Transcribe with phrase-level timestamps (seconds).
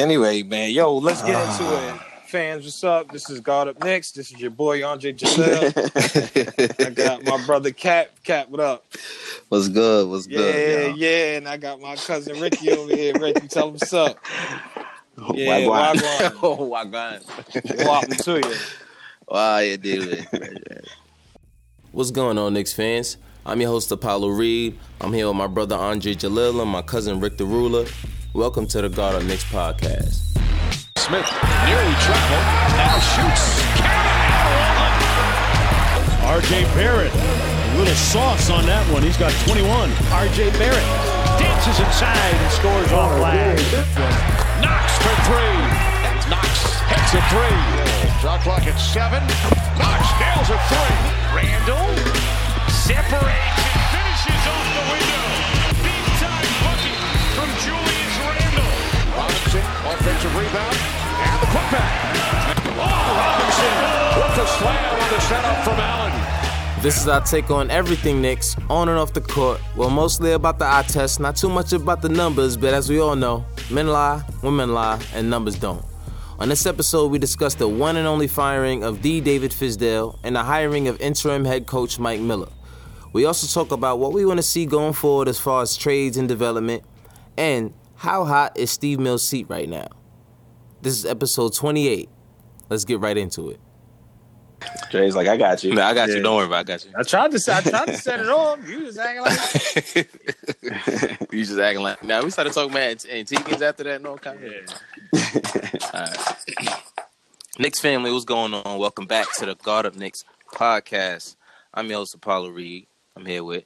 [0.00, 1.92] Anyway, man, yo, let's get into it.
[1.92, 2.06] Ah.
[2.24, 3.12] Fans, what's up?
[3.12, 4.12] This is God Up Next.
[4.12, 6.86] This is your boy Andre Jalil.
[6.86, 8.08] I got my brother Cap.
[8.24, 8.86] Cap, what up?
[9.50, 10.08] What's good?
[10.08, 10.96] What's Yeah, good?
[10.96, 11.36] yeah, yeah.
[11.36, 13.12] and I got my cousin Ricky over here.
[13.20, 14.16] Ricky, tell him what's up.
[15.34, 15.96] Yeah, Wagwan.
[15.96, 16.38] Wagwan.
[16.42, 17.84] oh, Wagwan.
[17.84, 18.54] Welcome to you.
[19.28, 20.88] Wow, you do it.
[21.92, 23.18] What's going on, Knicks fans?
[23.44, 24.78] I'm your host, Apollo Reed.
[24.98, 27.84] I'm here with my brother Andre Jalil and my cousin Rick the Ruler.
[28.32, 30.22] Welcome to the God of Knicks podcast.
[30.94, 31.26] Smith
[31.66, 32.46] nearly traveled,
[32.78, 33.58] now shoots.
[36.30, 39.02] RJ Barrett, a little sauce on that one.
[39.02, 39.66] He's got 21.
[40.14, 40.86] RJ Barrett
[41.42, 43.58] dances inside and scores on flag.
[44.62, 45.58] Knox for three.
[46.30, 46.54] Knox
[46.86, 47.58] hits a three.
[48.22, 49.26] Shot clock at seven.
[49.74, 51.02] Knox nails a three.
[51.34, 51.90] Randle
[52.70, 55.19] separates and finishes off the window.
[59.52, 61.90] Robinson, offensive rebound, and the putback.
[62.78, 66.82] Oh, Robinson with slam on the setup from Allen.
[66.82, 69.60] This is our take on everything Knicks, on and off the court.
[69.74, 73.00] Well, mostly about the eye test, not too much about the numbers, but as we
[73.00, 75.84] all know, men lie, women lie, and numbers don't.
[76.38, 79.20] On this episode, we discuss the one and only firing of D.
[79.20, 82.50] David Fizdale and the hiring of interim head coach Mike Miller.
[83.12, 86.16] We also talk about what we want to see going forward as far as trades
[86.16, 86.84] and development,
[87.36, 89.86] and how hot is Steve Mills' seat right now.
[90.80, 92.08] This is episode 28.
[92.70, 93.60] Let's get right into it.
[94.90, 95.74] Dre's like, I got you.
[95.74, 96.16] Nah, I got Yeah.
[96.16, 96.22] you.
[96.22, 96.60] Don't worry about it.
[96.60, 96.92] I got you.
[96.96, 98.66] I tried to I tried to set it off.
[98.66, 99.38] You just acting like
[101.32, 102.22] you just acting like now.
[102.22, 104.00] we started talking about antiques after that.
[104.00, 104.74] No comment.
[105.92, 106.76] All right.
[107.58, 108.78] Knicks family, what's going on?
[108.78, 111.36] Welcome back to the God of Knicks podcast.
[111.74, 112.86] I'm your host Apollo Reed.
[113.14, 113.64] I'm here with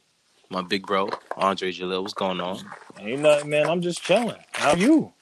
[0.55, 2.01] my big bro Andre Jalil.
[2.03, 2.65] What's going on?
[3.01, 3.69] ain't nothing, man.
[3.69, 4.37] I'm just chilling.
[4.53, 5.13] How are you?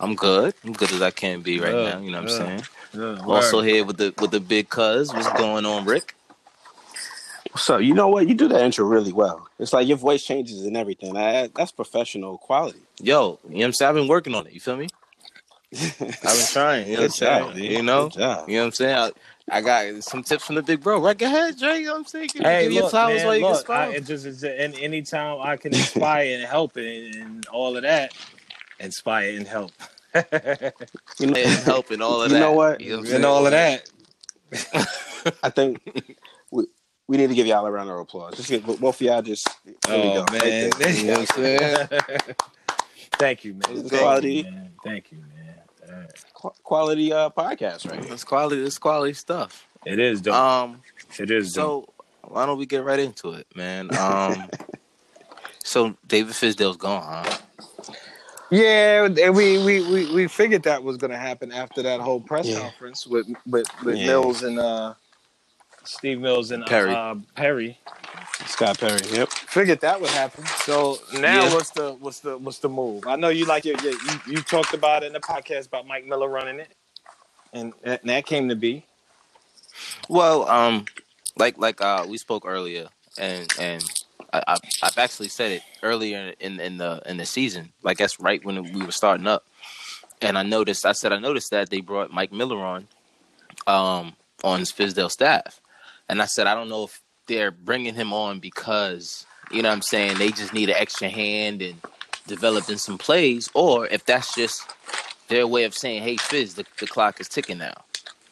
[0.00, 0.52] I'm good.
[0.64, 2.00] I'm good as I can be right Good, now.
[2.00, 2.42] You know what good.
[2.42, 2.58] I'm
[2.94, 3.20] saying?
[3.24, 5.14] Also here with the with the big cuz.
[5.14, 6.16] What's going on, Rick?
[7.56, 8.26] So you know what?
[8.26, 9.48] You do that intro really well.
[9.60, 11.16] It's like your voice changes and everything.
[11.16, 12.80] I, that's professional quality.
[13.00, 13.88] Yo, you know what I'm saying?
[13.90, 14.52] I've been working on it.
[14.54, 14.88] You feel me?
[15.80, 16.88] I've been trying.
[16.88, 17.46] You know what I'm saying?
[17.48, 17.56] job.
[17.56, 18.08] You know?
[18.08, 18.20] Good.
[18.20, 18.96] You know what I'm saying?
[18.96, 19.10] I,
[19.52, 21.00] I got some tips from the big bro.
[21.00, 21.78] Right, go ahead, Dre.
[21.78, 22.30] You know what I'm saying?
[22.34, 24.44] Give, Hey, give your look, flowers man, while you get look, I, it just is
[24.44, 28.12] and anytime I can inspire and help and, and all of that,
[28.80, 29.72] inspire and help.
[31.20, 32.40] You know, and help and all of You that.
[32.40, 32.80] know what?
[32.80, 33.24] You know what I'm and saying?
[33.24, 33.88] all of that.
[35.42, 35.80] I think
[36.50, 36.66] we,
[37.08, 38.36] we need to give y'all a round of applause.
[38.36, 39.48] Just give, both of y'all just.
[39.86, 40.26] There we Oh go.
[40.32, 40.74] man, Right.
[40.90, 41.88] You know what I'm saying?
[43.18, 43.84] thank you, man.
[43.84, 44.34] Thank quality.
[44.38, 44.70] You, man.
[44.84, 45.61] Thank you, man.
[45.92, 46.24] All right.
[46.34, 48.04] Qu- Quality uh, podcast, right?
[48.10, 48.62] It's quality.
[48.62, 49.66] It's quality stuff.
[49.84, 50.34] It is dope.
[50.34, 50.80] Um.
[51.18, 51.86] it is dope.
[51.96, 53.94] So why don't we get right into it, man?
[53.96, 54.48] Um.
[55.64, 57.38] so David Fizdale's gone, huh?
[58.50, 62.20] Yeah, and we, we, we, we figured that was going to happen after that whole
[62.20, 62.60] press Yeah.
[62.60, 64.06] conference with with, with Yeah.
[64.08, 64.92] Mills and uh,
[65.84, 66.92] Steve Mills and Perry.
[66.94, 67.78] Uh, Perry.
[68.46, 69.00] Scott Perry.
[69.10, 69.28] Yep.
[69.30, 70.44] figured that would happen.
[70.64, 71.54] So now Yeah.
[71.54, 73.06] what's the what's the what's the move?
[73.06, 75.86] I know you like your, your you, you talked about it in the podcast about
[75.86, 76.70] Mike Miller running it,
[77.52, 78.84] and that, and that came to be.
[80.08, 80.86] Well, um,
[81.36, 82.88] like like uh, we spoke earlier,
[83.18, 83.84] and and
[84.32, 87.72] I, I I've actually said it earlier in in the in the season.
[87.82, 89.44] Like that's right when we were starting up,
[90.22, 90.86] and I noticed.
[90.86, 92.88] I said I noticed that they brought Mike Miller on,
[93.66, 94.14] um,
[94.44, 95.60] on his Fizdale staff,
[96.08, 99.76] and I said I don't know if they're bringing him on because you know what
[99.76, 101.80] I'm saying they just need an extra hand and
[102.26, 104.70] developing some plays, or if that's just
[105.28, 107.74] their way of saying, "Hey, Fizz, the, the clock is ticking now."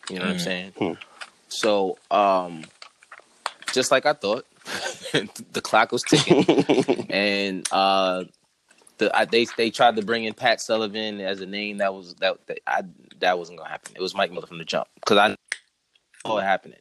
[0.08, 0.72] You know what I'm saying?
[1.48, 2.64] So, um,
[3.72, 4.46] just like I thought,
[5.52, 8.24] the clock was ticking, and uh,
[8.98, 12.14] the I, they they tried to bring in Pat Sullivan as a name that was
[12.16, 12.82] that, that I
[13.20, 13.94] that wasn't gonna happen.
[13.96, 15.36] It was Mike Miller from the jump because I
[16.26, 16.78] saw it happening.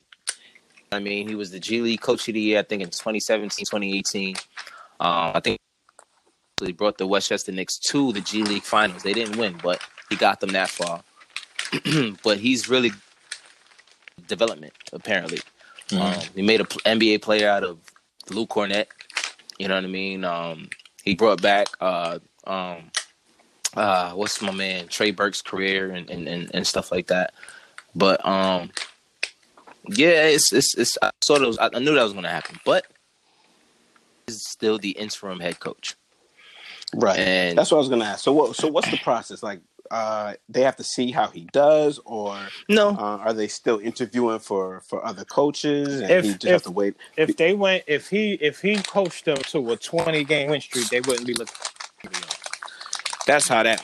[0.91, 3.66] I mean, he was the G League Coach of the Year, I think, in 2017,
[3.66, 4.35] 2018.
[5.00, 5.59] Um, I think
[6.63, 9.03] he brought the Westchester Knicks to the G League Finals.
[9.03, 11.03] They didn't win, but he got them that far.
[12.24, 12.91] but he's really
[14.27, 15.39] development, apparently.
[15.91, 17.80] Um, he made a pl- NBA player out of
[18.30, 18.88] Luke Kornet.
[19.57, 20.24] You know what I mean?
[20.24, 20.69] Um,
[21.03, 22.92] he brought back uh, um,
[23.75, 27.33] uh, what's my man Trey Burke's career and, and, and, and stuff like that.
[27.95, 28.71] But um,
[29.89, 32.59] yeah, it's it's, it's I sort of I I knew that was going to happen,
[32.65, 32.86] but
[34.27, 35.95] he's still the interim head coach.
[36.94, 37.19] Right.
[37.19, 38.24] And That's what I was gonna ask.
[38.24, 38.56] So what?
[38.56, 39.44] So what's the process?
[39.44, 39.59] Like,
[39.91, 42.36] uh, they have to see how he does, or
[42.68, 46.51] no, uh, are they still interviewing for for other coaches, and If- he just if-
[46.51, 46.95] have to wait?
[47.15, 50.89] If they went, if he if he coached them to a 20 game win streak,
[50.89, 51.56] they wouldn't be looking.
[53.27, 53.83] That's how that.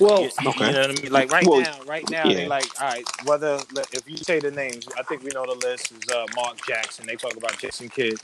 [0.00, 0.72] Well, Yeah, you okay.
[0.72, 1.12] know what I mean.
[1.12, 2.46] Like right Well, now, right now, yeah.
[2.46, 3.04] like all right.
[3.24, 3.58] Whether
[3.92, 7.06] if you say the names, I think we know the list is uh, Mark Jackson.
[7.06, 8.18] They talk about Jason Kidd.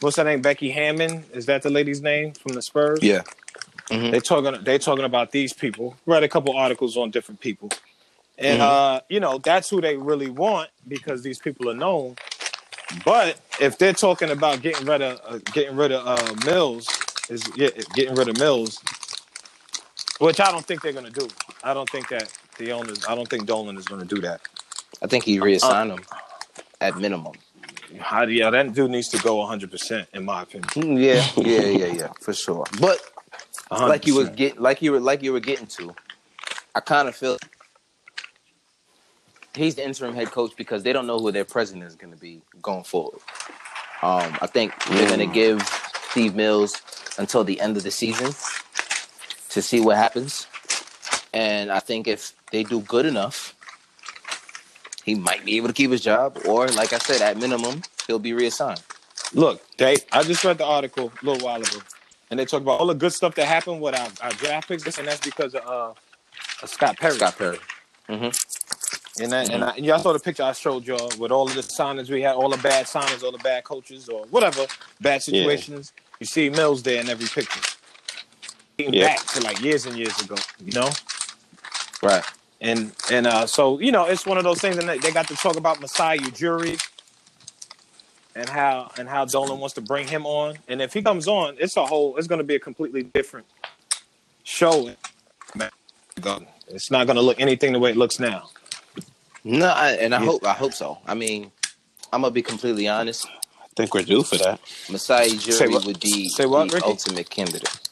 [0.00, 0.42] What's that name?
[0.42, 1.24] Becky Hammon.
[1.32, 3.00] Is that the lady's name from the Spurs?
[3.02, 3.22] Yeah.
[3.88, 4.62] They talking.
[4.64, 5.96] They talking about these people.
[6.06, 7.70] Read a couple articles on different people,
[8.38, 8.62] and Mm-hmm.
[8.96, 12.16] uh, you know that's who they really want because these people are known.
[13.04, 16.88] But if they're talking about getting rid of uh, getting rid of uh, Mills,
[17.30, 18.80] is yeah, getting rid of Mills,
[20.18, 21.28] which I don't think they're gonna do.
[21.62, 23.04] I don't think that the owners.
[23.08, 24.40] I don't think Dolan is gonna do that.
[25.02, 26.00] I think he reassigned him
[26.80, 27.34] at minimum.
[28.00, 30.68] How, yeah, that dude needs to go 100 percent in my opinion.
[30.70, 32.64] Mm, Yeah, yeah, yeah, yeah, for sure.
[32.80, 33.00] But
[33.70, 35.94] like you was get like you were like you were getting to,
[36.74, 37.36] I kind of feel
[39.54, 42.18] he's the interim head coach because they don't know who their president is going to
[42.18, 43.20] be going forward.
[44.02, 45.62] Um, I think they're going to give
[46.10, 46.80] Steve Mills
[47.18, 48.32] until the end of the season
[49.56, 50.46] to see what happens,
[51.32, 53.54] and I think if they do good enough,
[55.02, 58.18] he might be able to keep his job, or like I said, at minimum, he'll
[58.18, 58.82] be reassigned.
[59.32, 59.96] Look, they.
[60.12, 61.78] I just read the article a little while ago,
[62.30, 64.98] and they talk about all the good stuff that happened with our, our draft picks,
[64.98, 65.94] and that's because of uh,
[66.62, 67.14] of Scott Perry.
[67.14, 67.58] Scott Perry.
[69.18, 71.54] And that, and, I, and y'all saw the picture I showed y'all with all of
[71.54, 74.66] the signings we had, all the bad signings, all the bad coaches, or whatever
[75.00, 75.44] bad Yeah.
[75.44, 75.94] situations.
[76.20, 77.75] You see Mills there in every picture.
[78.78, 79.06] Dating Yeah.
[79.14, 80.90] Back to like years and years ago, you know.
[82.02, 82.24] Right.
[82.60, 85.28] And and uh, so you know, it's one of those things, and they, they got
[85.28, 86.78] to talk about Masai Ujiri
[88.34, 90.56] and how and how Dolan wants to bring him on.
[90.68, 92.16] And if he comes on, it's a whole.
[92.16, 93.46] It's going to be a completely different
[94.42, 94.90] show.
[96.68, 98.50] It's not going to look anything the way it looks now.
[99.44, 100.24] No, I, and I Yeah.
[100.26, 100.98] hope I hope so.
[101.06, 101.52] I mean,
[102.12, 103.26] I'm gonna be completely honest.
[103.60, 104.58] I think we're due for that.
[104.90, 106.86] Masai Say Jury what- would be say what, the Ricky?
[106.86, 107.85] ultimate candidate.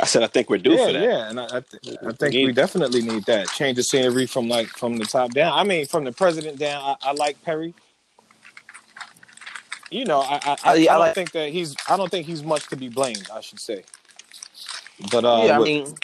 [0.00, 1.02] I said I think we're due yeah, for that.
[1.02, 4.26] yeah, and I, I, th- I think need- we definitely need that change of scenery
[4.26, 5.52] from like from the top down.
[5.58, 6.82] I mean, from the president down.
[6.82, 7.74] I, I like Perry.
[9.90, 11.74] You know, I I, I, yeah, I I don't like- think that he's.
[11.88, 13.28] I don't think he's much to be blamed.
[13.32, 13.84] I should say.
[15.10, 15.94] But uh, yeah, I with- mean,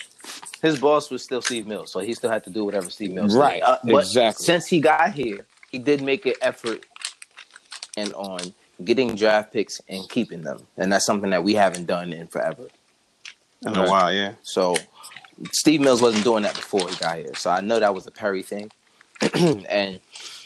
[0.62, 3.36] his boss was still Steve Mills, so he still had to do whatever Steve Mills.
[3.36, 4.44] Right, Uh, but exactly.
[4.44, 6.84] Since he got here, he did make an effort
[7.96, 8.52] and on
[8.84, 12.66] getting draft picks and keeping them, and that's something that we haven't done in forever.
[13.64, 14.32] In a while, yeah.
[14.42, 14.76] So
[15.52, 17.34] Steve Mills wasn't doing that before he got here.
[17.34, 18.70] So I know that was a Perry thing.
[19.68, 20.00] and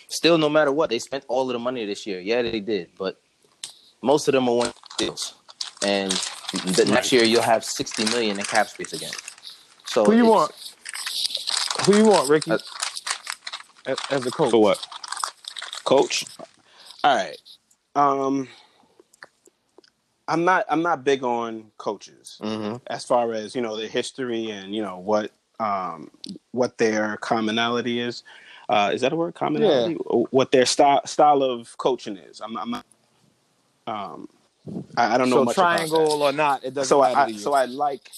[0.08, 2.20] still, no matter what, they spent all of the money this year.
[2.20, 3.20] Yeah, they did, but
[4.02, 5.34] most of them are one deals.
[5.82, 6.12] And
[6.52, 9.12] the next year you'll have sixty million in cap space again.
[9.86, 10.52] So who you want?
[11.84, 12.52] Who you want, Ricky?
[12.52, 12.58] Uh,
[13.86, 14.50] as, as a coach?
[14.50, 14.86] For what?
[15.84, 16.24] Coach.
[17.02, 17.36] All right.
[17.94, 18.48] Um
[20.30, 22.80] I'm not I'm not big on coaches Mhm.
[22.86, 26.10] as far as, you know, their history and, you know, what um
[26.52, 28.22] what their commonality is.
[28.68, 29.94] Uh is that a word commonality?
[30.30, 32.40] What their style style of coaching is.
[32.40, 32.86] I'm, I'm not
[33.86, 34.28] um
[34.96, 35.78] I, I don't know So much about that.
[35.78, 36.64] triangle or not?
[36.64, 38.10] It doesn't so matter I, so I like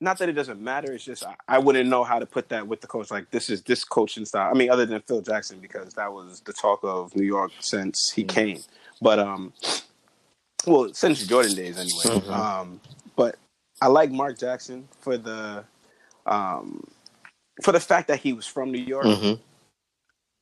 [0.00, 0.92] not that it doesn't matter.
[0.92, 3.10] It's just I, I wouldn't know how to put that with the coach.
[3.10, 4.50] Like this is this coaching style.
[4.50, 8.10] I mean, other than Phil Jackson because that was the talk of New York since
[8.10, 8.60] he came.
[9.02, 9.52] But um,
[10.66, 12.26] well, since Jordan days anyway.
[12.28, 12.80] Um,
[13.16, 13.36] but
[13.80, 15.64] I like Mark Jackson for the
[16.26, 16.86] um
[17.62, 19.06] for the fact that he was from New York.
[19.06, 19.38] Mhm.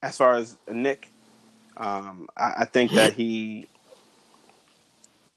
[0.03, 1.11] As far as Nick,
[1.77, 3.67] um, I, I think that he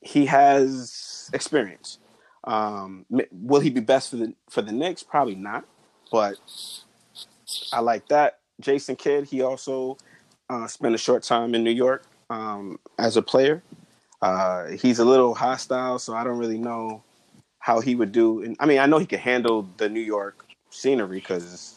[0.01, 1.99] he has experience.
[2.43, 5.03] Um, will he be best for the for the Knicks?
[5.03, 5.65] Probably not.
[6.11, 6.37] But
[7.71, 8.39] I like that.
[8.59, 9.25] Jason Kidd.
[9.25, 9.97] He also
[10.49, 13.63] uh, spent a short time in New York um, as a player.
[14.21, 17.03] Uh, he's a little hostile, so I don't really know
[17.59, 18.43] how he would do.
[18.43, 21.75] And I mean, I know he could handle the New York scenery because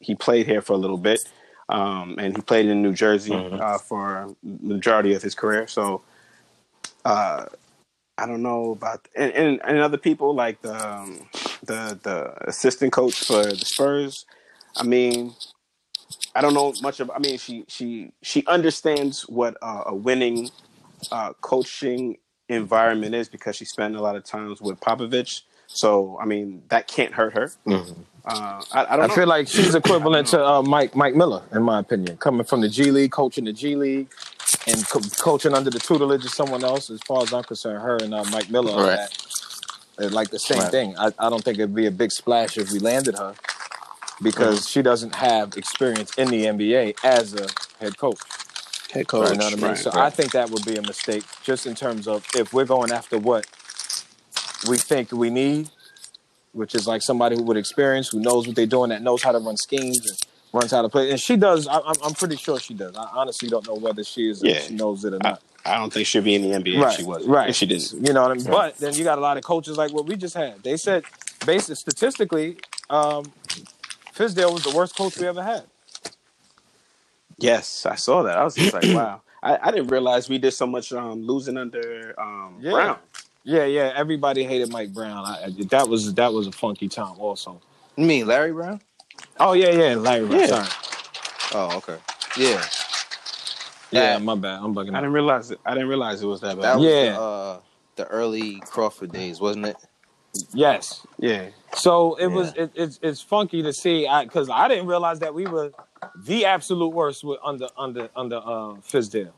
[0.00, 1.20] he played here for a little bit,
[1.68, 5.66] um, and he played in New Jersey uh, for the majority of his career.
[5.66, 6.02] So
[7.04, 7.46] uh,
[8.18, 11.28] I don't know about and, and, and other people like the um,
[11.62, 14.24] the the assistant coach for the Spurs.
[14.76, 15.34] I mean,
[16.34, 17.10] I don't know much of.
[17.10, 20.50] I mean, she she she understands what uh, a winning
[21.12, 25.42] uh, coaching environment is because she spent a lot of times with Popovich.
[25.66, 27.50] So I mean, that can't hurt her.
[27.66, 27.96] Mhm.
[28.24, 29.14] Uh, I, I don't I know.
[29.14, 32.68] feel like she's equivalent to uh, Mike Mike Miller, in my opinion, coming from the
[32.68, 34.08] G League, coaching the G League,
[34.66, 36.88] and co- coaching under the tutelage of someone else.
[36.90, 39.18] As far as I'm concerned, her and uh, Mike Miller are Right.
[39.98, 40.70] that, like the same Right.
[40.70, 40.96] thing.
[40.98, 43.34] I, I don't think it'd be a big splash if we landed her
[44.22, 47.46] because she doesn't have experience in the NBA as a
[47.80, 48.18] head coach.
[48.92, 49.30] Head coach.
[49.30, 49.64] You know what I mean?
[49.64, 50.04] right, so right.
[50.06, 53.18] I think that would be a mistake, just in terms of if we're going after
[53.18, 53.46] what
[54.68, 55.70] we think we need.
[56.52, 59.30] which is like somebody who would experience, who knows what they're doing, that knows how
[59.30, 60.18] to run schemes and
[60.54, 61.10] runs how to play.
[61.10, 61.66] And she does.
[61.68, 62.96] I, I'm, I'm pretty sure she does.
[62.96, 64.42] I honestly don't know whether she is.
[64.42, 64.60] Yeah.
[64.60, 65.42] she knows it or I, not.
[65.66, 67.30] I don't think she'll be in the NBA right, if she wasn't.
[67.30, 67.50] right.
[67.50, 68.06] If she didn't.
[68.06, 68.46] You know what I mean?
[68.46, 70.62] But then you got a lot of coaches like what we just had.
[70.62, 71.04] They said,
[71.44, 72.56] basically, statistically,
[72.88, 73.24] um,
[74.14, 75.64] Fizdale was the worst coach we ever had.
[77.38, 78.38] Yes, I saw that.
[78.38, 79.22] I was just like, wow.
[79.42, 82.72] I, I didn't realize we did so much um, losing under um, Yeah.
[82.72, 82.98] Brown.
[83.44, 83.92] Yeah, yeah.
[83.94, 85.24] Everybody hated Mike Brown.
[85.24, 87.60] I, I- that was that was a funky time, also.
[87.96, 88.80] You mean Larry Brown?
[89.38, 89.94] Oh yeah, yeah.
[89.94, 90.26] Larry.
[90.26, 90.40] Brown.
[90.40, 90.46] Yeah.
[90.46, 90.68] Sorry.
[91.54, 91.96] Oh, okay.
[92.38, 92.62] Yeah,
[93.92, 94.58] Yeah, That- my bad.
[94.62, 94.92] I'm bugging.
[94.94, 95.00] I out.
[95.02, 95.60] didn't realize it.
[95.64, 96.76] I didn't realize it was that that bad.
[96.76, 97.12] was Yeah.
[97.12, 97.60] the, uh,
[97.96, 99.76] the early Crawford days, wasn't it?
[100.52, 101.06] Yes.
[101.18, 101.46] Yeah.
[101.76, 105.46] So it was it, it's it's funky to see because I, didn't realize that we
[105.46, 105.70] were
[106.16, 109.32] the absolute worst with under under under uh, Fizdale,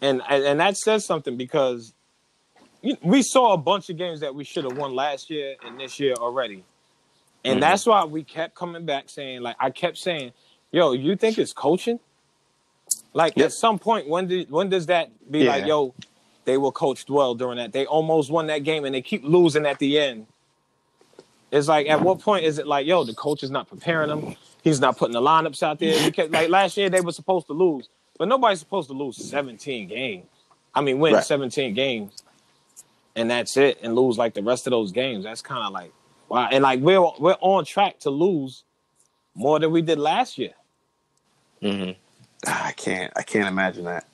[0.00, 1.92] and and that says something because
[3.02, 6.00] we saw a bunch of games that we should have won last year and this
[6.00, 6.64] year already,
[7.44, 10.32] and that's why we kept coming back saying like I kept saying,
[10.70, 12.00] "Yo, you think it's coaching?"
[13.14, 13.46] Like Yep.
[13.46, 15.94] at some point, when did when does that be like, "Yo"?
[16.44, 17.72] They were coached well during that.
[17.72, 20.26] They almost won that game, and they keep losing at the end.
[21.52, 24.34] It's like at what point is it like, yo, the coach is not preparing them.
[24.62, 26.00] He's not putting the lineups out there.
[26.04, 27.88] Because like last year they were supposed to lose,
[28.18, 30.26] but nobody's supposed to lose 17 games.
[30.74, 31.24] I mean, win Right.
[31.24, 32.22] 17 games,
[33.14, 35.24] and that's it, and lose like the rest of those games.
[35.24, 35.92] That's kind of like
[36.28, 36.48] wow.
[36.50, 38.64] And like we're we're on track to lose
[39.34, 40.52] more than we did last year.
[41.62, 41.92] Mm-hmm.
[42.46, 43.12] Ah, I can't.
[43.16, 44.06] I can't imagine that.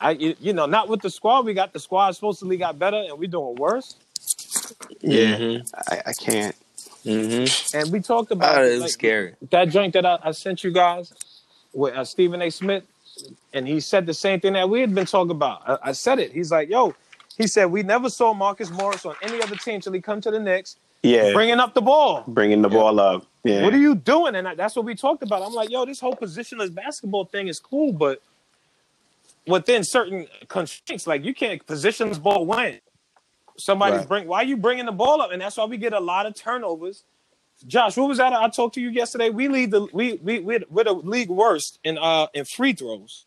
[0.00, 1.72] I you, you know not with the squad we got.
[1.72, 3.96] The squad supposedly got better, and we're doing worse.
[5.00, 5.36] Yeah.
[5.36, 5.66] Mm-hmm.
[5.92, 6.56] I, I can't.
[7.04, 7.76] Mm-hmm.
[7.78, 9.34] And we talked about Oh, it, it like, scary.
[9.50, 11.12] that joint that I, I sent you guys
[11.72, 12.50] with uh, Stephen A.
[12.50, 12.84] Smith,
[13.52, 15.62] and he said the same thing that we had been talking about.
[15.68, 16.32] I, I said it.
[16.32, 16.94] He's like, "Yo,"
[17.38, 20.30] he said, "We never saw Marcus Morris on any other team till he come to
[20.30, 21.32] the Knicks, Yeah.
[21.32, 22.24] bringing up the ball.
[22.28, 23.26] bringing the ball up.
[23.44, 23.62] Yeah.
[23.62, 25.42] What are you doing?" And I, that's what we talked about.
[25.42, 28.22] I'm like, "Yo, this whole positionless basketball thing is cool, but
[29.46, 32.78] within certain constraints, like you can't positionless ball win.
[33.58, 34.08] Somebody's Right.
[34.08, 34.26] bring.
[34.28, 35.30] Why are you bringing the ball up?
[35.32, 37.04] And that's why we get a lot of turnovers."
[37.66, 38.32] Josh, what was that?
[38.32, 39.30] I talked to you yesterday.
[39.30, 43.26] We lead the we we we're, we're the league worst in uh in free throws,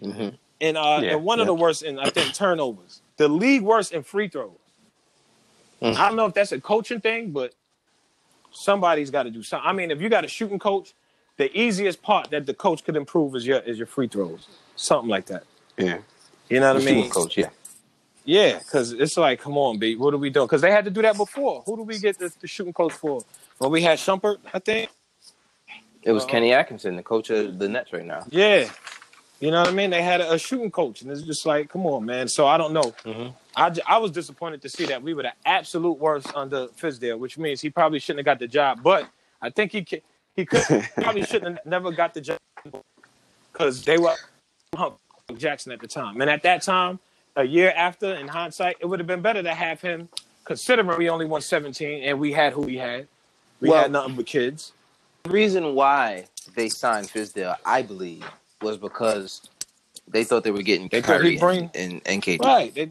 [0.00, 0.34] Mm-hmm.
[0.60, 3.02] and uh Yeah, and one of the worst in I think turnovers.
[3.18, 4.52] The league worst in free throws.
[5.82, 5.94] Mm.
[5.96, 7.54] I don't know if that's a coaching thing, but
[8.52, 9.68] somebody's got to do something.
[9.68, 10.94] I mean, if you got a shooting coach,
[11.36, 14.46] the easiest part that the coach could improve is your is your free throws,
[14.76, 15.44] something like that.
[15.76, 15.98] Yeah.
[16.48, 17.10] You know what I Shooting mean?
[17.10, 17.50] coach, yeah.
[18.26, 20.46] Yeah, because it's like, come on, B, what are we doing?
[20.46, 21.62] Because they had to do that before.
[21.64, 23.22] Who do we get the, the shooting coach for?
[23.60, 24.90] Well, we had Shumpert, I think.
[26.02, 26.32] It was Uh-huh.
[26.32, 28.24] Kenny Atkinson, the coach of the Nets right now.
[28.30, 28.68] Yeah.
[29.40, 29.90] You know what I mean?
[29.90, 32.26] They had a, a shooting coach, and it's just like, come on, man.
[32.26, 32.92] So I don't know.
[33.04, 33.32] Mhm.
[33.54, 37.18] I, j- I was disappointed to see that we were the absolute worst under Fizdale,
[37.18, 38.82] which means he probably shouldn't have got the job.
[38.82, 39.08] But
[39.40, 40.02] I think he ca-
[40.34, 40.62] he could
[40.96, 42.38] probably shouldn't have never got the job
[43.52, 44.14] because they were
[45.36, 46.98] Jackson at the time, and at that time,
[47.36, 50.08] a year after, in hindsight, it would have been better to have him,
[50.44, 53.06] considering we only won 17 and we had who we had.
[53.60, 54.72] We Well- had nothing but kids.
[55.24, 58.24] The reason why they signed Fizdale, I believe,
[58.62, 59.48] was because
[60.08, 62.44] they thought they were getting They Kyrie bring- and, and, and KD.
[62.44, 62.72] Right.
[62.74, 62.90] They,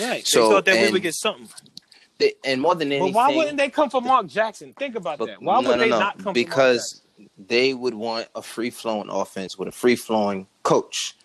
[0.00, 0.26] right.
[0.26, 1.48] So, they thought that we would get something.
[2.18, 4.74] They, and more than anything, But why wouldn't they come for Mark Jackson?
[4.78, 5.42] Think about But that.
[5.42, 7.02] Why no, would no, they no, not come because
[7.36, 11.16] they would want a free flowing offense with a free flowing coach.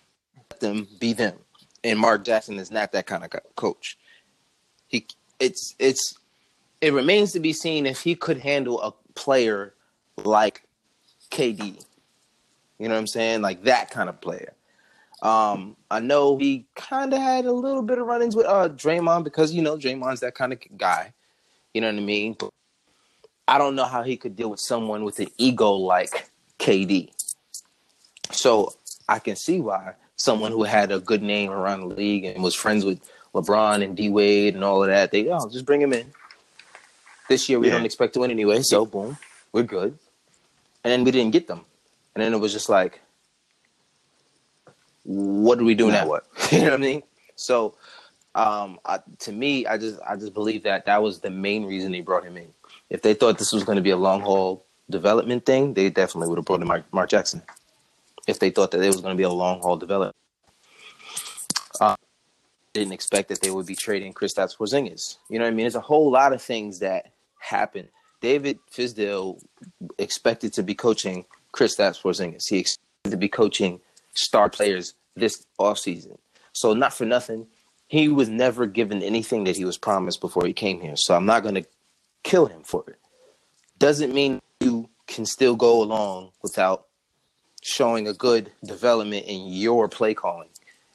[0.50, 1.38] Let them be them.
[1.84, 3.96] And Mark Jackson is not that kind of coach.
[4.88, 5.06] He
[5.38, 6.14] it's it's
[6.80, 9.74] it remains to be seen if he could handle a player
[10.16, 10.62] like
[11.30, 11.84] KD.
[12.78, 13.42] You know what I'm saying?
[13.42, 14.54] Like that kind of player.
[15.20, 19.24] Um, I know he kind of had a little bit of run-ins with uh Draymond
[19.24, 21.12] because you know Draymond's that kind of guy.
[21.74, 22.36] You know what I mean?
[22.38, 22.50] But
[23.46, 27.10] I don't know how he could deal with someone with an ego like KD.
[28.30, 28.74] So
[29.08, 32.54] I can see why someone who had a good name around the league and was
[32.54, 33.00] friends with
[33.34, 36.12] LeBron and D Wade and all of that, they oh just bring him in.
[37.28, 37.74] This year we Yeah.
[37.74, 39.16] don't expect to win anyway, so boom,
[39.52, 39.98] we're good.
[40.84, 41.64] And then we didn't get them,
[42.14, 43.00] and then it was just like,
[45.04, 46.06] what do we do Now now?
[46.06, 46.26] what?
[46.52, 47.02] you know what I mean?
[47.36, 47.74] So,
[48.34, 51.92] um, I, to me, I just I just believe that that was the main reason
[51.92, 52.48] they brought him in.
[52.90, 56.28] If they thought this was going to be a long haul development thing, they definitely
[56.28, 57.42] would have brought in Mark, Mark Jackson.
[58.28, 60.14] If they thought that it was going to be a long haul development,
[61.80, 61.96] uh,
[62.74, 65.16] didn't expect that they would be trading Kristaps Porzingis.
[65.30, 65.64] You know what I mean?
[65.64, 67.88] There's a whole lot of things that happened.
[68.20, 69.40] David Fizdale
[69.96, 72.48] expected to be coaching Kristaps Porzingis.
[72.48, 73.80] He expected to be coaching
[74.14, 76.18] star players this offseason.
[76.52, 77.46] So not for nothing,
[77.86, 80.96] he was never given anything that he was promised before he came here.
[80.96, 81.64] So I'm not going to
[82.24, 82.98] kill him for it.
[83.78, 86.87] Doesn't mean you can still go along without
[87.68, 90.48] showing a good development in your play calling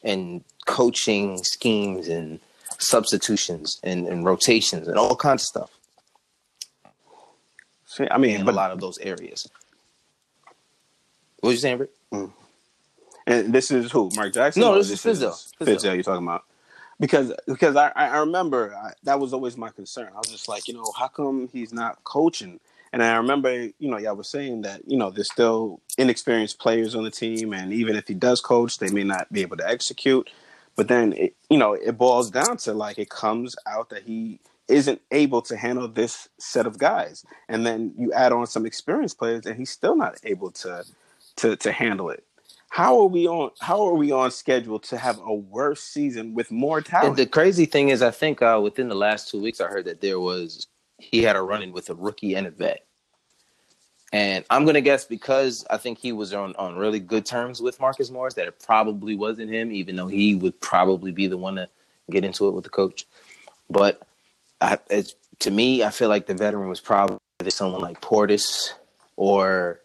[0.04, 2.40] and coaching schemes and
[2.80, 5.70] substitutions and, and rotations and all kinds of stuff
[7.94, 9.48] See, I mean, in but a lot of those areas.
[11.42, 11.92] What was you saying, Rick?
[12.12, 12.32] Mm.
[13.28, 14.10] And this is who?
[14.16, 14.62] Mark Jackson?
[14.62, 15.00] No, Or this is.
[15.00, 15.54] Fizdale.
[15.62, 16.44] Fizdale, you're talking about.
[17.00, 20.10] Because because I I remember I, that was always my concern.
[20.12, 22.60] I was just like, you know, how come he's not coaching?
[22.94, 26.94] And I remember, you know, y'all were saying that you know there's still inexperienced players
[26.94, 29.68] on the team, and even if he does coach, they may not be able to
[29.68, 30.30] execute.
[30.76, 34.40] But then, it, you know, it boils down to like it comes out that he
[34.68, 39.18] isn't able to handle this set of guys, and then you add on some experienced
[39.18, 40.86] players, and he's still not able to
[41.38, 42.24] to to handle it.
[42.70, 43.50] How are we on?
[43.60, 47.08] How are we on schedule to have a worse season with more talent?
[47.08, 49.86] And the crazy thing is, I think uh, within the last two weeks, I heard
[49.86, 50.68] that there was
[51.12, 52.86] he had a run in with a rookie and a vet.
[54.12, 57.80] And I'm gonna guess because I think he was on, on really good terms with
[57.80, 61.56] Marcus Morris that it probably wasn't him, even though he would probably be the one
[61.56, 61.68] to
[62.12, 63.08] get into it with the coach.
[63.70, 64.02] But
[64.62, 64.78] I,
[65.40, 67.20] to me, I feel like the veteran was probably
[67.50, 68.74] someone like Portis
[69.16, 69.80] or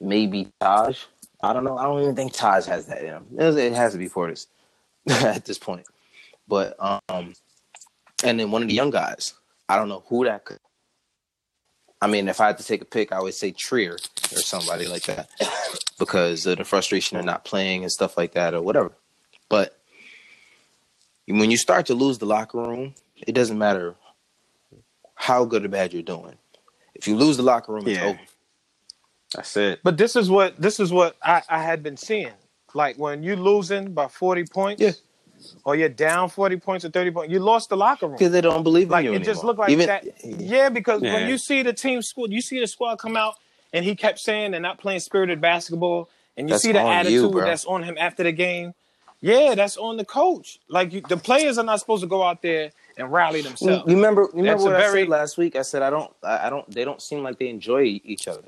[0.00, 1.04] maybe Taj.
[1.42, 1.78] I don't know.
[1.78, 3.26] I don't even think Taj has that in him.
[3.38, 4.46] It it has to be Portis
[5.08, 5.86] at this point.
[6.46, 7.34] But um,
[8.24, 9.34] and then one of the young guys.
[9.68, 10.58] I don't know who that could.
[12.00, 14.86] I mean, if I had to take a pick, I would say Trier or somebody
[14.86, 15.30] like that
[15.98, 18.92] because of the frustration of not playing and stuff like that or whatever.
[19.48, 19.76] But
[21.26, 23.96] when you start to lose the locker room, it doesn't matter
[25.16, 26.38] how good or bad you're doing.
[26.94, 28.06] If you lose the locker room, it's Yeah.
[28.06, 28.20] over.
[29.34, 29.80] That's it.
[29.84, 32.32] But this is what this is what I, I had been seeing.
[32.74, 34.92] Like when you losing by forty points, Yeah.
[35.40, 38.16] Oh, or you're down forty points or thirty points, you lost the locker room.
[38.16, 39.46] Because they don't believe Like in you it just anymore.
[39.46, 40.04] looked like Even, that.
[40.24, 41.14] Yeah, because Yeah.
[41.14, 43.34] when you see the team squad, you see the squad come out,
[43.72, 46.86] and he kept saying they're not playing spirited basketball, and you That's see the on
[47.10, 48.74] you, attitude that's on him after the game.
[49.20, 50.60] Yeah, that's on the coach.
[50.68, 53.84] Like you, the players are not supposed to go out there and rally themselves.
[53.88, 54.22] you remember?
[54.32, 55.56] You remember That's what I said last week?
[55.56, 56.12] I said I don't.
[56.22, 56.70] I I don't.
[56.70, 58.44] They don't seem like they enjoy each other.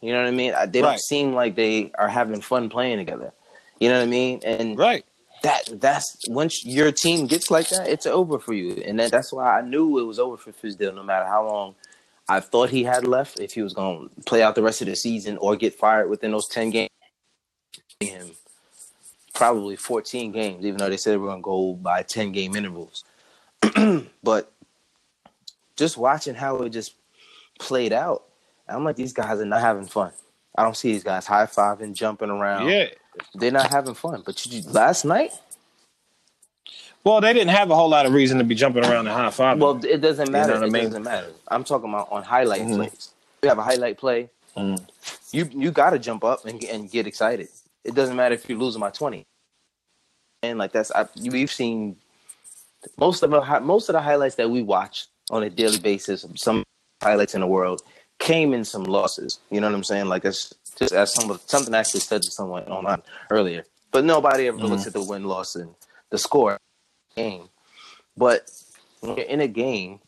[0.00, 0.52] You know what I mean?
[0.68, 1.00] They don't Right.
[1.00, 3.32] seem like they are having fun playing together.
[3.80, 4.40] You know what I mean?
[4.44, 5.04] And Right.
[5.42, 8.82] That that's once your team gets like that, it's over for you.
[8.86, 10.94] And that, that's why I knew it was over for Fizdale.
[10.94, 11.74] No matter how long
[12.28, 14.86] I thought he had left, if he was going to play out the rest of
[14.88, 16.90] the season or get fired within those ten games,
[18.00, 18.30] him
[19.34, 20.64] probably fourteen games.
[20.64, 23.04] Even though they said we're going to go by ten game intervals,
[24.22, 24.52] but
[25.76, 26.94] just watching how it just
[27.58, 28.24] played out,
[28.68, 30.12] I'm like, these guys are not having fun.
[30.56, 32.68] I don't see these guys high fiving, jumping around.
[32.68, 32.86] Yeah.
[33.34, 34.22] They're not having fun.
[34.24, 35.32] But you, last night,
[37.04, 39.30] Well, they didn't have a whole lot of reason to be jumping around and high
[39.30, 39.58] five.
[39.58, 40.54] well, it doesn't matter.
[40.54, 40.84] what I it mean?
[40.84, 41.32] doesn't matter.
[41.48, 42.76] I'm talking about on highlight Mhm.
[42.76, 43.10] plays.
[43.42, 44.86] You have a highlight play, Mhm.
[45.32, 47.48] you you got to jump up and, and get excited.
[47.84, 49.24] It doesn't matter if you're losing by 20.
[50.44, 51.96] And like that's I, we've seen
[52.98, 56.24] most of the most of the highlights that we watch on a daily basis.
[56.36, 56.62] Some
[57.02, 57.82] highlights in the world
[58.22, 59.40] came in some losses.
[59.50, 60.06] You know what I'm saying?
[60.06, 63.64] Like it's just as some something I actually said to someone online earlier.
[63.90, 64.86] But nobody ever looks mm-hmm.
[64.88, 65.74] at the win loss and
[66.10, 66.58] the score
[67.16, 67.48] game.
[68.16, 68.48] But
[69.00, 69.98] when you're in a game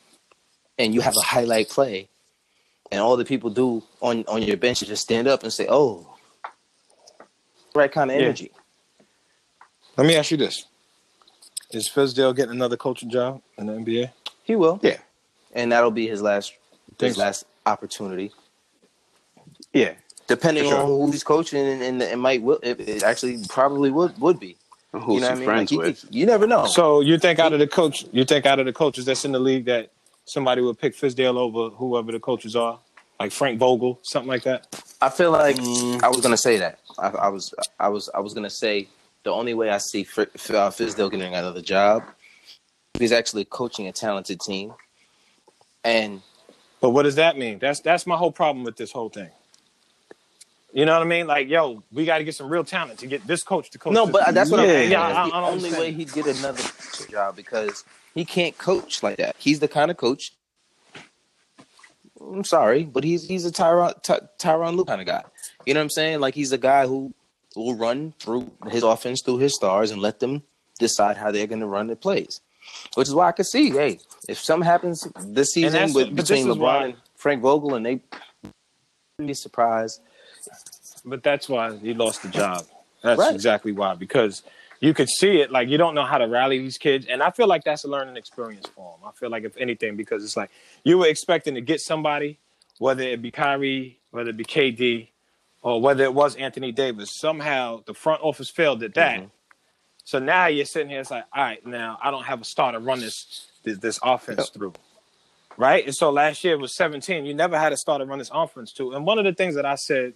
[0.78, 2.08] and you have a highlight play,
[2.92, 5.66] and all the people do on on your bench is just stand up and say,
[5.68, 6.06] "Oh,
[7.74, 8.24] right kind of Yeah.
[8.24, 8.52] energy."
[9.96, 10.66] Let me ask you this:
[11.70, 14.12] Is Fizdale getting another coaching job in the NBA?
[14.44, 14.98] He will, Yeah.
[15.52, 16.52] and that'll be his last
[17.00, 18.32] his last opportunity.
[19.72, 19.94] Yeah.
[20.26, 20.78] Depending sure.
[20.78, 24.40] on who he's coaching, and, and it might will it, it actually probably would would
[24.40, 24.56] be.
[24.92, 25.44] Who's you know he what I mean?
[25.44, 26.00] friends Like, you, with?
[26.00, 26.66] could- you never know.
[26.66, 29.32] So you think out of the coach, you think out of the coaches that's in
[29.32, 29.90] the league that
[30.24, 32.78] somebody would pick Fizdale over whoever the coaches are,
[33.20, 34.66] like Frank Vogel, something like that?
[35.02, 36.02] I feel like Mm.
[36.02, 36.78] I was gonna say that.
[36.98, 38.88] I, I was I was I was gonna say
[39.24, 42.02] the only way I see Fr- F- uh, Fizdale getting another job,
[42.98, 44.72] he's actually coaching a talented team,
[45.82, 46.22] and
[46.84, 47.60] But what does that mean?
[47.60, 49.30] That's that's my whole problem with this whole thing.
[50.74, 51.26] You know what I mean?
[51.26, 53.94] Like, yo, we got to get some real talent to get this coach to coach.
[53.94, 54.34] No, this but team.
[54.34, 54.64] that's what Yeah.
[54.64, 54.90] I'm saying.
[54.90, 56.62] Yeah, That's I- the I only way he'd get another
[57.10, 59.34] job because he can't coach like that.
[59.38, 60.34] He's the kind of coach.
[62.20, 65.22] I'm sorry, but he's he's a Tyronn Ty, Tyronn Lue kind of guy.
[65.64, 66.20] You know what I'm saying?
[66.20, 67.14] Like he's a guy who
[67.56, 70.42] will run through his offense through his stars and let them
[70.78, 72.42] decide how they're going to run their plays.
[72.94, 76.58] Which is why I could see, hey, if something happens this season with between LeBron
[76.58, 78.00] why- and Frank Vogel, and they
[79.18, 80.00] be surprised.
[81.04, 82.64] But that's why he lost the job.
[83.02, 83.34] That's Right.
[83.34, 83.94] exactly why.
[83.94, 84.42] Because
[84.80, 85.50] you could see it.
[85.50, 87.88] Like you don't know how to rally these kids, and I feel like that's a
[87.88, 89.08] learning experience for them.
[89.08, 90.50] I feel like if anything, because it's like
[90.84, 92.38] you were expecting to get somebody,
[92.78, 95.08] whether it be Kyrie, whether it be KD,
[95.62, 97.10] or whether it was Anthony Davis.
[97.18, 99.18] Somehow the front office failed at that.
[99.18, 99.26] Mm-hmm.
[100.04, 101.00] So now you're sitting here.
[101.00, 103.98] It's like, all right, now I don't have a star to run this this, this
[104.02, 104.74] offense through,
[105.56, 105.84] right?
[105.84, 107.24] And so last year was 17.
[107.24, 108.92] You never had a star to run this offense to.
[108.92, 110.12] And one of the things that I said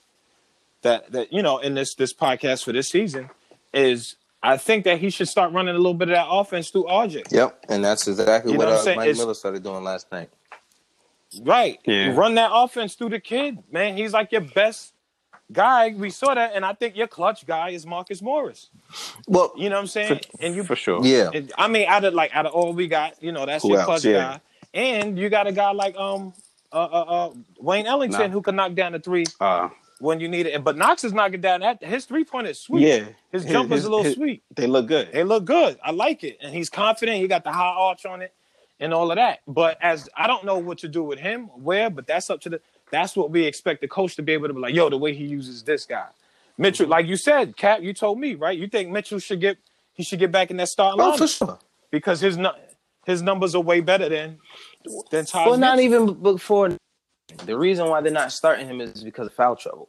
[0.83, 3.31] that that you know in this this podcast for this season
[3.73, 6.85] is I think that he should start running a little bit of that offense through
[6.85, 7.33] RJ.
[7.33, 8.97] Yep, and that's exactly You what, know what I'm uh.
[8.97, 10.31] Mike It's- Miller started doing last night.
[11.43, 11.79] Right.
[11.85, 12.15] Yeah.
[12.15, 13.97] Run that offense through the kid, man.
[13.99, 14.95] He's like your best
[15.53, 15.95] guy.
[15.97, 18.71] We saw that, and I think your clutch guy is Marcus Morris.
[19.27, 20.21] Well, You know what I'm saying?
[20.41, 21.05] and you for sure.
[21.05, 23.63] yeah, And, I mean, out of like out of all we got, you know, that's
[23.63, 23.87] Who your else?
[23.87, 24.13] clutch Yeah.
[24.13, 24.41] guy,
[24.75, 26.33] and you got a guy like um
[26.73, 27.31] uh uh, uh
[27.61, 28.29] Wayne Ellington Nah.
[28.29, 29.69] who can knock down the three Uh,
[30.01, 30.63] when you need it.
[30.63, 32.87] But Knox is knocking down that his three point is sweet.
[32.87, 34.43] yeah, his jumper's a little his- sweet.
[34.55, 35.11] They look good.
[35.13, 35.79] They look good.
[35.83, 37.19] I like it, and he's confident.
[37.19, 38.33] He got the high arch on it,
[38.81, 39.41] and all of that.
[39.49, 42.49] But as I don't know what to do with him, where, but that's up to
[42.51, 42.61] the.
[42.91, 44.75] That's what we expect the coach to be able to be like.
[44.75, 46.07] Yo, the way he uses this guy,
[46.57, 46.85] Mitchell.
[46.85, 46.93] Mm-hmm.
[46.93, 48.59] Like you said, Cap, you told me right.
[48.59, 49.59] You think Mitchell should get
[49.95, 51.59] he should get back in that starting oh lineup for sure.
[51.91, 52.51] because his nu-
[53.07, 54.39] his numbers are way better than
[55.11, 55.47] than Taj.
[55.49, 56.71] Well, not even before.
[57.45, 59.89] The reason why they're not starting him is because of foul trouble.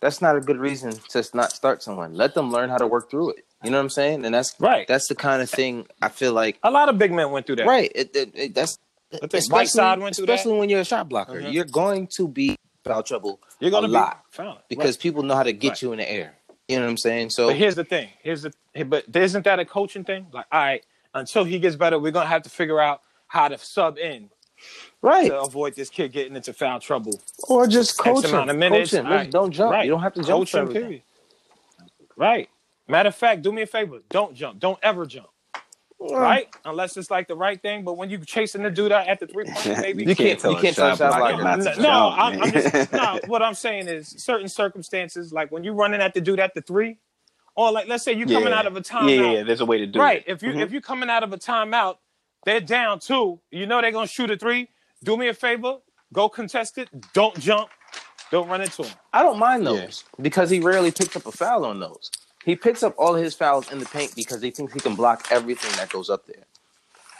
[0.00, 2.14] That's not a good reason to not start someone.
[2.14, 3.44] Let them learn how to work through it.
[3.62, 4.24] You know what I'm saying?
[4.24, 4.86] And that's Right.
[4.88, 6.58] That's the kind of thing I feel like.
[6.62, 7.66] A lot of big men went through that.
[7.66, 7.92] Right.
[7.94, 8.78] It, it, it- that's
[9.12, 10.32] especially, went through that.
[10.34, 11.40] especially when you're a shot blocker.
[11.40, 11.52] Mhm.
[11.52, 15.42] You're going to be foul trouble You're a be lot found because people know how
[15.42, 15.82] to get Right.
[15.82, 16.34] you in the air.
[16.68, 17.30] You know what I'm saying?
[17.30, 18.08] So But here's the thing.
[18.22, 18.52] Here's the
[18.86, 20.26] but isn't that a coaching thing?
[20.32, 23.58] Like, all right, until he gets better, we're gonna have to figure out how to
[23.58, 24.30] sub in
[25.02, 27.12] right, to avoid this kid getting into foul trouble.
[27.48, 28.30] or just X coach him.
[28.34, 28.92] amount of minutes.
[28.92, 29.06] Coach him.
[29.10, 29.30] Right.
[29.30, 29.72] Don't jump.
[29.72, 29.84] Right.
[29.84, 31.02] You don't have to jump Coach him, period.
[32.16, 32.48] Right.
[32.86, 33.98] Matter of fact, do me a favor.
[34.08, 34.58] Don't jump.
[34.60, 35.28] Don't ever jump.
[36.00, 36.48] Right?
[36.64, 37.84] Unless it's like the right thing.
[37.84, 40.52] But when you chasing the dude out at the three point, maybe You can't- tell
[40.52, 43.20] you can't tell a shot blocker blocker not no, to no, I'm, I'm just no.
[43.26, 46.62] What I'm saying is certain circumstances, like when you're running at the dude at the
[46.62, 46.96] three,
[47.54, 48.58] or like let's say you coming Yeah.
[48.58, 49.14] out of a timeout.
[49.16, 50.18] Yeah, yeah, there's a way to do right.
[50.18, 50.20] it.
[50.20, 50.24] Right.
[50.26, 50.62] If you Mhm.
[50.62, 51.96] if you coming out of a timeout,
[52.46, 53.40] they're down two.
[53.50, 54.70] You know they're gonna shoot a three.
[55.04, 55.78] Do me a favor,
[56.14, 56.88] go contest it.
[57.12, 57.68] Don't jump.
[58.30, 58.94] Don't run into him.
[59.12, 59.72] I don't mind Yeah.
[59.72, 62.10] those because he rarely picks up a foul on those.
[62.44, 65.26] He picks up all his fouls in the paint because he thinks he can block
[65.30, 66.44] everything that goes up there.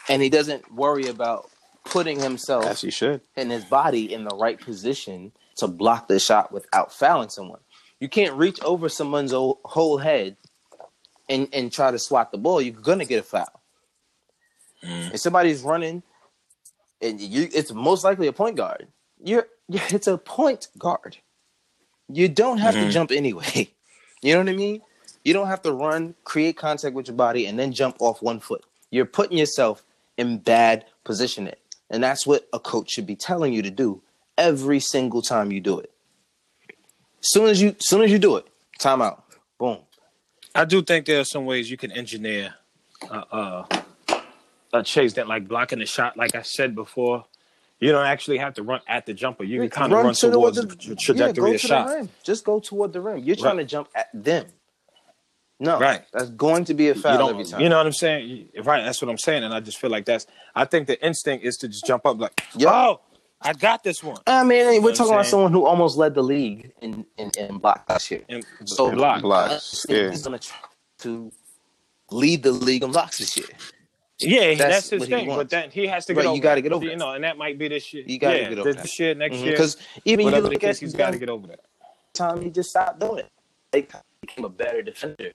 [0.08, 1.50] And he doesn't worry about
[1.84, 3.20] putting himself As he should.
[3.36, 7.60] and his body in the right position to block the shot without fouling someone.
[8.00, 10.36] You can't reach over someone's whole head
[11.28, 12.62] and, and try to swat the ball.
[12.62, 13.60] You're gonna get a foul.
[14.82, 15.14] Mm.
[15.14, 16.02] If somebody's running,
[17.02, 18.88] and you, it's most likely a point guard.
[19.22, 21.18] You're, it's a point guard.
[22.08, 22.90] You don't have to mm-hmm.
[22.90, 23.70] jump anyway.
[24.22, 24.82] You know what I mean?
[25.24, 28.40] You don't have to run, create contact with your body, and then jump off one
[28.40, 28.64] foot.
[28.90, 29.84] You're putting yourself
[30.16, 31.54] in bad positioning.
[31.90, 34.02] And that's what a coach should be telling you to do
[34.38, 35.92] every single time you do it.
[37.20, 38.46] Soon as you soon as you do it,
[38.78, 39.20] timeout.
[39.58, 39.78] Boom.
[40.54, 42.54] I do think there are some ways you can engineer
[43.10, 44.22] uh, uh,
[44.72, 46.16] a chase that like blocking the shot.
[46.16, 47.24] Like I said before,
[47.78, 49.44] you don't actually have to run at the jumper.
[49.44, 51.88] You can kind of run, toward towards the- the, trajectory yeah, of shot.
[51.88, 52.08] The rim.
[52.24, 53.18] Just go toward the rim.
[53.18, 53.62] You're trying Right.
[53.64, 54.46] to jump at them.
[55.60, 56.02] No, Right.
[56.12, 57.60] That's going to be a You foul every time.
[57.60, 58.48] you know what I'm saying?
[58.64, 60.26] Right, that's what I'm saying, and I just feel like that's.
[60.54, 62.70] I think the instinct is to just jump up like, Yeah.
[62.72, 63.00] oh,
[63.42, 66.14] I got this one, I mean, we're what I'm talking about someone who almost led
[66.14, 68.22] the league in in, in block last year.
[68.28, 69.22] and So block.
[69.22, 69.84] Blocks.
[69.84, 70.10] I think Yeah.
[70.10, 70.56] he's gonna try
[71.00, 71.30] to
[72.10, 73.46] lead the league in blocks this year.
[74.18, 75.26] Yeah, That's that's, his what he thing.
[75.28, 75.50] But wants.
[75.52, 76.40] then he has to get Right, you over.
[76.42, 76.62] gotta that.
[76.62, 78.04] get over You know, and that might be this year.
[78.06, 78.98] You gotta yeah, get over this that.
[78.98, 79.44] year, next mm-hmm.
[79.44, 79.52] year.
[79.52, 81.60] Because even you Whatever the look case, at he's the got to get over that.
[82.12, 83.30] time he just stopped doing it.
[83.72, 83.86] He
[84.20, 85.32] became a better defender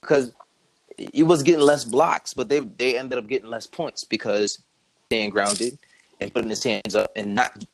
[0.00, 0.32] because
[0.96, 4.62] he was getting less blocks, but they they ended up getting less points because
[5.06, 5.78] staying grounded
[6.20, 7.64] and putting his hands up and not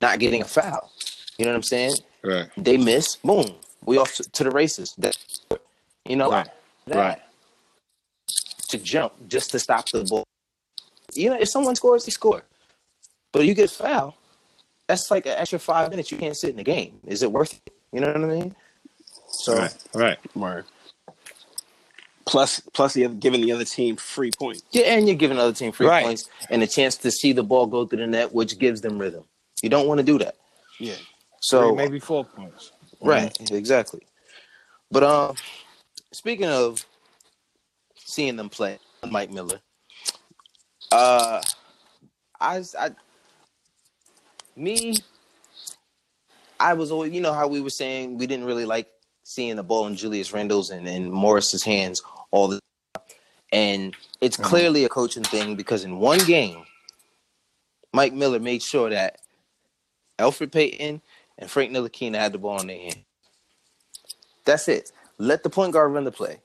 [0.00, 0.90] not getting a foul.
[1.38, 1.94] You know what I'm saying?
[2.22, 2.48] Right.
[2.56, 4.94] They miss, boom, we off to, to the races.
[4.98, 5.16] That,
[6.04, 6.48] you know, Right.
[6.86, 7.22] that, Right.
[8.68, 10.24] to jump just to stop the ball.
[11.14, 12.44] You know, if someone scores, they score.
[13.32, 14.16] But you get a foul,
[14.86, 17.00] that's like an extra five minutes you can't sit in the game.
[17.06, 17.72] Is it worth it?
[17.92, 18.56] You know what I mean?
[19.28, 19.74] So Right.
[19.94, 20.36] Right.
[20.36, 20.66] Word.
[22.26, 24.62] Plus, plus the other, giving the other team free points.
[24.72, 26.04] yeah, and you're giving the other team free Right.
[26.04, 28.98] points and a chance to see the ball go through the net, which gives them
[28.98, 29.24] rhythm.
[29.62, 30.36] You don't want to do that.
[30.80, 30.94] Yeah.
[31.40, 32.72] So maybe four points.
[33.00, 34.00] Right, exactly.
[34.90, 35.36] But um,
[36.12, 36.86] speaking of
[37.96, 38.78] seeing them play,
[39.10, 39.60] Mike Miller,
[40.90, 41.42] uh,
[42.40, 42.90] I, I,
[44.56, 44.94] me,
[46.58, 48.88] I was always, you know, how we were saying we didn't really like
[49.24, 52.60] seeing the ball in Julius Randle's and, and Morris's hands all the
[52.94, 53.02] time.
[53.52, 54.44] And it's Mm-hmm.
[54.48, 56.64] clearly a coaching thing because in one game,
[57.92, 59.18] Mike Miller made sure that
[60.18, 61.02] Elfrid Payton
[61.38, 63.04] and Frank Ntilikina had the ball in their hand.
[64.44, 64.92] That's it.
[65.18, 66.38] Let the point guard run the play.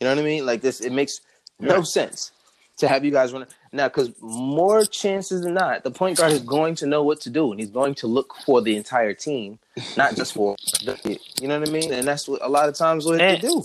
[0.00, 0.46] You know what I mean?
[0.46, 1.20] Like this, it makes
[1.60, 2.32] no sense
[2.78, 6.32] to have you guys run it now because more chances than not, the point guard
[6.32, 9.14] is going to know what to do and he's going to look for the entire
[9.14, 9.58] team,
[9.96, 11.92] not just for the, you know what I mean.
[11.92, 13.64] And that's what a lot of times what And- they do.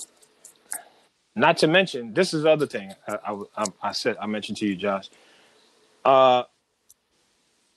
[1.36, 4.66] Not to mention, this is the other thing I, I, I, said I mentioned to
[4.66, 5.10] you, Josh.
[6.04, 6.44] Uh,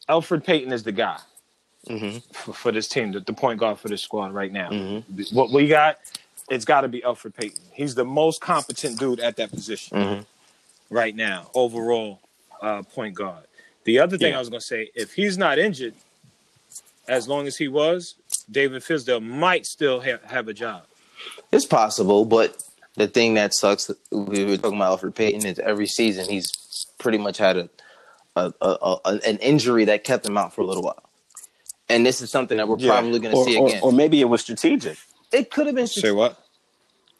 [0.08, 1.18] Elfrid Payton is the guy
[1.88, 2.22] Mhm.
[2.34, 4.70] for, for this team, the, the point guard for this squad right now.
[4.70, 5.32] Mhm.
[5.32, 5.98] What we got,
[6.50, 7.60] it's got to be Elfrid Payton.
[7.72, 10.26] He's the most competent dude at that position Mhm.
[10.90, 12.20] Right now, overall
[12.60, 13.44] uh, point guard.
[13.84, 14.36] The other thing Yeah.
[14.36, 15.94] I was going to say, if he's not injured,
[17.08, 18.14] as long as he was,
[18.50, 20.84] David Fizdale might still ha- have a job.
[21.52, 22.62] It's possible, but
[22.96, 27.18] the thing that sucks, we were talking about Elfrid Payton, is every season he's pretty
[27.18, 27.68] much had a,
[28.36, 31.02] a, a, a an injury that kept him out for a little while.
[31.88, 32.92] And this is something that we're Yeah.
[32.92, 33.80] probably going to see or- again.
[33.82, 34.96] or maybe it was strategic.
[35.32, 36.40] it could have been Say what?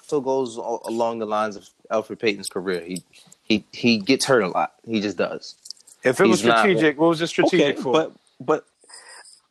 [0.03, 2.81] still goes along the lines of Elfrid Payton's career.
[2.83, 3.03] He
[3.44, 4.74] he he gets hurt a lot.
[4.87, 5.54] He just does.
[6.02, 7.92] If it was He's not- strategic, what was it strategic okay, for?
[7.92, 8.64] but but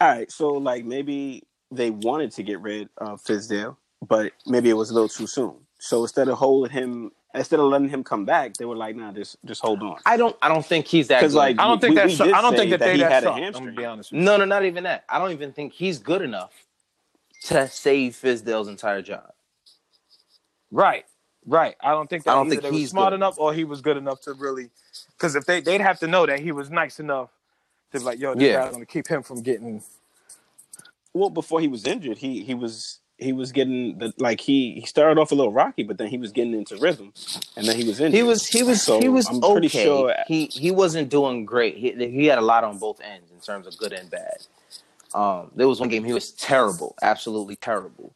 [0.02, 0.32] all right.
[0.32, 3.78] So like maybe they wanted to get rid of Fizdale,
[4.08, 5.56] but maybe it was a little too soon.
[5.80, 9.12] So instead of holding him, instead of letting him come back, they were like, "Nah,
[9.14, 11.34] just just hold on." I don't I don't think he's that good.
[11.34, 12.20] like I don't think we- that's.
[12.20, 13.66] we did I don't think that, they he that had a sucked, I'm hamstring.
[13.68, 14.26] gonna be honest with you.
[14.26, 15.06] no, no, not even that.
[15.10, 16.52] I don't even think he's good enough
[17.46, 19.32] to save Fizdale's entire job.
[20.72, 21.06] Right,
[21.46, 21.76] right.
[21.82, 23.16] I don't think that I don't either think they was he's smart good.
[23.16, 24.70] enough or he was good enough to really.
[25.18, 27.30] Because if they they'd have to know that he was nice enough
[27.92, 28.64] to be like, yo, this Yeah.
[28.64, 29.82] guy's gonna keep him from getting.
[31.14, 34.86] Well, before he was injured, he he was he was getting the like he he
[34.86, 37.14] started off a little rocky, but then he was getting into rhythm,
[37.56, 38.16] and then he was injured.
[38.16, 39.84] He was he was So, he was I'm pretty okay.
[39.86, 41.78] sure- he he wasn't doing great.
[41.78, 44.38] He he had a lot on both ends in terms of good and bad.
[45.14, 48.14] Um, there was one game he was terrible, absolutely terrible.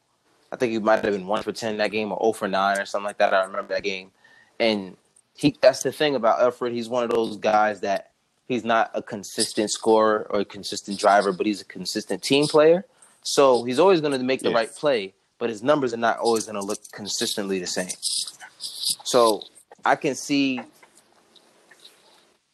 [0.50, 2.78] I think he might have been one for ten that game or zero for nine
[2.78, 3.34] or something like that.
[3.34, 4.10] I remember that game,
[4.58, 4.96] and
[5.34, 6.72] he that's the thing about Elfrid.
[6.72, 8.12] He's one of those guys that
[8.48, 12.84] he's not a consistent scorer or a consistent driver, but he's a consistent team player.
[13.22, 14.56] So he's always going to make the Yeah.
[14.56, 17.90] right play, but his numbers are not always going to look consistently the same.
[19.04, 19.42] So
[19.84, 20.62] I can see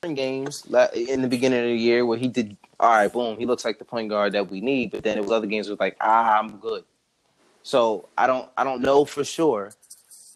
[0.02, 3.64] games in the beginning of the year where he did all right, boom, he looks
[3.64, 5.96] like the point guard that we need, but then it was other games where like,
[6.00, 6.85] ah, I'm good.
[7.64, 9.72] So I don't I don't know for sure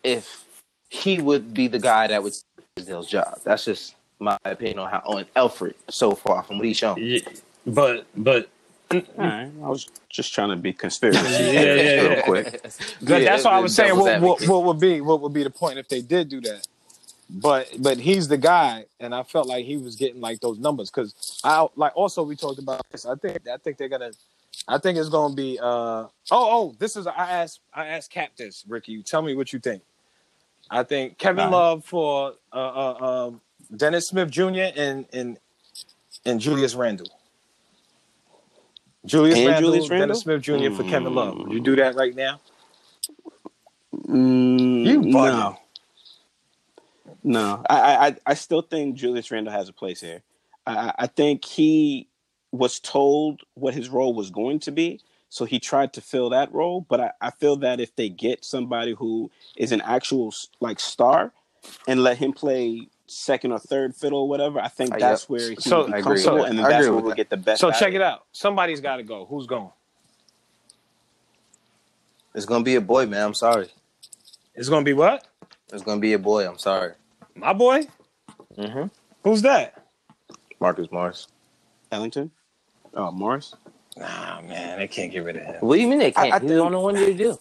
[0.02, 0.44] if
[0.88, 3.38] he would be the guy that would take Fizdale's job.
[3.44, 6.96] That's just my opinion on how on Elfrid so far from what he's shown.
[6.98, 7.20] Yeah,
[7.66, 8.48] But but
[8.90, 12.22] All right, I was just trying to be conspiracy Yeah, yeah, real yeah.
[12.22, 12.62] quick.
[13.02, 15.50] That- that's what I was saying what, what, what would be what would be the
[15.50, 16.66] point if they did do that.
[17.30, 20.90] But but he's the guy, and I felt like he was getting like those numbers
[20.90, 23.04] because I like also we talked about this.
[23.04, 24.12] I think I think they're gonna.
[24.66, 25.58] I think it's gonna be.
[25.60, 28.92] uh Oh oh, this is I asked I asked Cap this Ricky.
[28.92, 29.82] You tell me what you think.
[30.70, 31.50] I think Kevin.
[31.50, 33.40] Love for uh, uh um
[33.74, 34.72] Dennis Smith Jr.
[34.76, 35.38] and and
[36.26, 37.10] and Julius Randle.
[39.06, 40.06] Julius And Randle, Julius Randle?
[40.08, 40.70] Dennis Smith Jr.
[40.76, 41.38] for Kevin Love.
[41.38, 42.40] Would you do that right now?
[43.94, 45.58] Mm, You no, bugging.
[47.24, 47.64] no.
[47.70, 50.22] I, I I still think Julius Randle has a place here.
[50.66, 52.08] I, I- I think he
[52.52, 56.52] was told what his role was going to be, so he tried to fill that
[56.52, 56.80] role.
[56.88, 61.32] But I, I feel that if they get somebody who is an actual like star
[61.86, 65.30] and let him play second or third fiddle or whatever, I think Uh, that's yep.
[65.30, 67.16] where he So- will be I comfortable, with and then I that's where we'll that.
[67.16, 67.60] get the best.
[67.60, 68.24] So out check it out.
[68.32, 69.26] Somebody's got to go.
[69.26, 69.70] Who's going?
[72.34, 73.24] It's gonna be a boy, man.
[73.24, 73.68] I'm sorry.
[74.54, 75.26] It's gonna be what?
[75.72, 76.46] It's gonna be a boy.
[76.48, 76.92] I'm sorry.
[77.34, 77.86] My boy.
[78.56, 78.86] Mm-hmm.
[79.24, 79.84] Who's that?
[80.60, 81.26] Marcus Morris.
[81.90, 82.30] Ellington,
[82.98, 83.54] oh Morris.
[83.96, 85.56] Nah, man, they can't get rid of him.
[85.60, 86.32] What do you mean they can't?
[86.34, 87.40] I he's think- on a one year deal.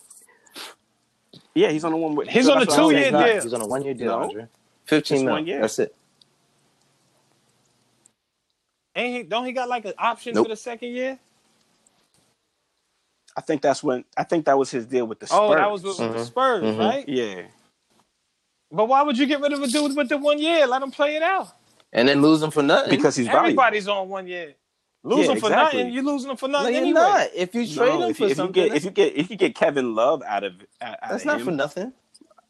[1.54, 2.28] Yeah, he's on the one with.
[2.30, 3.16] He's so on a that's what I'm two-year saying.
[3.16, 3.44] He's deal.
[3.44, 4.24] He's on a one year deal, No.
[4.24, 4.48] Andre.
[4.86, 5.44] Fifteen mil.
[5.60, 5.96] That's it.
[8.96, 9.24] Ain't he?
[9.24, 10.46] Don't he got like an option Nope.
[10.46, 11.20] for the second year?
[13.36, 15.40] I think that's when I think that was his deal with the Spurs.
[15.40, 16.26] Oh, that was with, with the Mhm.
[16.26, 16.80] Spurs, Mhm.
[16.80, 17.08] right?
[17.10, 17.42] yeah.
[18.72, 20.66] But why would you get rid of a dude with the one year?
[20.68, 21.50] Let him play it out.
[21.94, 22.90] And then lose him for nothing.
[22.90, 23.46] because he's valuable.
[23.46, 24.56] Everybody's on one year.
[25.08, 25.80] Lose Yeah, him for exactly.
[25.80, 25.94] nothing.
[25.94, 27.00] You're losing him for no, nothing you're anyway.
[27.00, 27.28] not.
[27.36, 29.36] If you trade No, him if, for if you get if you get if you
[29.38, 31.94] get Kevin Love out of out, that's of not him, for nothing.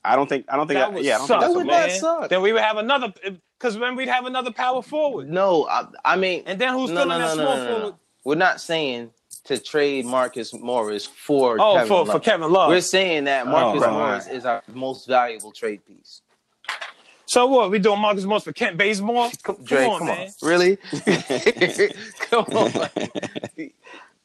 [0.04, 1.68] I don't think I don't think That I, would yeah I don't suck, That would
[1.68, 2.30] not suck.
[2.30, 3.14] Then we would have another
[3.60, 5.30] because then we'd have another power forward.
[5.30, 7.70] No, I, I mean, And then who's no, filling no, that no, small no, no,
[7.72, 7.78] no.
[7.80, 7.96] forward?
[8.24, 9.12] We're not saying
[9.46, 12.10] to trade Marcus Morris for Oh, Kevin for, Love.
[12.10, 12.70] for Kevin Love.
[12.70, 13.92] We're saying that oh, Marcus right.
[13.94, 16.22] Morris is our most valuable trade piece.
[17.28, 17.70] So what?
[17.70, 19.30] We doing Marcus Morris for Kent Bazemore?
[19.44, 20.28] Come, Dre, on, come man.
[20.28, 20.78] on, really?
[22.30, 22.90] come on,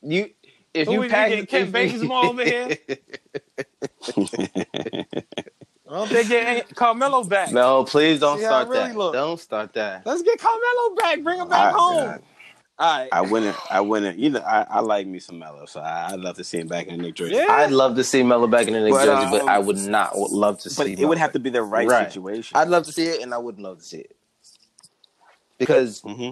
[0.03, 0.31] you.
[0.75, 2.79] If Who you we pack getting, Kent if- Bazemore over here?
[5.85, 7.53] Well, they get Carmelo back.
[7.53, 8.97] no, please don't See start really that.
[8.97, 9.13] look.
[9.13, 10.07] Don't start that.
[10.07, 11.23] Let's get Carmelo back.
[11.23, 11.99] Bring him back I- home.
[11.99, 12.19] I- All
[12.81, 13.09] right.
[13.13, 13.57] I wouldn't.
[13.71, 14.19] I wouldn't.
[14.19, 16.69] You know, I, I like me some Melo, so I, I'd love to see him
[16.69, 17.35] back in the Knick jersey.
[17.37, 17.47] Yeah.
[17.49, 19.77] I'd love to see Melo back in the Knicks But, jersey, but um, I would
[19.79, 20.77] not love to see.
[20.77, 21.03] But see.
[21.03, 22.13] it would have to be the right, Right.
[22.13, 22.57] situation.
[22.59, 24.17] I'd love to see it, and I wouldn't love to see it
[25.59, 26.31] because hmm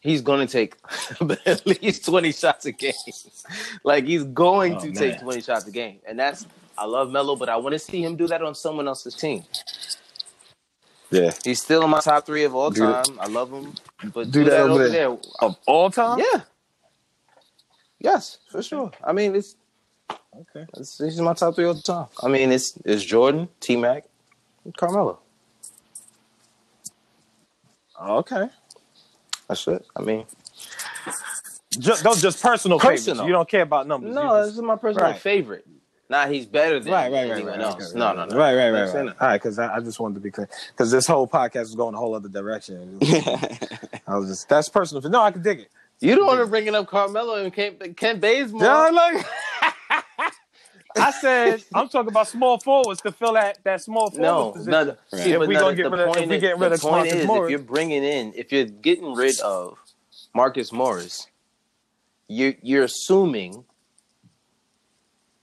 [0.00, 0.76] he's going to take
[1.46, 2.92] at least 20 shots a game.
[3.84, 4.94] like he's going Oh, to man.
[4.94, 6.00] take 20 shots a game.
[6.06, 8.86] And that's I love Melo, but I want to see him do that on someone
[8.88, 9.44] else's team.
[11.14, 11.32] Yeah.
[11.44, 13.20] He's still in my top three of all Do that- time.
[13.20, 13.72] I love him.
[14.12, 15.08] But do do, that that, over over there.
[15.10, 15.18] there.
[15.40, 16.18] Of all time?
[16.18, 16.40] Yeah.
[18.00, 18.90] Yes, for sure.
[19.02, 19.56] I mean it's
[20.10, 20.66] Okay.
[20.76, 22.06] it's, this is my top three all the time.
[22.22, 24.04] I mean it's it's Jordan, T Mac,
[24.64, 25.20] and Carmelo.
[28.00, 28.48] Okay.
[29.48, 29.84] That's it.
[29.96, 30.24] I mean
[31.70, 33.06] Just, those just personal, favorites.
[33.06, 34.14] You don't care about numbers.
[34.14, 35.18] No, You this is my personal Right.
[35.20, 35.66] favorite.
[36.10, 37.88] Nah, he's better than right, right, right, anyone right, else.
[37.90, 38.36] okay, no, no, no.
[38.36, 39.16] Right, right, right, I'm right.
[39.20, 40.48] All right, because I, I just wanted to be clear.
[40.70, 42.98] Because this whole podcast is going a whole other direction.
[43.02, 45.08] I was just that's personal.
[45.10, 45.68] No, I can dig it.
[46.00, 48.62] You don't want to bring it up Carmelo and Kent, Kent Bazemore.
[48.62, 49.24] Yeah, look.
[50.96, 54.70] I said I'm talking about small forwards to fill that that small forward no, position.
[54.70, 54.96] no.
[55.14, 56.80] See, If we no, gonna get rid of- if we is- getting rid the of
[56.82, 59.76] point Marcus is, Morris- if you're bringing in, if you're getting rid of
[60.34, 61.26] Marcus Morris,
[62.28, 63.64] you you're assuming.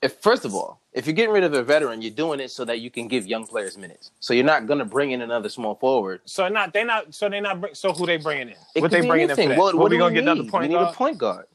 [0.01, 2.65] If first of all, if you're getting rid of a veteran, you're doing it so
[2.65, 4.11] that you can give young players minutes.
[4.19, 6.21] So you're not gonna bring in another small forward.
[6.25, 8.55] So not they not so they not bring, so who they bringing in?
[8.75, 9.57] It what they bringing in for anything.
[9.59, 10.89] What, What, what we gonna get another point We need guard?
[10.89, 11.45] a point guard.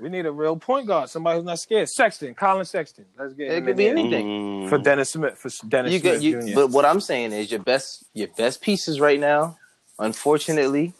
[0.00, 1.88] We need a real point guard, somebody who's not scared.
[1.88, 3.04] Sexton, Collin Sexton.
[3.16, 3.96] Let's get It could be there.
[3.96, 4.26] anything.
[4.26, 4.68] Mm.
[4.68, 6.54] for Dennis Smith for Dennis you Smith get you, Jr.
[6.54, 9.58] but what I'm saying is your best your best pieces right now,
[9.98, 10.94] unfortunately,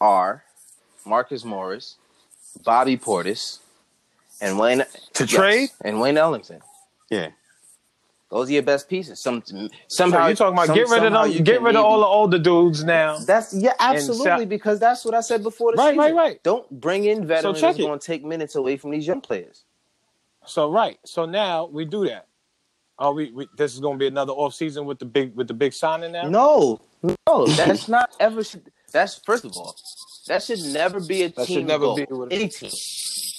[0.00, 0.44] are
[1.06, 1.96] Marcus Morris,
[2.62, 3.58] Bobby Portis,
[4.40, 5.70] and Wayne To yes, trade?
[5.84, 6.60] and Wayne Ellington.
[7.10, 7.30] Yeah.
[8.30, 9.20] Those are your best pieces.
[9.20, 12.00] Some So somehow you talking about some- get rid of them, get rid of all
[12.00, 13.18] the older dudes now.
[13.20, 15.98] That's yeah, absolutely because that's what I said before the Right, season.
[15.98, 16.42] right, right.
[16.42, 17.82] Don't bring in veterans that's it.
[17.82, 19.64] going to take minutes away from these young players.
[20.44, 22.26] So right, so now we do that.
[22.98, 25.48] Are we, we this is going to be another off season with the big with
[25.48, 26.28] the big signing now?
[26.28, 26.80] No,
[27.26, 28.42] no, that's not ever.
[28.44, 29.74] Should, that's first of all,
[30.26, 31.96] that should never be a That should never goal.
[31.96, 32.70] be what- Any team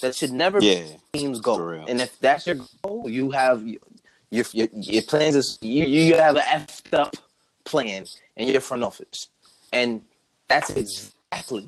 [0.01, 0.83] that should never Yeah.
[1.11, 1.59] be team's goal.
[1.87, 3.79] And if that's your goal, you have your
[4.31, 7.15] your, your, your plans is you, you have an effed up
[7.65, 9.27] plan in your front office,
[9.73, 10.01] and
[10.47, 11.67] that's exactly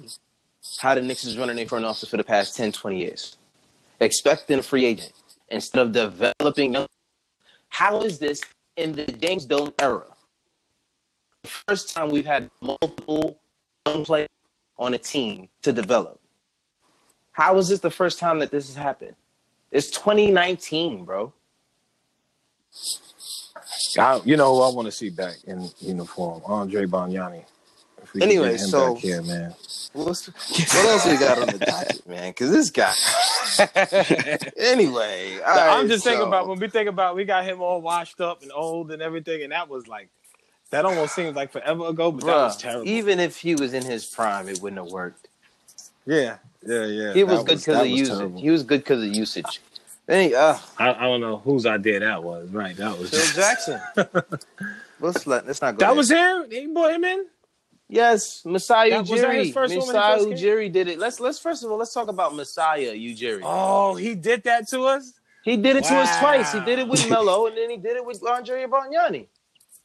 [0.79, 3.37] how the Knicks is running their front office for the past 10, 20 years.
[3.99, 5.11] Expecting a free agent
[5.49, 6.75] instead of developing.
[7.69, 8.41] How is this
[8.77, 10.03] in the James Dolan era?
[11.43, 13.39] The first time we've had multiple
[13.87, 14.29] young players
[14.77, 16.19] on a team to develop.
[17.31, 19.15] How is this the first time that this has happened?
[19.71, 21.33] It's 2019, bro.
[23.97, 26.41] I, you know who I want to see back in uniform?
[26.45, 27.45] Andre Bargnani.
[28.01, 29.53] If we can Anyway, so- here, man.
[29.93, 32.29] What's, what else we got on the docket, man?
[32.31, 32.93] Because this guy.
[34.57, 37.81] anyway, all I'm right, just thinking about when we think about we got him all
[37.81, 40.07] washed up and old and everything, and that was like
[40.69, 42.87] that almost seems like forever ago, but that was terrible.
[42.87, 45.27] even if he was in his prime, it wouldn't have worked.
[46.05, 47.13] Yeah, yeah, yeah.
[47.13, 48.17] He was that good because of was usage.
[48.17, 48.41] terrible.
[48.41, 49.61] He was good because of usage.
[50.07, 52.49] Any, uh, I, I don't know whose idea that was.
[52.49, 53.11] Right, that was.
[53.11, 53.79] Phil Jackson.
[54.99, 55.79] let's let let's not go.
[55.79, 55.95] that there.
[55.95, 56.45] was him.
[56.51, 57.25] He brought him in.
[57.87, 59.53] yes, Masai That- was that his Ujiri.
[59.53, 60.47] first one when he Masai?
[60.47, 60.99] Ujiri did it.
[60.99, 63.41] Let's let's first of all let's talk about Masai Ujiri.
[63.43, 65.13] Oh, he did that to us.
[65.43, 66.51] He did it to us twice.
[66.53, 69.27] He did it with Melo, and then he did it with Andre Bargnani.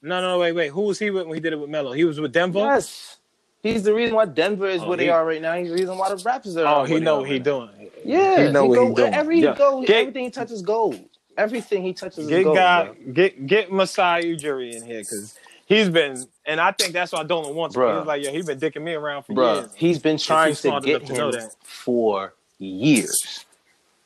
[0.02, 0.68] No, no, no, wait, wait.
[0.68, 1.92] Who was he with when he did it with Melo?
[1.92, 2.58] He was with Denver.
[2.60, 3.18] Yes.
[3.62, 5.54] He's the reason why Denver is Oh, where he- they are right now.
[5.56, 6.82] He's the reason why the Raptors are.
[6.82, 7.66] Oh, he know what he right now.
[7.66, 7.90] doing.
[8.04, 9.10] Yeah, He know what go, he doing.
[9.10, 9.54] Wherever he Yeah.
[9.56, 11.00] go, Get- everything he touches gold.
[11.36, 12.56] Everything he touches is Get gold.
[12.56, 17.24] guy, get get Masai Ujiri in here because he's been, and I think that's why
[17.24, 17.82] Dolan wants him.
[17.98, 19.70] He's like, yeah, he's been dicking me around for Bruh, years.
[19.74, 21.54] he's been trying he's to get enough to know him that.
[21.62, 23.44] for years.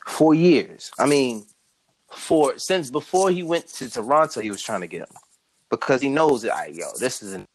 [0.07, 0.90] For years.
[0.98, 1.46] I mean,
[2.11, 5.14] for since before he went to Toronto, he was trying to get him
[5.68, 7.46] because he knows that, I yo, this isn't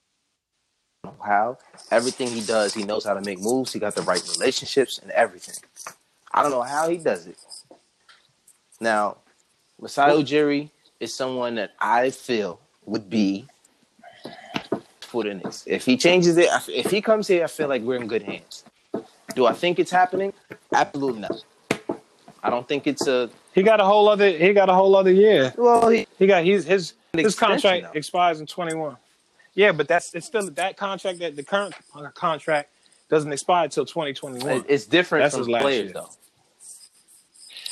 [1.23, 1.57] how
[1.91, 3.73] everything he does, he knows how to make moves.
[3.73, 5.55] He got the right relationships and everything.
[6.33, 7.37] I don't know how he does it.
[8.79, 9.17] Now,
[9.79, 13.47] Masai Ujiri is someone that I feel would be
[14.99, 15.63] for the Knicks.
[15.65, 18.63] If he changes it, if he comes here, I feel like we're in good hands.
[19.33, 20.33] Do I think it's happening?
[20.73, 21.43] Absolutely not.
[22.43, 24.29] I don't think it's a He got a whole other.
[24.29, 25.53] He got a whole other year.
[25.57, 25.89] well.
[25.89, 27.97] He, He got his his his contract though.
[27.97, 28.97] expires in twenty one.
[29.55, 31.73] Yeah, but that's it's still that contract that the current
[32.13, 32.69] contract
[33.09, 34.65] doesn't expire until twenty twenty one.
[34.67, 35.93] it's different That's from last players year.
[35.93, 36.09] though.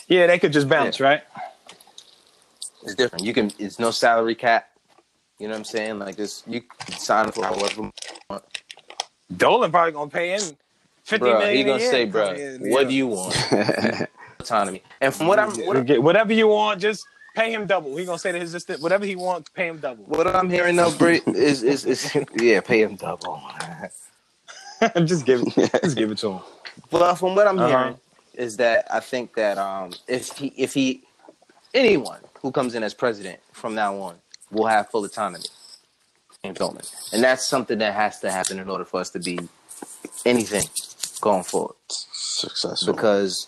[0.07, 1.21] Yeah, they could just bounce, right?
[2.83, 3.23] It's different.
[3.25, 3.51] You can.
[3.59, 4.69] It's no salary cap.
[5.39, 5.99] You know what I'm saying?
[5.99, 7.91] Like this, you can sign for however.
[9.35, 10.41] Dolan probably gonna pay him
[11.03, 11.57] fifty Bro, million.
[11.57, 11.91] he gonna year.
[11.91, 12.27] say, bro,
[12.59, 12.87] what yeah.
[12.87, 13.35] do you want?
[14.39, 14.83] Autonomy.
[15.01, 17.05] And from what I'm, what, I'm- Get whatever you want, just
[17.35, 17.95] pay him double.
[17.97, 20.03] He gonna say to his assistant, whatever he wants, pay him double.
[20.05, 23.41] what I'm hearing though, Brit, is, is is yeah, pay him double.
[25.05, 26.39] just give it, just give it to him.
[26.91, 27.67] Well, from what I'm Uh-huh.
[27.67, 27.97] hearing,
[28.35, 31.03] is that I think that um, if he if he
[31.73, 34.15] anyone who comes in as president from now on
[34.51, 35.45] will have full autonomy.
[36.43, 36.81] James Dolan.
[37.13, 39.39] And that's something that has to happen in order for us to be
[40.25, 40.65] anything
[41.21, 41.75] going forward.
[41.89, 42.93] Successful.
[42.93, 43.47] Because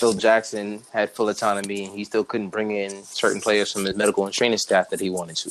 [0.00, 3.94] Phil Jackson had full autonomy and he still couldn't bring in certain players from his
[3.94, 5.50] medical and training staff that he wanted to.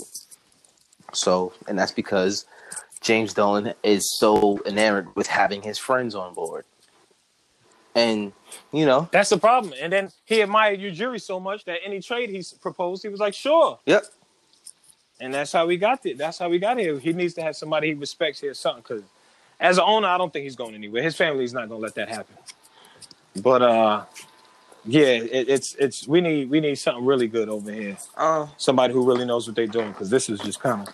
[1.13, 2.45] So, and that's because
[2.99, 6.65] James Dolan is so enamored with having his friends on board.
[7.93, 8.33] And,
[8.73, 9.73] you know, That's the problem.
[9.79, 13.35] And then he admired Ujiri so much that any trade he proposed, he was like,
[13.35, 13.77] sure.
[13.85, 14.05] yep.
[15.19, 16.17] And that's how we got it.
[16.17, 16.97] That's how we got here.
[16.97, 18.83] He needs to have somebody he respects here, or something.
[18.87, 19.03] Because
[19.59, 21.03] as an owner, I don't think he's going anywhere.
[21.03, 22.35] His family's not going to let that happen.
[23.41, 24.05] But uh,
[24.85, 27.97] yeah, it, it's it's we need we need something really good over here.
[28.15, 29.89] Uh, Somebody who really knows what they're doing.
[29.91, 30.93] Because this is just kind of.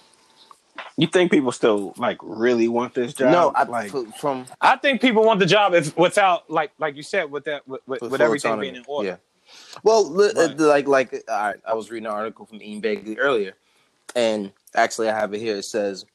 [0.98, 3.32] You think people still like really want this job?
[3.32, 7.04] no, I, like from I think people want the job if without like like you
[7.04, 8.72] said with that with, with, with with everything autonomy.
[8.72, 9.10] being in order.
[9.10, 9.16] Yeah.
[9.84, 10.58] Well, uh, Right.
[10.58, 13.54] like like all right, I was reading an article from Ian Begley earlier,
[14.16, 15.58] and actually I have it here.
[15.58, 16.06] It says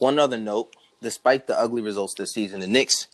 [0.00, 3.06] one other note: despite the ugly results this season, the Knicks'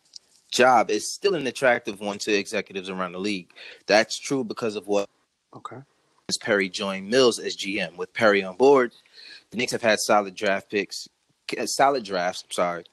[0.50, 3.50] job is still an attractive one to executives around the league.
[3.86, 5.08] That's true because of what
[5.54, 5.78] okay.
[6.28, 7.96] as Perry joined Mills as GM.
[7.96, 8.92] With Perry on board,
[9.50, 11.08] the Knicks have had solid draft picks,
[11.66, 12.44] solid drafts.
[12.44, 12.84] I'm sorry,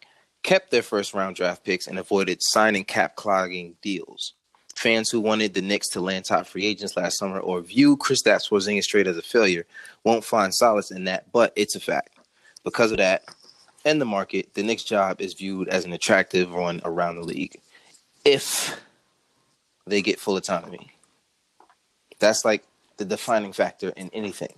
[0.43, 4.33] kept their first round draft picks and avoided signing cap clogging deals.
[4.75, 8.49] Fans who wanted the Knicks to land top free agents last summer or view Kristaps
[8.49, 9.65] Porzingis trade as a failure
[10.03, 12.09] won't find solace in that, but it's a fact.
[12.65, 13.23] Because of that,
[13.85, 17.61] and the market, the Knicks' job is viewed as an attractive one around the league.
[18.25, 18.79] If
[19.85, 20.91] they get full autonomy,
[22.19, 22.65] that's like
[22.97, 24.53] the defining factor in anything.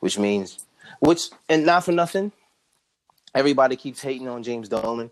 [0.00, 0.64] Which means,
[1.00, 2.32] which, and not for nothing,
[3.34, 5.10] everybody keeps hating on James Dolan.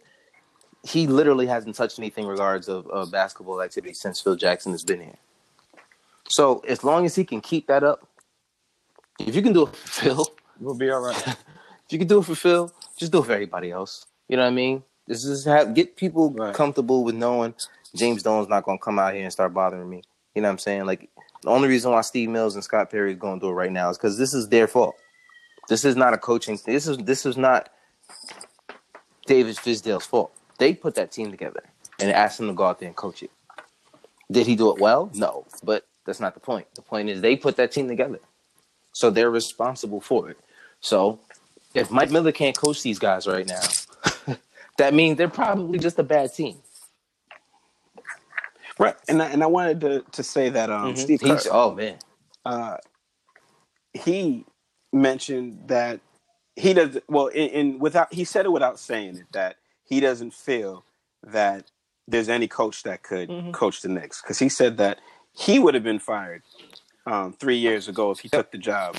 [0.82, 5.00] He literally hasn't touched anything regards of, of basketball activity since Phil Jackson has been
[5.00, 5.18] here.
[6.28, 8.06] So as long as he can keep that up,
[9.18, 10.26] if you can do it Phil,
[10.60, 11.36] We'll be all right.
[11.88, 14.06] if you can do it for Phil, just do it for everybody else.
[14.28, 14.82] You know what I mean?
[15.06, 16.54] This is have get people Right.
[16.54, 17.54] comfortable with knowing
[17.96, 20.02] James Dolan's not gonna come out here and start bothering me.
[20.34, 20.84] You know what I'm saying?
[20.86, 21.08] Like
[21.42, 23.72] the only reason why Steve Mills and Scott Perry is going to do it right
[23.72, 24.94] now is because this is their fault.
[25.68, 26.58] This is not a coaching.
[26.66, 27.70] This is this is not
[29.26, 30.32] David Fizdale's fault.
[30.58, 31.62] They put that team together
[32.00, 33.30] and asked him to go out there and coach it.
[34.30, 35.10] Did he do it well?
[35.14, 36.66] No, but that's not the point.
[36.74, 38.20] The point is they put that team together,
[38.92, 40.38] so they're responsible for it.
[40.80, 41.20] So
[41.80, 44.36] if Mike Miller can't coach these guys right now,
[44.78, 46.56] that means they're probably just a bad team.
[48.78, 48.96] Right.
[49.08, 50.98] And I, and I wanted to, to say that um, Mhm.
[50.98, 51.98] Steve Kerr, oh man,
[52.44, 52.76] uh,
[53.92, 54.44] he
[54.92, 56.00] mentioned that
[56.56, 60.32] he does well in, in without he said it without saying it that he doesn't
[60.32, 60.84] feel
[61.22, 61.70] that
[62.06, 63.52] there's any coach that could Mhm.
[63.52, 65.00] coach the Knicks because he said that
[65.32, 66.42] he would have been fired
[67.06, 68.96] um, three years ago if he took the job.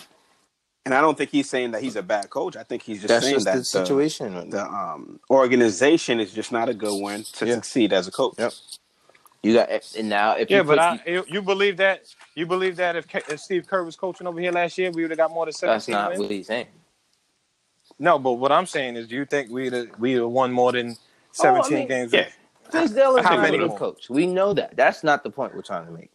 [0.85, 2.55] And I don't think he's saying that he's a bad coach.
[2.55, 4.49] I think he's just that's saying just that the situation.
[4.49, 7.55] the um, organization is just not a good one to Yeah.
[7.55, 8.35] succeed as a coach.
[8.39, 8.53] Yep.
[9.43, 12.03] you got and now if Yeah, you but put, I you, you believe that
[12.35, 15.11] you believe that if, if Steve Kerr was coaching over here last year, we would
[15.11, 15.75] have got more than seventeen.
[15.75, 16.01] that's seventeen.
[16.03, 16.21] not wins?
[16.21, 16.67] what he's saying.
[17.99, 20.71] No, but what I'm saying is, do you think we'd have, we'd have won more
[20.71, 20.97] than
[21.31, 22.13] seventeen Oh, mean, games?
[22.13, 22.27] Yeah.
[22.71, 24.09] Fizdale is How not a many good coach.
[24.09, 24.75] We know that.
[24.77, 26.11] That's not the point we're trying to make.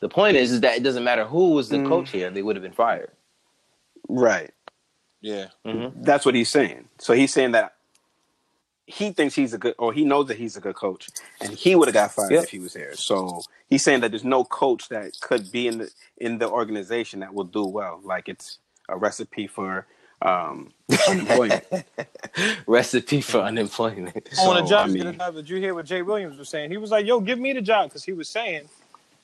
[0.00, 1.88] The point is, is that it doesn't matter who was the Mm.
[1.88, 3.10] coach here; they would have been fired.
[4.08, 4.50] Right.
[5.20, 5.46] yeah.
[5.66, 6.02] Mm-hmm.
[6.02, 6.88] That's what he's saying.
[6.98, 7.74] So he's saying that
[8.86, 11.08] he thinks he's a good, or he knows that he's a good coach,
[11.40, 12.44] and he would have got fired Yep.
[12.44, 12.94] if he was here.
[12.94, 17.20] So he's saying that there's no coach that could be in the in the organization
[17.20, 18.00] that will do well.
[18.02, 19.86] Like it's a recipe for
[20.20, 20.72] um,
[21.08, 21.64] unemployment.
[22.66, 24.16] Recipe for unemployment.
[24.40, 24.88] on the So, job.
[24.88, 26.70] I mean- Did you hear what Jay Williams was saying?
[26.70, 28.68] He was like, "Yo, give me the job," because he was saying,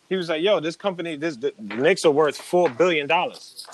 [0.08, 3.66] he was like, "Yo, this company, this the, the Knicks are worth four billion dollars."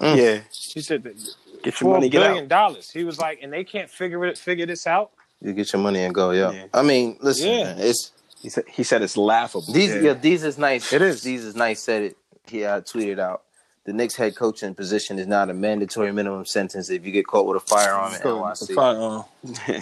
[0.00, 1.14] Yeah, He said, that
[1.62, 2.48] get your money, get billion out.
[2.48, 5.10] dollars." He was like, and they can't figure it, figure this out.
[5.40, 6.50] You get your money and go, yo.
[6.50, 6.66] Yeah.
[6.72, 7.64] I mean, listen, Yeah.
[7.64, 9.72] man, it's He said he said it's laughable.
[9.72, 10.00] These Yeah.
[10.00, 10.92] yeah, these is nice.
[10.92, 11.22] It is.
[11.22, 11.80] These is nice.
[11.82, 12.16] Said it.
[12.46, 13.42] He uh, tweeted out.
[13.84, 17.46] The Knicks head coaching position is not a mandatory minimum sentence if you get caught
[17.46, 18.74] with a firearm in NYC.
[18.76, 19.22] Fine, uh,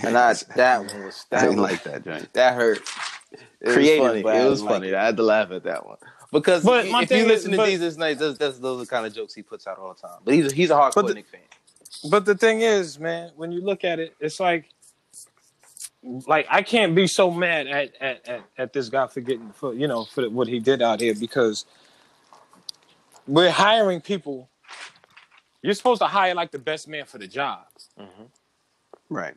[0.07, 2.33] And I, that one was I didn't was, like that joint.
[2.33, 2.81] that hurt.
[3.61, 4.23] It Creative, was funny.
[4.23, 4.95] but It was didn't like funny.
[4.95, 5.99] I had to laugh at that one
[6.33, 8.19] because But my if thing you is- listen to but- these is nice.
[8.19, 10.19] That's, that's those are the kind of jokes he puts out all the time.
[10.25, 11.41] But he's a, he's a hardcore But the- Knicks fan.
[12.11, 14.67] But the thing is, man, when you look at it, it's like,
[16.03, 19.75] like I can't be so mad at at, at, at this guy for getting for
[19.75, 21.67] you know for what he did out here because
[23.27, 24.49] we're hiring people.
[25.63, 27.67] You're supposed to hire like the best man for the job,
[29.11, 29.35] Right.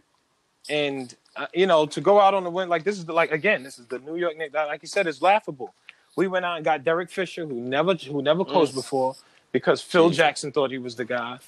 [0.70, 3.32] and uh, you know to go out on the win like this is the, like
[3.32, 4.54] again this is the New York Knicks.
[4.54, 5.74] Like you said, it's laughable.
[6.16, 8.50] We went out and got Derek Fisher, who never who never mm.
[8.50, 9.16] coached before,
[9.52, 11.40] because Phil Jackson thought he was the guy.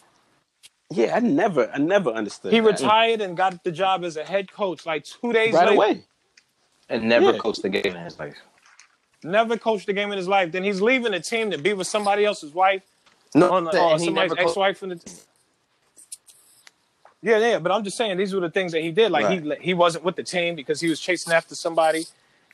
[0.91, 2.53] Yeah, I never, I never understood.
[2.53, 2.68] He that.
[2.72, 5.76] retired and got the job as a head coach like two days right later.
[5.76, 6.03] away.
[6.89, 7.38] And never Yeah.
[7.39, 8.36] coached a game in his life.
[9.24, 10.51] Never coached a game in his life.
[10.51, 12.84] Then he's leaving the team to be with somebody else's wife
[13.34, 15.16] No, on, and or he somebody's never coached- ex-wife in the team.
[17.24, 19.11] Yeah, yeah, but I'm just saying these were the things that he did.
[19.11, 22.05] Like he he wasn't with the team because he was chasing after somebody,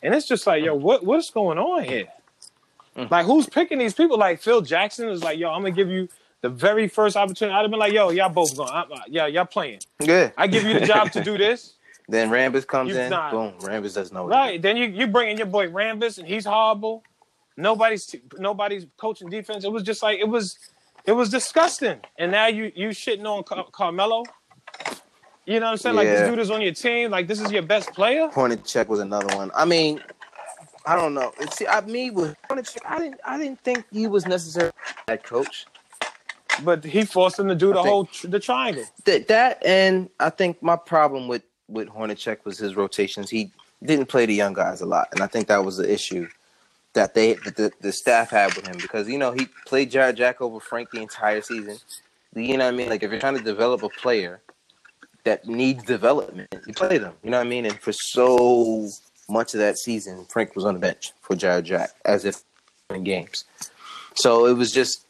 [0.04, 2.08] and it's just like, yo, what what's going on here?
[2.98, 3.10] Mm.
[3.10, 4.18] Like who's picking these people?
[4.18, 6.10] Like Phil Jackson is like, yo, I'm gonna give you
[6.42, 7.54] the very first opportunity.
[7.56, 9.80] I'd have been like, yo, y'all both going, I'm, uh, yeah, y'all playing.
[10.02, 10.32] Yeah.
[10.38, 11.76] I give you the job to do this.
[12.10, 13.10] Then Rambis comes You've in.
[13.10, 13.54] not- Boom.
[13.60, 14.28] Rambis doesn't know.
[14.28, 14.62] Right.
[14.62, 17.04] Then you you bring in your boy Rambis and he's horrible.
[17.56, 19.64] Nobody's nobody's coaching defense.
[19.64, 20.58] It was just like it was
[21.06, 22.00] it was disgusting.
[22.18, 24.24] And now you you shitting on Car- Carmelo.
[25.46, 25.96] You know what I'm saying?
[25.96, 26.20] Like Yeah.
[26.22, 27.12] this dude is on your team.
[27.12, 28.30] Like this is your best player.
[28.30, 29.52] Hornacek was another one.
[29.56, 30.02] I mean,
[30.86, 31.32] I don't know.
[31.52, 34.72] See, I, me with Hornacek, I didn't, I didn't think he was necessarily
[35.08, 35.66] that coach.
[36.64, 38.84] But he forced him to do the I whole tr- the triangle.
[39.06, 43.30] That, that, and I think my problem with with Hornacek was his rotations.
[43.30, 43.52] He
[43.84, 46.28] didn't play the young guys a lot, and I think that was the issue
[46.94, 50.18] that they that the, the staff had with him because you know he played Jarrett
[50.18, 51.78] Jack over Frank the entire season.
[52.36, 52.90] You know what I mean?
[52.90, 54.42] Like if you're trying to develop a player
[55.24, 57.14] that needs development, you play them.
[57.24, 57.66] You know what I mean?
[57.66, 58.90] And for so
[59.30, 62.44] much of that season, Frank was on the bench for Jarrett Jack as if
[62.90, 63.46] in games.
[64.16, 65.06] So it was just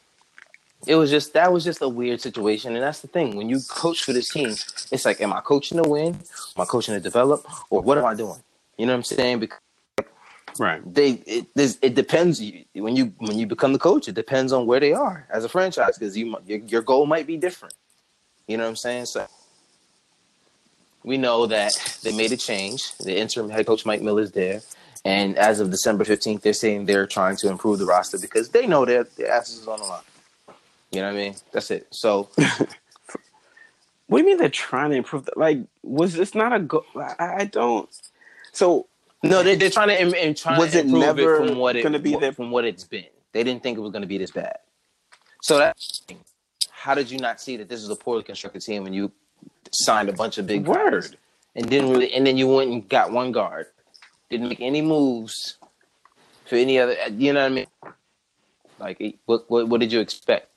[0.87, 3.35] it was just that was just a weird situation, and that's the thing.
[3.35, 4.49] When you coach for this team,
[4.91, 6.15] it's like, am I coaching to win?
[6.15, 8.41] Am I coaching to develop, or what am I doing?
[8.77, 9.39] You know what I'm saying?
[9.39, 9.59] Because
[10.59, 10.81] Right.
[10.93, 12.41] they it it depends
[12.73, 14.07] when you when you become the coach.
[14.07, 17.25] It depends on where they are as a franchise because you your, your goal might
[17.25, 17.73] be different.
[18.47, 19.05] You know what I'm saying?
[19.05, 19.27] So
[21.03, 21.73] we know that
[22.03, 22.95] they made a change.
[22.97, 24.61] The interim head coach Mike Miller is there,
[25.05, 28.67] and as of December 15th, they're saying they're trying to improve the roster because they
[28.67, 30.01] know their their asses is on the line.
[30.91, 31.35] You know what I mean?
[31.51, 31.87] That's it.
[31.91, 32.29] So
[34.11, 35.23] What do you mean they're trying to improve?
[35.23, 36.83] The, like, was this not a go?
[36.97, 37.87] I, I don't.
[38.51, 38.87] So
[39.23, 41.57] no, they, they're trying to im- im- trying Was to it improve never it from
[41.57, 42.33] what it gonna be there?
[42.33, 43.05] from what it's been.
[43.31, 44.57] They didn't think it was going to be this bad.
[45.41, 45.77] So that
[46.69, 49.11] how did you not see that this is a poorly constructed team when you
[49.71, 51.17] signed a bunch of big guys Word.
[51.55, 53.67] and didn't really and then you went and got one guard,
[54.29, 55.57] didn't make any moves
[56.45, 56.95] for any other.
[57.09, 57.67] You know what I mean?
[58.79, 60.47] Like what what, what did you expect?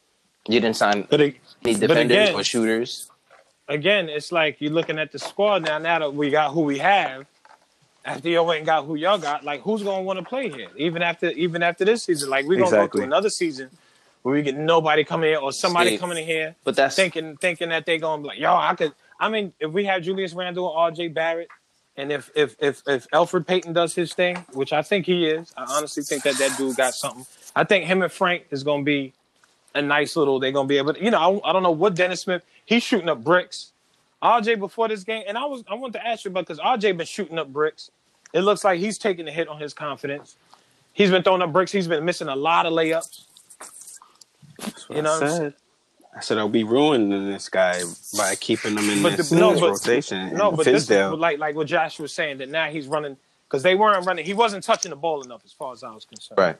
[0.49, 3.11] You didn't sign But it, any but defenders again- or shooters.
[3.69, 5.79] again, it's like you're looking at the squad now.
[5.79, 7.27] Now that we got who we have,
[8.05, 10.69] after y'all went and got who y'all got, like who's gonna want to play here?
[10.77, 13.71] Even after even after this season, like we're gonna go through another season
[14.25, 16.01] where we get nobody coming here or somebody Steve.
[16.01, 18.93] coming in here But that's thinking thinking that they gonna be like, yo, I could.
[19.21, 21.09] I mean, if we have Julius Randle or R.J.
[21.09, 21.49] Barrett,
[21.97, 25.53] and if if if if Elfrid Payton does his thing, which I think he is,
[25.57, 27.27] I honestly think that that dude got something.
[27.55, 29.13] I think him and Frank is gonna be
[29.75, 30.41] a nice little.
[30.41, 30.95] They're gonna be able.
[30.95, 32.43] To, you know, I, I don't know what Dennis Smith.
[32.65, 33.73] He's shooting up bricks.
[34.23, 36.97] RJ before this game, and I was I wanted to ask you about because RJ
[36.97, 37.91] been shooting up bricks.
[38.33, 40.37] It looks like he's taking a hit on his confidence.
[40.95, 41.71] He's been throwing up bricks.
[41.71, 43.27] He's been missing a lot of layups.
[44.91, 45.55] You know I what I'm said.
[46.17, 47.83] I said I'll be ruining this guy
[48.17, 50.35] by keeping him in But this, the- no, this but- rotation.
[50.35, 53.17] No, but this is like like what Josh was saying that now he's running
[53.49, 54.25] because they weren't running.
[54.25, 56.39] He wasn't touching the ball enough as far as I was concerned.
[56.39, 56.57] right.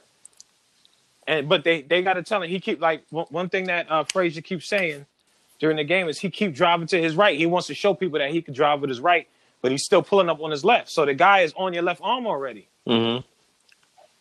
[1.27, 3.91] And but they they got to tell him he keep like one, one thing that
[3.91, 5.07] uh, Frazier keeps saying
[5.59, 7.39] during the game is he keep driving to his right.
[7.39, 9.27] He wants to show people that he can drive with his right,
[9.63, 10.91] but he's still pulling up on his left.
[10.91, 12.69] So the guy is on your left arm already.
[12.87, 13.25] Mm-hmm.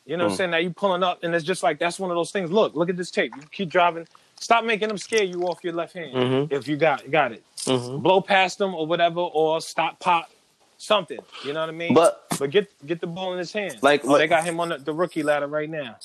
[0.05, 0.51] You know what I'm saying?
[0.51, 2.51] Now you pulling up, and it's just like that's one of those things.
[2.51, 3.33] Look, look at this tape.
[3.35, 4.07] You keep driving.
[4.39, 6.51] Stop making them scare you off your left hand Mhm.
[6.51, 7.43] if you got got it.
[7.65, 7.99] Mm-hmm.
[7.99, 10.29] Blow past them or whatever, or stop pop
[10.77, 11.19] something.
[11.45, 11.93] You know what I mean?
[11.93, 13.77] But but get get the ball in his hand.
[13.81, 15.95] Like- oh, they got him on the, the rookie ladder right now.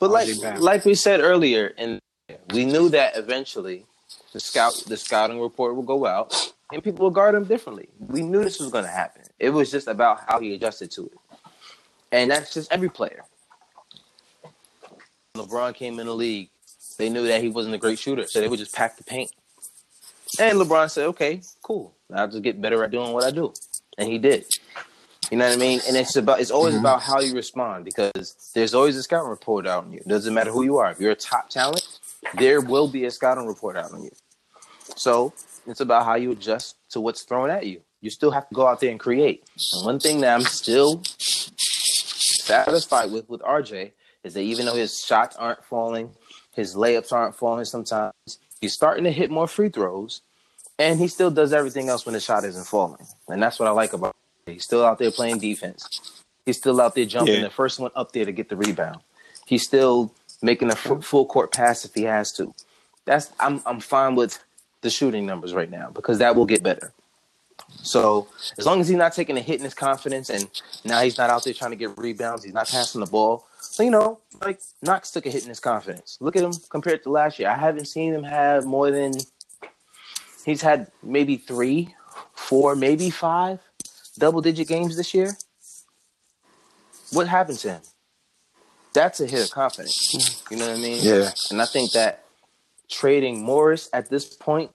[0.00, 0.28] But like
[0.58, 2.00] like we said earlier, and
[2.52, 3.86] we knew that eventually
[4.32, 7.88] the scout the scouting report will go out and people will guard him differently.
[8.00, 9.22] We knew this was going to happen.
[9.38, 11.12] It was just about how he adjusted to it.
[12.10, 13.22] And that's just every player.
[15.36, 16.50] LeBron came in the league,
[16.96, 19.32] they knew that he wasn't a great shooter, so they would just pack the paint.
[20.38, 21.92] And LeBron said, "Okay, cool.
[22.12, 23.52] I'll just get better at doing what I do,"
[23.98, 24.46] and he did.
[25.30, 25.80] You know what I mean?
[25.88, 26.84] And it's about it's always mm-hmm.
[26.84, 29.98] about how you respond because there's always a scouting report out on you.
[29.98, 30.90] It doesn't matter who you are.
[30.92, 31.86] If you're a top talent,
[32.34, 34.12] there will be a scouting report out on you.
[34.96, 35.32] So
[35.66, 37.80] it's about how you adjust to what's thrown at you.
[38.00, 39.48] You still have to go out there and create.
[39.72, 41.02] And one thing that I'm still
[42.44, 43.92] satisfied with with RJ
[44.24, 46.10] is that even though his shots aren't falling,
[46.54, 48.12] his layups aren't falling sometimes,
[48.60, 50.22] he's starting to hit more free throws,
[50.78, 53.06] and he still does everything else when the shot isn't falling.
[53.28, 54.14] And that's what I like about
[54.46, 54.54] him.
[54.54, 55.88] He's still out there playing defense.
[56.46, 57.42] He's still out there jumping Yeah.
[57.42, 59.00] the first one up there to get the rebound.
[59.46, 60.12] He's still
[60.42, 62.54] making a f- full court pass if he has to.
[63.06, 64.42] That's I'm I'm fine with
[64.82, 66.92] the shooting numbers right now because that will get better.
[67.82, 70.48] So as long as he's not taking a hit in his confidence and
[70.84, 73.46] now he's not out there trying to get rebounds, he's not passing the ball.
[73.60, 76.18] So you know, like Knox took a hit in his confidence.
[76.20, 77.50] Look at him compared to last year.
[77.50, 79.12] I haven't seen him have more than
[80.44, 81.94] he's had maybe three,
[82.34, 83.60] four, maybe five
[84.18, 85.36] double digit games this year.
[87.12, 87.82] What happened to him?
[88.92, 90.44] That's a hit of confidence.
[90.50, 90.98] You know what I mean?
[91.02, 91.30] Yeah.
[91.50, 92.24] And I think that
[92.88, 94.70] trading Morris at this point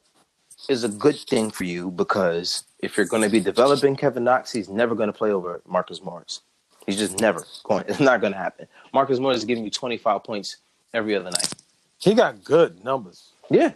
[0.68, 4.51] is a good thing for you because if you're going to be developing Kevin Knox,
[4.51, 6.41] he's never going to play over Marcus Morris.
[6.86, 7.22] He's just mm.
[7.22, 7.86] never going.
[7.88, 8.68] It's not going to happen.
[8.93, 10.57] Marcus Morris is giving you 25 points
[10.93, 11.53] every other night.
[11.99, 13.30] He got good numbers.
[13.49, 13.74] Yeah.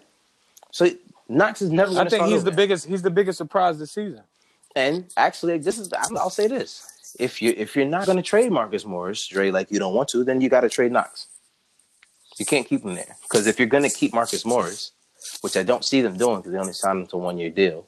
[0.72, 0.90] So
[1.30, 2.86] Knox is never going I think he's the biggest.
[2.86, 4.22] He's the biggest surprise this season.
[4.76, 8.24] And actually, this is I'll I'll say this: if you if you're not going to
[8.24, 11.28] trade Marcus Morris, Dre, like you don't want to, then you got to trade Knox.
[12.40, 14.92] You can't keep him there because if you're going to keep Marcus Morris,
[15.42, 17.50] which I don't see them doing because they only signed him to a one year
[17.50, 17.86] deal,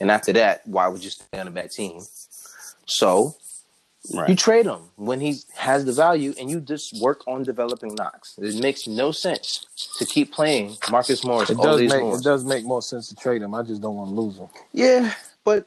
[0.00, 2.00] and after that, why would you stay on a bad team?
[2.86, 3.34] So
[4.14, 4.28] Right.
[4.30, 8.38] you trade him when he has the value, and you just work on developing Knox.
[8.38, 9.66] It makes no sense
[9.98, 12.16] to keep playing Marcus Morris It all does these make more.
[12.16, 13.52] it does make more sense to trade him.
[13.52, 14.46] I just don't want to lose him.
[14.72, 15.12] Yeah,
[15.44, 15.66] but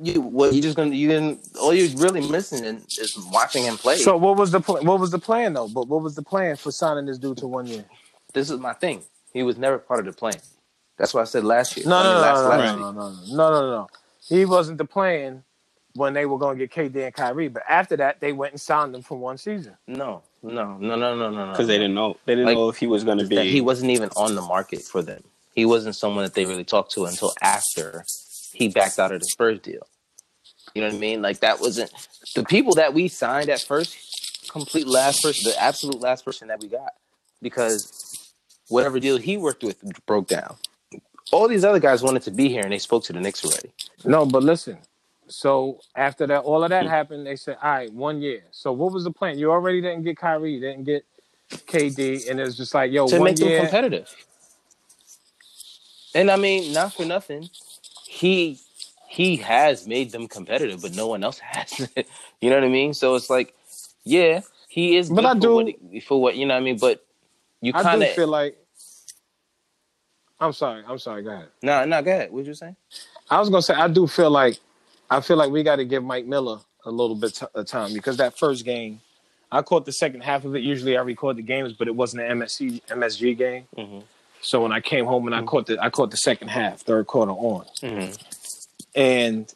[0.00, 3.96] you what you just gonna you didn't all you're really missing is watching him play.
[3.96, 5.66] So what was the pl- what was the plan though?
[5.66, 7.84] But what was the plan for signing this dude to one year?
[8.34, 9.02] this is my thing.
[9.32, 10.36] He was never part of the plan.
[10.96, 11.86] That's what I said last year.
[11.86, 13.88] No, I no, mean, no, last- no, last no, no, no, no, no, no, no.
[14.28, 15.42] He wasn't the plan
[15.94, 17.48] when they were going to get KD and Kyrie.
[17.48, 19.76] But after that, they went and signed them for one season.
[19.88, 21.50] No, no, no, no, no, no, no.
[21.52, 22.16] Because they didn't know.
[22.26, 23.50] They didn't Like, know if he was going to be.
[23.50, 25.22] he wasn't even on the market for them.
[25.54, 28.04] He wasn't someone that they really talked to until after
[28.52, 29.86] he backed out of the Spurs deal.
[30.74, 31.22] You know what I mean?
[31.22, 31.90] Like that wasn't
[32.36, 33.96] the people that we signed at first,
[34.52, 36.92] complete last person, the absolute last person that we got,
[37.42, 38.09] because
[38.70, 40.56] whatever deal he worked with broke down.
[41.32, 43.70] All these other guys wanted to be here and they spoke to the Knicks already.
[44.04, 44.78] No, but listen.
[45.28, 46.88] So after that, all of that mm.
[46.88, 47.26] happened.
[47.26, 49.38] They said, "All right, one year." So what was the plan?
[49.38, 51.04] You already didn't get Kyrie, didn't get
[51.50, 54.12] KD, and it's just like, "Yo, to make them competitive.
[56.14, 57.48] And I mean, not for nothing,
[58.06, 58.58] he
[59.08, 61.78] he has made them competitive, but no one else has.
[62.40, 62.94] you know what I mean?
[62.94, 63.54] So it's like,
[64.04, 65.10] yeah, he is.
[65.10, 66.78] But I for do- what for what you know what I mean.
[66.78, 67.04] But
[67.60, 68.56] you kind of feel like.
[70.40, 70.82] I'm sorry.
[70.86, 71.22] I'm sorry.
[71.22, 71.48] Go ahead.
[71.62, 72.02] no, no.
[72.02, 72.32] Go ahead.
[72.32, 72.76] What you saying?
[73.28, 74.58] I was gonna say I do feel like
[75.10, 77.92] I feel like we got to give Mike Miller a little bit t- of time
[77.92, 79.00] because that first game,
[79.52, 80.62] I caught the second half of it.
[80.62, 83.66] Usually I record the games, but it wasn't an MSC MSG game.
[83.76, 84.02] Mhm.
[84.40, 87.06] So when I came home and I caught the I caught the second half, third
[87.06, 88.66] quarter on, Mhm.
[88.94, 89.52] and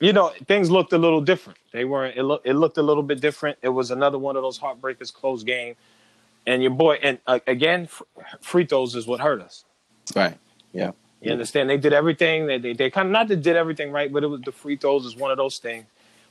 [0.00, 1.58] you know things looked a little different.
[1.72, 2.16] They weren't.
[2.18, 3.58] It looked it looked a little bit different.
[3.62, 5.76] It was another one of those heartbreakers, close game,
[6.46, 8.02] and your boy and uh, again, f-
[8.42, 9.64] free throws is what hurt us.
[10.14, 10.36] Right.
[10.72, 10.92] Yeah.
[11.22, 11.70] You understand?
[11.70, 12.46] They did everything.
[12.46, 14.76] They they, they kind of not that did everything right, but it was the free
[14.76, 15.86] throws is one of those things.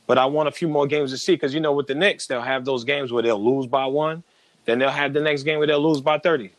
[0.06, 2.26] But I want a few more games to see because you know with the Knicks
[2.26, 4.22] they'll have those games where they'll lose by one,
[4.66, 6.50] then they'll have the next game where they'll lose by thirty.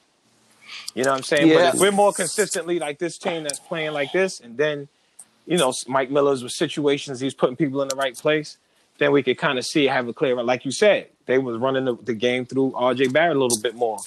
[0.95, 1.47] You know what I'm saying?
[1.47, 1.55] Yeah.
[1.55, 4.87] But if we're more consistently like this team that's playing like this, and then
[5.45, 8.57] you know Mike Miller's with situations he's putting people in the right place,
[8.97, 10.41] then we could kind of see have a clear.
[10.41, 13.09] Like you said, they was running the, the game through R.J.
[13.09, 13.99] Barrett a little bit more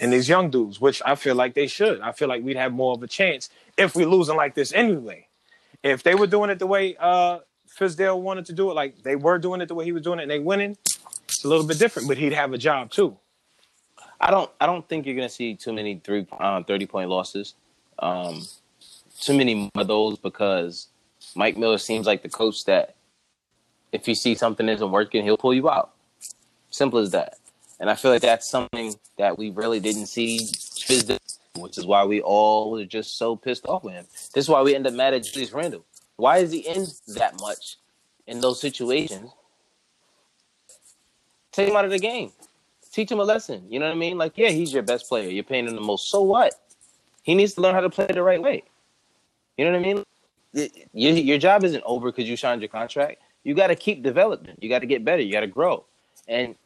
[0.00, 2.00] and these young dudes, which I feel like they should.
[2.00, 5.28] I feel like we'd have more of a chance if we're losing like this anyway.
[5.82, 7.40] If they were doing it the way uh
[7.78, 10.18] Fizdale wanted to do it, like they were doing it the way he was doing
[10.18, 10.76] it, and they winning,
[11.24, 12.08] it's a little bit different.
[12.08, 13.16] But he'd have a job too.
[14.20, 14.50] I don't.
[14.60, 17.54] I don't think you're gonna see too many three um, thirty point losses.
[17.98, 18.46] Um,
[19.20, 20.88] too many of those because
[21.34, 22.94] Mike Miller seems like the coach that
[23.92, 25.92] if he sees something isn't working, he'll pull you out.
[26.70, 27.38] Simple as that.
[27.78, 30.48] And I feel like that's something that we really didn't see,
[31.56, 34.06] which is why we all were just so pissed off with him.
[34.34, 35.84] This is why we end up mad at Julius Randle.
[36.16, 37.76] Why is he in that much
[38.26, 39.30] in those situations
[41.56, 42.32] Take him out of the game.
[42.92, 43.64] Teach him a lesson.
[43.70, 44.18] You know what I mean?
[44.18, 45.30] Like, yeah, he's your best player.
[45.30, 46.10] You're paying him the most.
[46.10, 46.52] So what?
[47.22, 48.62] He needs to learn how to play the right way.
[49.56, 50.04] You know what I mean?
[50.92, 53.22] Your, your job isn't over because you signed your contract.
[53.42, 54.54] You got to keep developing.
[54.60, 55.22] You got to get better.
[55.22, 55.86] You got to grow.
[56.28, 56.56] And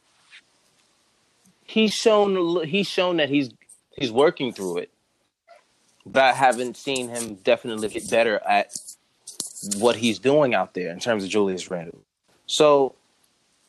[1.71, 3.49] he's shown he's shown that he's
[3.97, 4.91] he's working through it.
[6.05, 8.75] But I haven't seen him definitely get better at
[9.77, 11.99] what he's doing out there in terms of Julius Randle.
[12.47, 12.95] So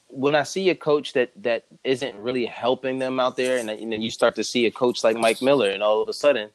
[0.09, 3.93] when I see a coach that that isn't really helping them out there, and, and
[3.93, 6.51] then you start to see a coach like Mike Miller, and all of a sudden,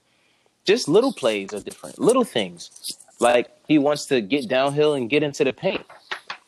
[0.66, 2.98] just little plays are different, little things.
[3.20, 5.86] Like he wants to get downhill and get into the paint,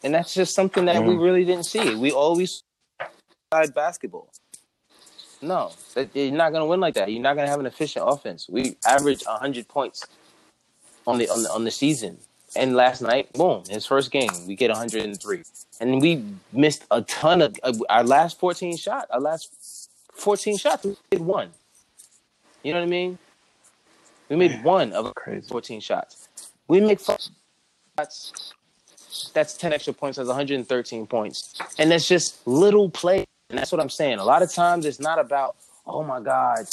[0.04, 1.22] and that's just something that we mm-hmm.
[1.22, 1.96] really didn't see.
[1.96, 2.64] We always
[3.54, 4.30] side basketball.
[5.42, 5.72] No,
[6.14, 7.12] you're not going to win like that.
[7.12, 8.48] You're not going to have an efficient offense.
[8.50, 10.06] We average 100 points
[11.08, 12.18] on the on the, on the season.
[12.56, 15.44] And last night, boom, his first game, we get 103.
[15.80, 19.08] And we missed a ton of uh, our last 14 shot.
[19.12, 21.52] Our last 14 shots, we did one.
[22.64, 23.20] You know what I mean?
[24.30, 25.48] We made one of Crazy.
[25.48, 26.28] 14 shots.
[26.68, 27.32] We make shots.
[29.34, 30.18] That's 10 extra points.
[30.18, 31.56] That's 113 points.
[31.78, 33.26] And that's just little play.
[33.50, 34.20] And that's what I'm saying.
[34.20, 36.68] A lot of times it's not about, oh my God,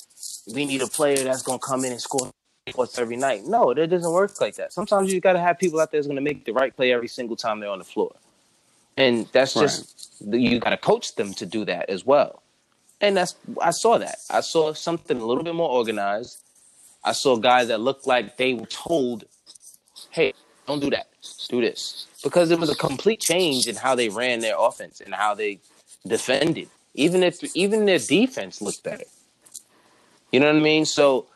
[0.53, 2.31] we need a player that's going to come in and score
[2.70, 3.45] points every night.
[3.47, 4.72] No, it doesn't work like that.
[4.72, 6.93] Sometimes you got to have people out there that's going to make the right play
[6.93, 8.14] every single time they're on the floor.
[8.97, 12.43] And that's just, you got to coach them to do that as well.
[13.01, 14.16] And that's, I saw that.
[14.31, 16.39] I saw something a little bit more organized.
[17.05, 19.24] I saw guys that looked like they were told,
[20.11, 20.33] hey,
[20.66, 21.09] don't do that.
[21.49, 22.07] Do this.
[22.24, 25.61] Because it was a complete change in how they ran their offense and how they
[26.09, 26.68] defended.
[26.94, 29.04] Even if even their defense looked better.
[30.32, 30.84] You know what I mean?
[30.84, 31.26] So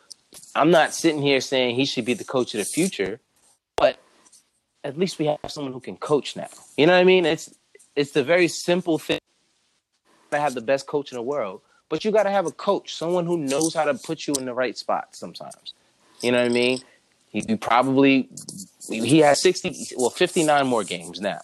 [0.55, 3.19] I'm not sitting here saying he should be the coach of the future,
[3.77, 3.97] but
[4.83, 6.49] at least we have someone who can coach now.
[6.77, 7.25] You know what I mean?
[7.25, 7.53] It's
[7.95, 9.19] it's the very simple thing
[10.31, 12.95] to have the best coach in the world, but you got to have a coach,
[12.95, 15.73] someone who knows how to put you in the right spot sometimes.
[16.21, 16.79] You know what I mean?
[17.29, 18.29] He, he probably
[18.89, 21.41] he has 60 well 59 more games now.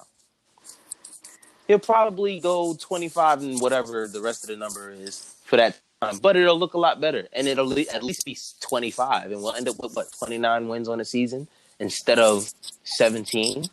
[1.67, 6.17] He'll probably go 25 and whatever the rest of the number is for that time,
[6.19, 9.67] but it'll look a lot better and it'll at least be 25 and we'll end
[9.67, 11.47] up with what 29 wins on the season
[11.79, 12.53] instead of
[12.83, 13.65] 17.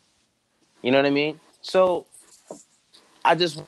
[0.82, 1.38] You know what I mean?
[1.62, 2.06] So
[3.24, 3.62] I just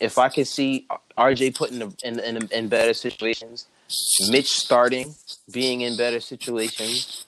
[0.00, 3.66] if I could see uh, RJ put in, in in in better situations,
[4.30, 5.14] Mitch starting,
[5.50, 7.26] being in better situations,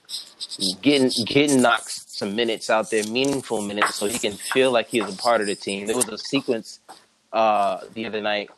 [0.83, 5.09] getting getting Knox some minutes out there, meaningful minutes, so he can feel like he's
[5.09, 5.87] a part of the team.
[5.87, 6.81] There was a sequence
[7.33, 8.51] uh, the other night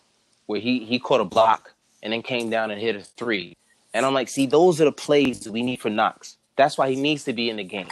[0.46, 3.56] where he he caught a block and then came down and hit a three,
[3.94, 6.36] and I'm like, see, those are the plays we need for Knox.
[6.56, 7.88] That's why he needs to be in the game.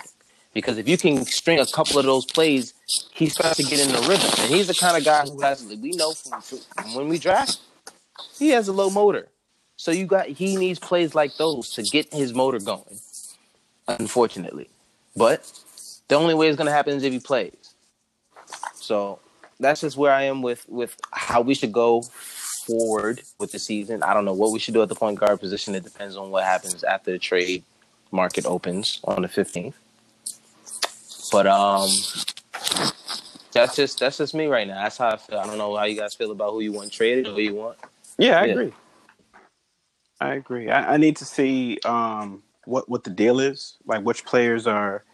[0.54, 2.74] Because if you can string a couple of those plays,
[3.12, 4.30] he starts to get in the rhythm.
[4.40, 7.60] And he's the kind of guy who has, we know from, from when we draft,
[8.38, 9.28] he has a low motor.
[9.76, 12.98] So you got, he needs plays like those to get his motor going,
[13.86, 14.68] unfortunately.
[15.18, 15.52] But
[16.08, 17.74] the only way it's going to happen is if he plays.
[18.74, 19.20] So
[19.60, 22.02] that's just where I am with, with how we should go
[22.66, 24.02] forward with the season.
[24.02, 25.74] I don't know what we should do at the point guard position.
[25.74, 27.64] It depends on what happens after the trade
[28.12, 29.74] market opens on the 15th.
[31.32, 31.90] But um,
[33.52, 34.82] that's just that's just me right now.
[34.82, 35.38] That's how I feel.
[35.38, 37.54] I don't know how you guys feel about who you want traded or who you
[37.54, 37.78] want.
[38.18, 38.52] Yeah, I Yeah.
[38.52, 38.72] agree.
[40.20, 40.70] I agree.
[40.70, 45.04] I, I need to see um, what what the deal is, like which players are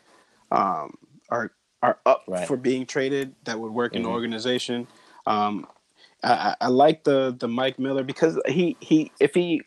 [0.55, 0.97] um,
[1.31, 1.53] are
[1.83, 2.49] are up Right.
[2.49, 4.13] for being traded that would work in the Mhm.
[4.13, 4.89] organization.
[5.27, 5.67] Um,
[6.25, 9.63] I, I- like the the Mike Miller because he he if he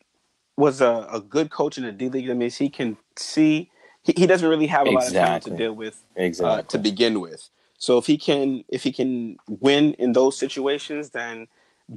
[0.58, 3.72] was a, a good coach in the D League, that means he can see
[4.04, 6.60] he, he doesn't really have a lot of time to deal with Exactly.
[6.60, 7.50] uh, to begin with.
[7.80, 11.48] So if he can if he can win in those situations, then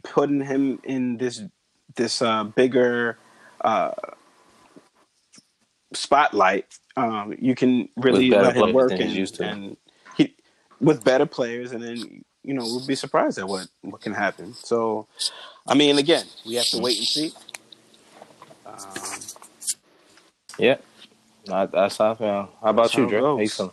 [0.04, 1.42] putting him in this
[1.96, 3.18] this uh, bigger
[3.62, 3.92] uh,
[5.94, 6.66] spotlight,
[7.00, 9.44] um, you can really let him work and, used to.
[9.44, 9.76] and
[10.16, 10.34] he
[10.80, 14.54] with better players, and then you know we'll be surprised at what what can happen.
[14.54, 15.06] So,
[15.66, 17.32] I mean, again, we have to wait and see.
[18.66, 18.76] Um,
[20.58, 20.76] yeah.
[21.46, 22.50] That- That's how I feel.
[22.62, 23.20] How about you, how it Dre?
[23.20, 23.54] How you goes.
[23.56, 23.72] feeling?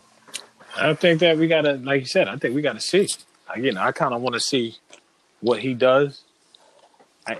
[0.76, 3.08] I think that we gotta, like you said, I think we gotta see.
[3.54, 4.76] Again, I kind of want to see
[5.40, 6.22] what he does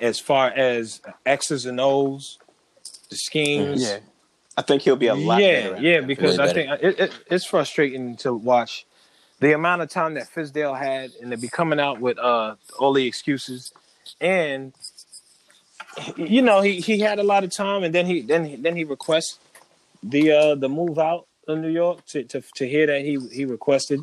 [0.01, 2.39] as far as X's and O's,
[3.11, 3.82] the schemes.
[3.82, 3.99] yeah,
[4.59, 5.41] I think he'll be a lot.
[5.41, 8.87] yeah, better at yeah, because Way I think it, it, it's frustrating to watch
[9.41, 12.93] the amount of time that Fizdale had and to be coming out with uh, all
[12.93, 13.73] the excuses,
[14.21, 14.75] and
[16.17, 18.75] you know he, he had a lot of time, and then he then he, then
[18.75, 19.39] he requests
[20.03, 23.45] the uh, the move out of New York to, to to hear that he he
[23.45, 24.01] requested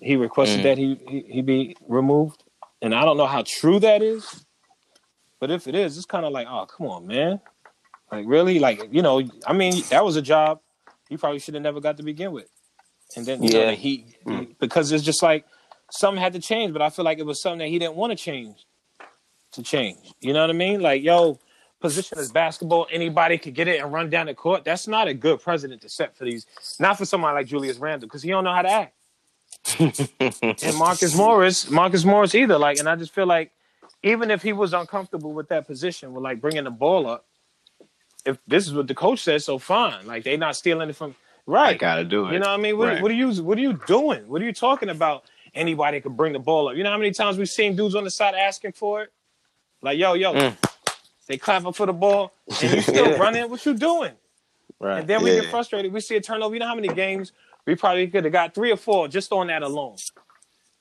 [0.00, 0.62] he requested Mm.
[0.62, 2.42] that he, he he be removed.
[2.80, 4.46] and I don't know how true that is.
[5.40, 7.40] But if it is, it's kind of like, oh, come on, man.
[8.10, 10.60] Like really, like you know, I mean, that was a job
[11.08, 12.48] you probably should have never got to begin with.
[13.16, 13.66] And then you know, Yeah.
[13.66, 14.58] that he, he- mm.
[14.58, 15.44] because it's just like
[15.90, 18.10] something had to change, but I feel like it was something that he didn't want
[18.10, 18.66] to change
[19.52, 20.12] to change.
[20.20, 20.80] You know what I mean?
[20.80, 21.38] Like, yo,
[21.80, 24.64] position is basketball, anybody could get it and run down the court.
[24.64, 26.46] That's not a good president to set for these.
[26.78, 28.94] Not for somebody like Julius Randle, because he don't know how to act.
[29.78, 32.58] and Marcus Morris, Marcus Morris either.
[32.58, 33.52] Like, and I just feel like
[34.02, 37.24] even if he was uncomfortable with that position, with like bringing the ball up,
[38.28, 40.06] if this is what the coach says, so fine.
[40.06, 41.14] Like they not stealing it from
[41.46, 41.78] I right.
[41.78, 42.32] gotta do it.
[42.34, 42.76] You know what I mean?
[42.78, 43.02] What, Right.
[43.02, 44.28] what are you What are you doing?
[44.28, 45.24] What are you talking about?
[45.54, 46.76] Anybody could bring the ball up.
[46.76, 49.12] You know how many times we've seen dudes on the side asking for it?
[49.80, 50.56] Like, yo, yo, Mm.
[51.26, 53.16] they clapping for the ball, and you still Yeah.
[53.16, 53.48] running.
[53.50, 54.12] What you doing?
[54.78, 54.98] Right.
[55.00, 55.92] And then we get frustrated.
[55.92, 56.54] We see a turnover.
[56.54, 57.32] You know how many games
[57.66, 59.96] we probably could have got three or four just on that alone,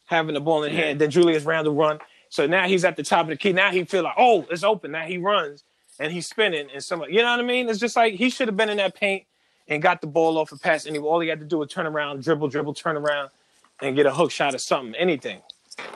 [0.06, 1.00] having the ball in hand.
[1.00, 2.00] Then Julius Randle run.
[2.30, 3.54] So now he's at the top of the key.
[3.54, 4.92] Now he feel like, oh, it's open.
[4.92, 5.64] Now he runs
[6.00, 7.04] and he's spinning and some.
[7.10, 7.70] You know what I mean?
[7.70, 9.26] It's just like he should have been in that paint
[9.68, 10.86] and got the ball off a pass.
[10.86, 13.32] And all he had to do was turn around, dribble, dribble, turn around,
[13.82, 15.42] and get a hook shot or something, anything.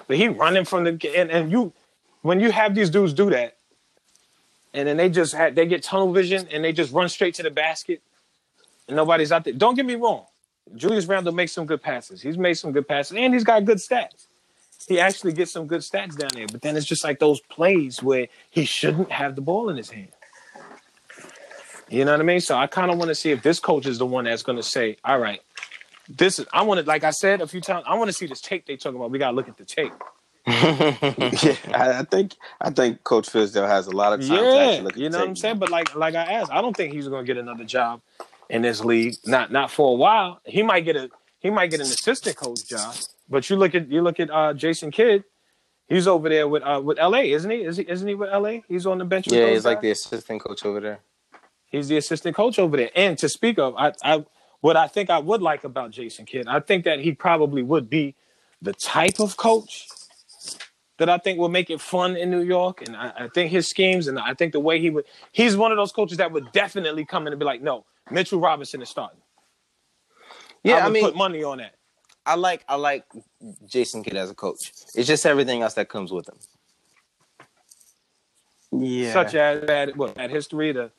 [0.08, 1.74] But he running from the and, and you
[2.22, 3.58] when you have these dudes do that,
[4.74, 7.44] and then they just had they get tunnel vision and they just run straight to
[7.44, 8.02] the basket,
[8.88, 9.54] and nobody's out there.
[9.54, 10.26] Don't get me wrong,
[10.76, 12.22] Julius Randle makes some good passes.
[12.22, 14.28] He's made some good passes, and he's got good stats.
[14.88, 16.48] He actually gets some good stats down there.
[16.48, 19.90] But then it's just like those plays where he shouldn't have the ball in his
[19.90, 20.10] hand.
[21.90, 22.40] You know what I mean?
[22.40, 24.58] So I kind of want to see if this coach is the one that's going
[24.58, 25.42] to say, "All right,
[26.08, 28.28] this is." I want to, like I said a few times, I want to see
[28.28, 29.12] this tape they talking about.
[29.12, 29.92] We got to look at the tape.
[30.48, 34.60] yeah, I, I think I think Coach Fizdale has a lot of time to Yeah,
[34.60, 35.60] actually look at you know what I'm saying.
[35.60, 38.02] But like, like I asked, I don't think he's going to get another job
[38.50, 39.16] in this league.
[39.26, 40.40] Not not for a while.
[40.46, 41.10] He might get a
[41.42, 42.96] he might get an assistant coach job.
[43.30, 45.24] But you look at you look at uh, Jason Kidd.
[45.88, 47.58] He's over there with uh, with LA, isn't he?
[47.58, 48.60] Is he isn't he with LA?
[48.68, 49.26] He's on the bench.
[49.26, 51.00] With Yeah, he's like the assistant coach over there.
[51.66, 52.92] He's the assistant coach over there.
[52.96, 54.26] And to speak of, I, I
[54.62, 57.90] what I think I would like about Jason Kidd, I think that he probably would
[57.90, 58.16] be
[58.62, 59.88] the type of coach
[61.00, 62.84] that I think will make it fun in New York.
[62.86, 65.72] And I, I think his schemes and I think the way he would, he's one
[65.72, 68.90] of those coaches that would definitely come in and be like, no, Mitchell Robinson is
[68.90, 69.21] starting.
[70.64, 71.76] Yeah, I, I, mean, put money on that.
[72.26, 73.06] I like I like
[73.66, 74.72] Jason Kidd as a coach.
[74.94, 76.38] It's just everything else that comes with him.
[78.72, 80.92] Yeah, Such as bad, what, bad history, the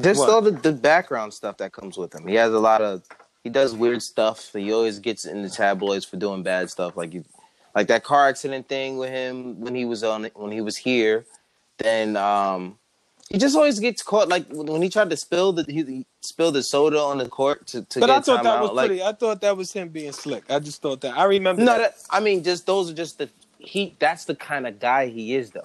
[0.00, 0.30] Just What?
[0.30, 2.26] all the, the background stuff that comes with him.
[2.26, 3.02] He has a lot of
[3.44, 4.52] he does weird stuff.
[4.52, 6.96] He always gets in the tabloids for doing bad stuff.
[6.96, 7.24] Like you
[7.74, 11.26] like that car accident thing with him when he was on when he was here.
[11.78, 12.78] Then um
[13.28, 16.54] he just always gets caught like when he tried to spill the he, he spilled
[16.54, 18.62] the soda on the court to, to But get I thought that out.
[18.62, 19.02] was like, pretty.
[19.02, 20.44] I thought that was him being slick.
[20.50, 21.16] I just thought that.
[21.16, 21.62] I remember.
[21.62, 21.96] No, that.
[21.96, 23.94] that, I mean, just those are just the he.
[23.98, 25.62] That's the kind of guy he is, though.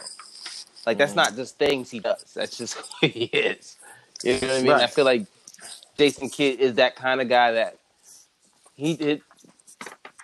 [0.86, 1.18] Like that's mm-hmm.
[1.18, 2.24] not just things he does.
[2.34, 3.78] That's just who he is.
[4.24, 4.72] You know what I mean?
[4.72, 4.82] Right.
[4.84, 5.26] I feel like
[5.98, 7.78] Jason Kidd is that kind of guy that
[8.76, 9.22] he it,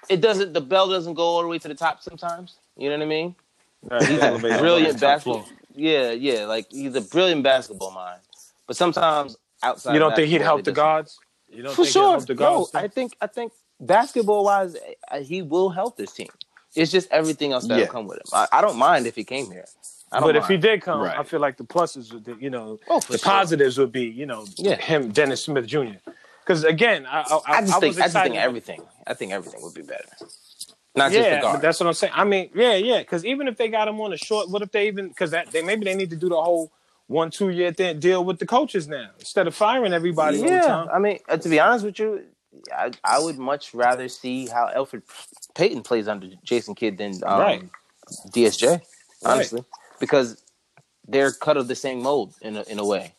[0.10, 2.56] it doesn't the bell doesn't go all the way to the top sometimes.
[2.78, 3.36] You know what I mean?
[3.84, 5.46] Right, He's a brilliant basketball.
[5.76, 6.46] Yeah, yeah.
[6.46, 8.22] Like he's a brilliant basketball mind.
[8.66, 11.20] But sometimes outside, You don't of think he'd help the doesn't- gods?
[11.50, 12.12] You don't for think sure.
[12.12, 12.68] help the No.
[12.74, 14.76] I think I think basketball wise,
[15.22, 16.30] he will help this team.
[16.76, 17.88] It's just everything else that'll Yeah.
[17.88, 18.26] come with him.
[18.34, 19.66] I, I don't mind if he came here.
[20.12, 21.18] I don't but if he did come, Right.
[21.18, 23.32] I feel like the pluses would, you know, Oh, the sure.
[23.32, 24.76] positives would be, you know, Yeah.
[24.76, 25.98] him, Dennis Smith Jr.
[26.44, 28.82] Because again, I, I, I just I think was I just think everything.
[29.08, 30.06] I think everything would be better.
[30.96, 31.62] Not just the yeah, guard.
[31.62, 32.14] that's what I'm saying.
[32.16, 33.00] I mean, yeah, yeah.
[33.00, 35.52] Because even if they got him on a short, what if they even because that
[35.52, 36.72] they maybe they need to do the whole
[37.08, 40.50] one two year thing deal with the coaches now instead of firing everybody all the
[40.50, 40.88] yeah, time.
[40.94, 42.24] I mean, uh, to be honest with you,
[42.76, 45.04] I, I would much rather see how Elfrid
[45.56, 47.64] Payton plays under Jason Kidd than um, Right.
[48.30, 48.82] DSJ,
[49.26, 49.64] honestly,
[50.00, 50.42] because
[51.08, 53.14] they're cut of the same mold in a, in a way.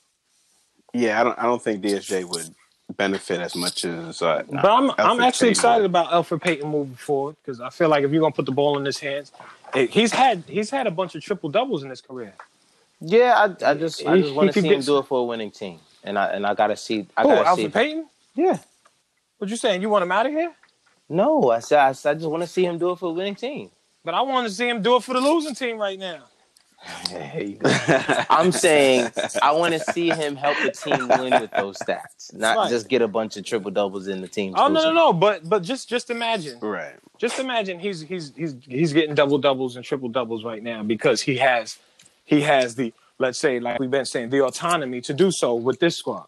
[0.92, 1.20] yeah.
[1.20, 2.54] I don't I don't think DSJ would
[2.96, 4.22] benefit as much as.
[4.22, 5.90] Uh, But I'm I'm actually Payton excited would.
[5.90, 8.78] about Elfrid Payton moving forward because I feel like if you're gonna put the ball
[8.78, 9.32] in his hands,
[9.74, 12.34] eh, he's had he's had a bunch of triple doubles in his career.
[13.06, 15.50] Yeah, I, I just I just want to see him do it for a winning
[15.50, 17.06] team, and I and I gotta see.
[17.16, 17.68] I Who, gotta Elfrid see.
[17.68, 18.06] Payton?
[18.34, 18.58] Yeah.
[19.38, 19.82] What you saying?
[19.82, 20.52] You want him out of here?
[21.08, 23.12] No, I said I, said I just want to see him do it for a
[23.12, 23.70] winning team.
[24.04, 26.22] But I want to see him do it for the losing team right now.
[28.30, 29.10] I'm saying
[29.42, 32.70] I want to see him help the team win with those stats, not Right.
[32.70, 34.54] just get a bunch of triple doubles in the team.
[34.56, 35.12] Oh no no no!
[35.12, 36.96] But but just just imagine, right.
[37.18, 41.22] just imagine he's he's he's he's getting double doubles and triple doubles right now because
[41.22, 41.78] he has
[42.24, 45.78] he has the let's say like we've been saying the autonomy to do so with
[45.78, 46.26] this squad.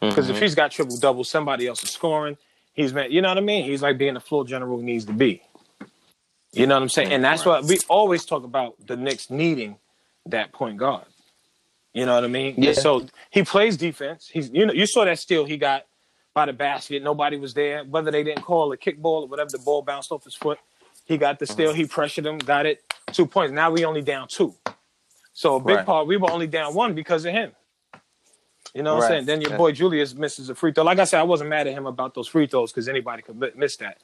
[0.00, 0.42] Because if mm-hmm.
[0.42, 2.36] he's got triple doubles, somebody else is scoring.
[2.74, 3.64] He's man, you know what I mean?
[3.64, 5.42] He's like being the floor general he needs to be.
[6.52, 7.12] You know what I'm saying?
[7.12, 7.68] And that's what mm-hmm.
[7.68, 9.76] we always talk about the Knicks needing
[10.26, 11.06] that point guard.
[11.92, 12.54] You know what I mean?
[12.58, 12.72] Yeah.
[12.72, 14.28] So he plays defense.
[14.32, 15.86] He's you know you saw that steal he got
[16.34, 17.02] by the basket.
[17.02, 17.84] Nobody was there.
[17.84, 20.58] Whether they didn't call a kickball or whatever, the ball bounced off his foot.
[21.04, 21.70] He got the steal.
[21.70, 21.78] Mm-hmm.
[21.78, 22.38] He pressured him.
[22.38, 22.82] Got it.
[23.12, 23.52] Two points.
[23.52, 24.54] Now we only down two.
[25.34, 25.86] So a big Right.
[25.86, 27.52] part we were only down one because of him.
[28.72, 29.26] You know what I'm saying?
[29.26, 30.82] Then your boy Julius misses a free throw.
[30.84, 33.56] Like I said, I wasn't mad at him about those free throws because anybody could
[33.56, 33.98] miss that.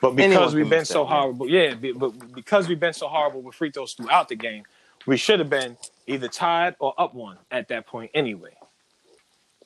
[0.00, 3.08] But because Anyone we've been so that, horrible, yeah, be- but because we've been so
[3.08, 4.64] horrible with free throws throughout the game,
[5.06, 5.76] we should have been
[6.06, 8.54] either tied or up one at that point anyway.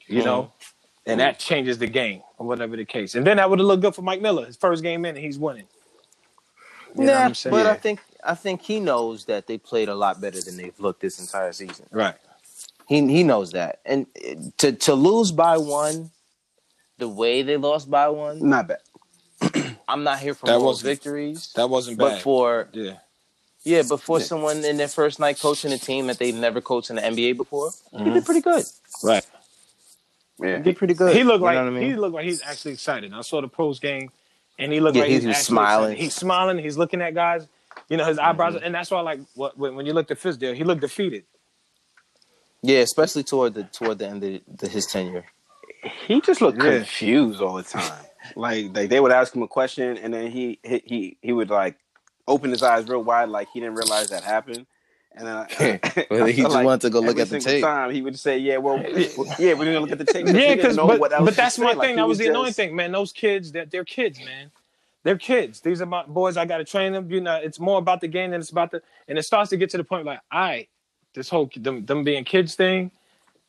[0.07, 1.11] You know, mm-hmm.
[1.11, 1.49] and that mm-hmm.
[1.49, 3.15] changes the game or whatever the case.
[3.15, 5.25] And then that would have looked good for Mike Miller, his first game in, and
[5.25, 5.67] he's winning.
[6.97, 7.53] You know what Yeah, I'm saying?
[7.55, 10.79] but I think I think he knows that they played a lot better than they've
[10.79, 11.87] looked this entire season.
[11.91, 12.15] Right.
[12.89, 14.07] He he knows that, and
[14.59, 16.11] to to lose by one,
[16.99, 18.81] the way they lost by one, Not bad.
[19.89, 21.53] I'm not here for That more wasn't- victories.
[21.55, 22.05] That wasn't bad.
[22.17, 22.97] but for yeah.
[23.65, 26.91] yeah, but for someone in their first night coaching a team that they've never coached
[26.91, 28.13] in the NBA before, he Mm-hmm.
[28.15, 28.65] did pretty good.
[29.03, 29.27] Right.
[30.41, 30.57] Yeah.
[30.59, 31.15] He did pretty good.
[31.15, 31.91] He looked You like know what I mean?
[31.91, 33.13] he looked like he's actually excited.
[33.13, 34.11] I saw the post game,
[34.59, 35.93] and he looked Yeah, like he he's smiling.
[35.93, 36.03] excited.
[36.03, 36.59] He's smiling.
[36.59, 37.47] He's looking at guys.
[37.91, 38.65] You know, his eyebrows, Mm-hmm.
[38.65, 41.25] and that's why like what when, when you looked at Fizdale, he looked defeated.
[42.63, 45.25] yeah, especially toward the toward the end of the, his tenure.
[46.07, 46.79] He just looked Yeah.
[46.79, 48.05] confused all the time.
[48.37, 51.51] like like they would ask him a question and then he he he, he would
[51.51, 51.77] like
[52.29, 54.67] open his eyes real wide like he didn't realize that happened.
[55.17, 55.81] And then I,
[56.11, 57.63] Well, I he feel just wanted to go look every at the single tape.
[57.65, 58.79] Time he would say, "Yeah, well,
[59.41, 61.63] yeah, we're gonna look at the tape." Yeah, because but, what but that's say.
[61.65, 61.91] my Like, thing.
[61.91, 62.93] he That was the annoying thing, man.
[62.93, 64.53] Those kids, that they're kids, man.
[65.03, 65.61] They're kids.
[65.61, 66.37] These are my boys.
[66.37, 67.11] I got to train them.
[67.11, 68.83] You know, it's more about the game than it's about the.
[69.09, 70.69] And it starts to get to the point like, all right,
[71.15, 72.91] this whole them, them being kids thing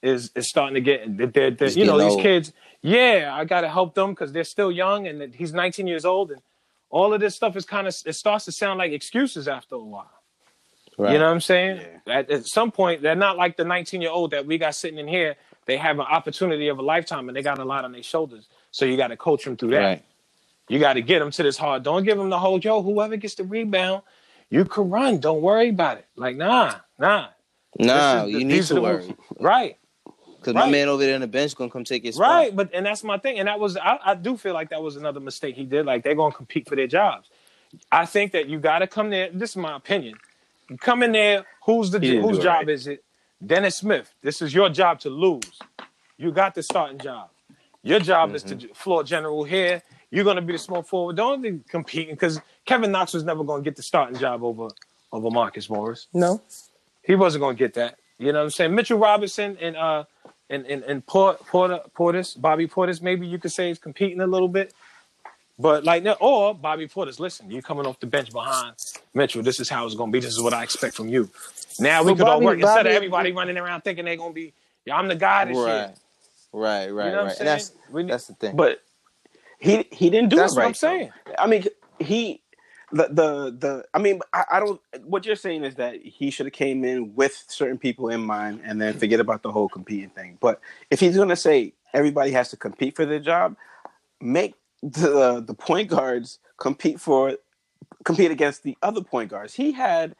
[0.01, 1.17] is is starting to get.
[1.17, 2.21] They're, they're, It's you know, getting these old.
[2.23, 2.53] kids.
[2.81, 6.31] Yeah, I got to help them because they're still young, and he's 19 years old,
[6.31, 6.41] and
[6.89, 7.95] all of this stuff is kind of.
[8.05, 10.09] It starts to sound like excuses after a while.
[10.97, 11.13] Right.
[11.13, 11.81] You know what I'm saying?
[12.07, 14.99] At, at some point, they're not like the 19 year old that we got sitting
[14.99, 15.35] in here.
[15.65, 18.49] They have an opportunity of a lifetime and they got a lot on their shoulders.
[18.71, 19.79] So you got to coach them through that.
[19.79, 20.05] Right.
[20.71, 21.83] You got to get them to this hard.
[21.83, 24.03] Don't give them the whole, yo, whoever gets the rebound,
[24.49, 25.17] you can run.
[25.19, 26.05] Don't worry about it.
[26.15, 27.27] Like, nah, nah.
[27.77, 29.19] Nah, the- you need to worry moves.
[29.41, 29.77] Right,
[30.39, 32.29] because my man over there on the bench gonna come take his spot.
[32.29, 32.55] right.
[32.55, 33.37] But, and that's my thing.
[33.39, 35.85] And that was, I, I do feel like that was another mistake he did.
[35.85, 37.29] Like, they're going to compete for their jobs.
[37.91, 39.29] I think that you got to come there.
[39.33, 40.15] This is my opinion.
[40.69, 41.45] You come in there.
[41.65, 42.69] Who's the whose job right.
[42.69, 43.03] is it?
[43.45, 44.13] Dennis Smith.
[44.21, 45.59] This is your job to lose.
[46.17, 47.29] You got the starting job.
[47.83, 48.73] Your job is to Mm-hmm.
[48.73, 49.81] floor general here.
[50.11, 51.15] You're going to be the small forward.
[51.15, 54.67] Don't be competing because Kevin Knox was never going to get the starting job over
[55.13, 56.07] over Marcus Morris.
[56.13, 56.41] No,
[57.03, 57.97] He wasn't going to get that.
[58.17, 58.75] You know what I'm saying?
[58.75, 60.03] Mitchell Robinson and uh
[60.49, 64.27] and and, and Port, Porter Portis, Bobby Portis, maybe you could say is competing a
[64.27, 64.73] little bit.
[65.57, 68.75] But like that, or Bobby Portis, listen, you coming off the bench behind
[69.13, 69.43] Mitchell.
[69.43, 70.19] This is how it's gonna be.
[70.19, 71.29] This is what I expect from you.
[71.79, 74.17] Now we But could all Bobby- work instead of Bobby- everybody running around thinking they're
[74.17, 74.53] gonna be,
[74.85, 75.93] yeah, I'm the guy this right, year.
[76.53, 77.39] right, right, You know what I'm right.
[77.39, 78.55] And that's We that's the thing.
[78.55, 78.81] But
[79.61, 80.65] he he didn't do That's it what.
[80.65, 81.11] I'm saying.
[81.25, 81.33] though.
[81.37, 81.65] I mean,
[81.99, 82.41] he
[82.91, 83.85] the the the.
[83.93, 84.81] I mean, I, I don't.
[85.03, 88.61] What you're saying is that he should have came in with certain people in mind,
[88.65, 90.37] and then forget about the whole competing thing.
[90.41, 90.59] But
[90.89, 93.55] if he's going to say everybody has to compete for their job,
[94.19, 97.37] make the the point guards compete for
[98.03, 99.53] compete against the other point guards.
[99.53, 100.15] He had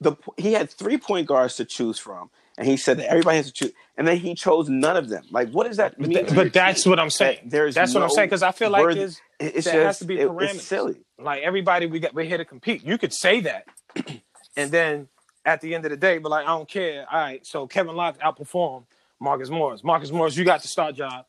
[0.00, 3.46] the he had three point guards to choose from, and he said that everybody has
[3.46, 5.24] to choose, and then he chose none of them.
[5.30, 6.24] Like, what does that But, mean?
[6.26, 6.90] th- but that's team?
[6.90, 7.38] what I'm saying.
[7.44, 9.98] That there's that's what I'm saying because I feel like there's it's there just has
[10.00, 10.54] to be it- parameters.
[10.54, 10.96] it's silly.
[11.18, 12.84] like everybody we got we're here to compete.
[12.84, 13.66] You could say that,
[14.56, 15.08] and then
[15.44, 17.06] at the end of the day, but like I don't care.
[17.10, 18.84] All right, so Kevin Knox outperformed
[19.20, 19.82] Marcus Morris.
[19.84, 21.24] Marcus Morris, you got the start job,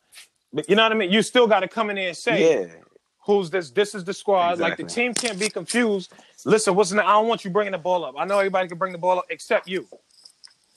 [0.52, 1.10] but you know what I mean.
[1.12, 2.66] You still got to come in there and say Yeah,
[3.24, 3.70] who's this.
[3.70, 4.58] This is the squad.
[4.58, 6.12] Like the team can't be confused.
[6.44, 8.14] Listen, what's in the, I don't want you bringing the ball up.
[8.16, 9.86] I know everybody can bring the ball up except you.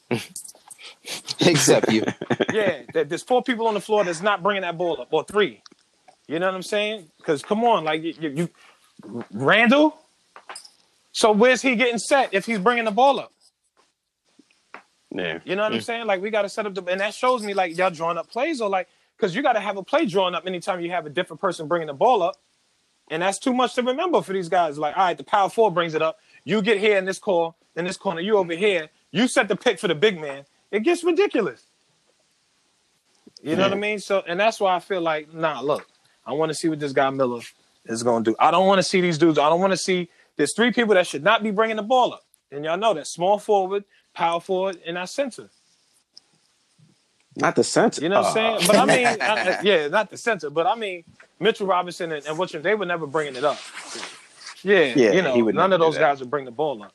[1.39, 2.05] Except you.
[2.51, 5.62] Yeah, there's four people on the floor that's not bringing that ball up, or three.
[6.28, 7.10] You know what I'm saying?
[7.18, 8.49] Because come on, like you, you, you,
[9.32, 9.95] Randle.
[11.12, 13.32] So where's he getting set if he's bringing the ball up?
[15.12, 15.39] yeah.
[15.43, 15.84] You know what I'm mm.
[15.84, 16.07] saying?
[16.07, 18.30] Like we got to set up the, and that shows me like y'all drawing up
[18.30, 18.88] plays or like
[19.18, 21.68] because you got to have a play drawn up anytime you have a different person
[21.68, 22.36] bringing the ball up,
[23.10, 24.78] and that's too much to remember for these guys.
[24.78, 26.20] Like, all right, the power four brings it up.
[26.45, 28.22] You get here in this call, in this corner.
[28.22, 28.89] You over here.
[29.12, 30.45] You set the pick for the big man.
[30.72, 31.64] It gets ridiculous.
[33.41, 33.99] You know what I mean?
[33.99, 35.88] So, and that's why I feel like, nah, look,
[36.26, 37.41] I want to see what this guy Miller
[37.86, 38.36] is going to do.
[38.39, 39.39] I don't want to see these dudes.
[39.39, 40.10] I don't want to see.
[40.36, 43.07] There's three people that should not be bringing the ball up, and y'all know that:
[43.07, 43.84] small forward,
[44.14, 45.49] power forward, and our center.
[47.36, 48.01] Not the center.
[48.01, 48.39] You know what Oh.
[48.41, 48.68] I'm saying?
[48.68, 49.26] But I mean, oh.
[49.26, 51.03] I, I- yeah, not the center, but I mean,
[51.39, 53.57] Mitchell Robinson and, and they were never bringing it up.
[54.62, 56.93] Yeah, Yeah, you know, none of those guys would bring the ball up.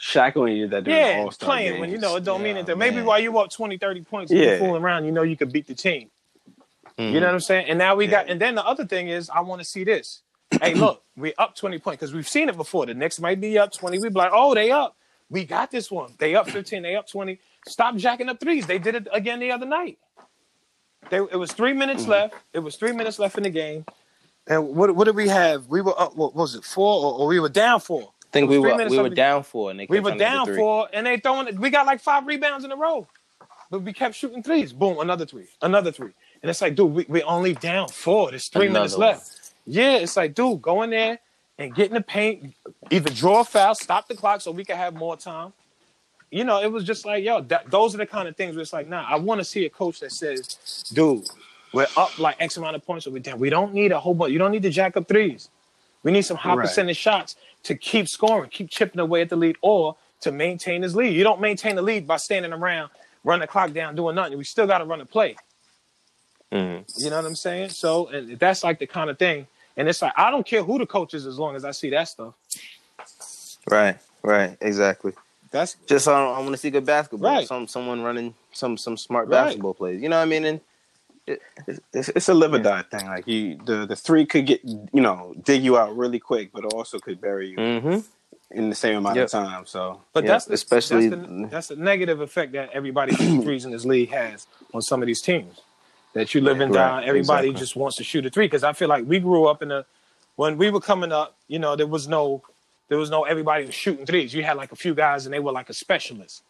[0.00, 1.80] Shaq you that during Yeah, All-Star playing games.
[1.80, 2.78] when you know it don't mean Yeah, anything.
[2.78, 3.04] Maybe man.
[3.04, 4.58] while you up 20, 30 points, and you Yeah.
[4.58, 6.10] fooling around, you know you could beat the team.
[6.98, 7.12] Mhm.
[7.12, 7.66] You know what I'm saying?
[7.68, 10.22] And now we got, and then the other thing is, I want to see this.
[10.62, 12.86] hey, look, we up 20 points because we've seen it before.
[12.86, 13.98] The Knicks might be up 20.
[13.98, 14.96] We'd be like, oh, they up.
[15.30, 16.14] We got this one.
[16.18, 16.82] They up 15.
[16.82, 17.38] They up 20.
[17.66, 18.66] Stop jacking up threes.
[18.66, 19.98] They did it again the other night.
[21.10, 22.10] They, it was three minutes Mm-hmm.
[22.12, 22.34] left.
[22.54, 23.84] It was three minutes left in the game.
[24.46, 25.66] And what, what did we have?
[25.66, 28.10] We were up, what was it, four or, or we were down four?
[28.32, 30.46] Think we were we were down four, and they We were trying to get down
[30.56, 31.58] four, and they throwing it.
[31.58, 33.08] We got like five rebounds in a row,
[33.70, 34.72] but we kept shooting threes.
[34.72, 36.12] Boom, another three, another three,
[36.42, 38.30] and it's like, dude, we we only down four.
[38.30, 39.00] There's three Another minutes one.
[39.08, 39.52] left.
[39.66, 41.18] Yeah, it's like, dude, go in there
[41.58, 42.54] and get in the paint.
[42.90, 45.52] Either draw a foul, stop the clock, so we can have more time.
[46.30, 48.62] You know, it was just like, yo, that, those are the kind of things where
[48.62, 51.24] it's like, nah, I want to see a coach that says, dude,
[51.72, 53.38] we're up like X amount of points, so we down.
[53.38, 54.32] We don't need a whole bunch.
[54.32, 55.48] You don't need to jack up threes.
[56.02, 56.64] We need some high Right.
[56.66, 57.36] percentage shots
[57.68, 61.14] to keep scoring, keep chipping away at the lead, or to maintain his lead.
[61.14, 62.88] You don't maintain the lead by standing around,
[63.24, 64.38] run the clock down, doing nothing.
[64.38, 65.36] We still got to run a play.
[66.50, 66.84] Mhm.
[66.96, 67.68] You know what I'm saying?
[67.68, 69.46] So, and that's like the kind of thing.
[69.76, 71.90] And it's like I don't care who the coach is as long as I see
[71.90, 72.32] that stuff.
[73.70, 75.12] Right, right, exactly.
[75.50, 77.32] That's Just I, I want to see good basketball.
[77.34, 77.46] Right.
[77.46, 79.44] Some someone running some some smart Right.
[79.44, 80.00] basketball plays.
[80.02, 80.44] You know what I mean?
[80.46, 80.60] And
[81.66, 83.06] It's, it's a live or die thing.
[83.06, 86.64] Like you, the the three could get you know dig you out really quick, but
[86.74, 88.04] also could bury you Mhm.
[88.50, 89.24] in the same amount Yep.
[89.26, 89.66] of time.
[89.66, 93.42] So But Yeah, that's the, especially- that's the, that's the negative effect that everybody shooting
[93.46, 95.60] threes in this league has on some of these teams.
[96.14, 97.60] That you live and Right, down, everybody exactly.
[97.60, 98.46] just wants to shoot a three.
[98.46, 99.84] Because I feel like we grew up in a
[100.36, 102.42] when we were coming up, you know, there was no
[102.88, 104.32] there was no everybody was shooting threes.
[104.32, 106.42] You had like a few guys and they were like a specialist.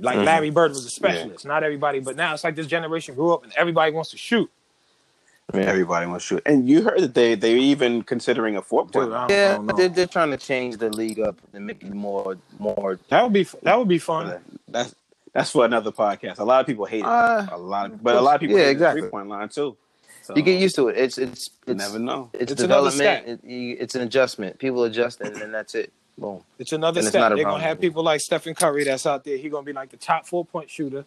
[0.00, 0.24] Like Mm-hmm.
[0.26, 2.00] Larry Bird was a specialist, not everybody.
[2.00, 4.48] But now it's like this generation grew up and everybody wants to shoot.
[5.52, 6.42] everybody wants to shoot.
[6.46, 8.92] And you heard that they they even considering a four point.
[9.06, 9.76] Dude, I don't, yeah, know.
[9.76, 12.98] they're, they're trying to change the league up and make it more more.
[13.08, 14.40] That would be that would be fun.
[14.68, 14.94] That's
[15.32, 16.38] that's for another podcast.
[16.38, 17.04] A lot of people hate it.
[17.06, 19.00] Uh, a lot, of, but a lot of people Yeah, hate exactly.
[19.02, 19.76] the three point line too.
[20.22, 20.96] So You get used to it.
[20.98, 22.28] It's it's you it's never know.
[22.34, 23.26] it's, It's development.
[23.28, 24.58] It, you- it's an adjustment.
[24.58, 25.92] People adjust, and then that's it.
[26.18, 26.42] Boom.
[26.58, 27.20] It's another And step.
[27.20, 29.36] not a They're gonna have people like Stephen Curry that's out there.
[29.36, 31.04] He's gonna be like the top four point shooter.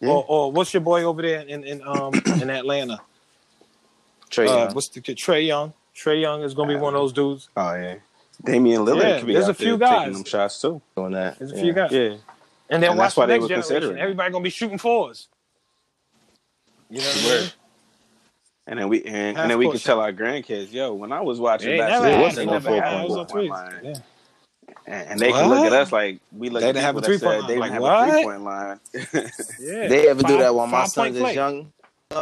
[0.00, 0.10] Yeah.
[0.10, 3.00] Or, or what's your boy over there in in um in Atlanta?
[4.30, 4.74] Trae, Uh, Young.
[4.74, 5.16] what's the kid?
[5.16, 5.72] Trae Young.
[5.96, 7.48] Trae Young is gonna be one of those dudes.
[7.56, 7.96] Oh yeah,
[8.44, 9.98] Damian Lillard Yeah, could be there's out a few there guys.
[9.98, 10.80] taking them shots too.
[10.96, 11.38] doing that.
[11.40, 11.62] There's a yeah.
[11.62, 11.90] few guys.
[11.92, 12.00] Yeah,
[12.70, 13.68] And then And watch that's why the they next were generation.
[13.74, 13.98] considering.
[14.00, 15.26] Everybody gonna be shooting fours.
[16.90, 17.50] You know what I mean?
[18.68, 21.22] and then we and, and then we court could tell our grandkids, yo, when I
[21.22, 24.02] was watching They basketball, it wasn't they no four point was on line.
[24.68, 25.00] Yeah.
[25.00, 27.00] And, and they can look at us like we look They at didn't have a
[27.02, 27.70] three-point said they line.
[27.72, 28.80] didn't Like, have a three point line.
[29.60, 29.88] Yeah.
[29.88, 31.34] They ever do that while my son is play.
[31.34, 31.72] young?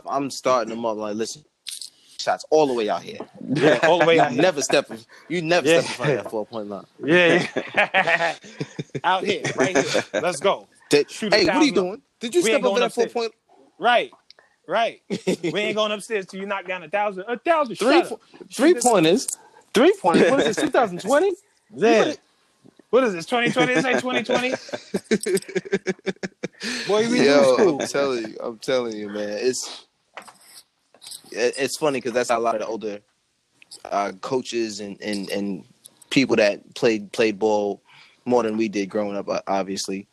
[0.06, 1.44] I'm starting them up like, listen,
[2.18, 3.18] shots all the way out here.
[3.54, 4.42] Yeah, all the way out You here.
[4.42, 4.98] never step in.
[5.28, 5.80] You never Yeah.
[5.82, 6.86] step in front of that four point line.
[7.04, 8.34] Yeah, yeah.
[9.04, 10.04] out here, right here.
[10.14, 10.66] Let's go.
[10.90, 12.02] That- Shoot hey, what are you thousand- doing?
[12.18, 13.28] Did you We step ain't over going that four upstairs.
[13.30, 13.34] point?
[13.78, 14.10] Right,
[14.66, 15.02] right.
[15.52, 17.24] we ain't going upstairs till you knock down a thousand.
[17.28, 17.76] A thousand.
[17.76, 18.20] Three, shut up.
[18.52, 19.28] three pointers.
[19.74, 20.30] Three pointers.
[20.30, 20.64] What is this?
[20.64, 21.32] 2020?
[21.76, 22.14] Yeah.
[22.90, 23.26] What is this?
[23.26, 23.74] 2020?
[23.74, 24.54] This ain't 2020.
[26.86, 27.78] Boy, we Yo.
[27.80, 29.38] I'm telling you, I'm telling you, man.
[29.40, 29.86] It's
[31.32, 33.00] it- it's funny because that's how a lot of the older
[33.86, 35.64] uh, coaches and, and and
[36.10, 37.82] people that played played ball
[38.24, 40.06] more than we did growing up, obviously,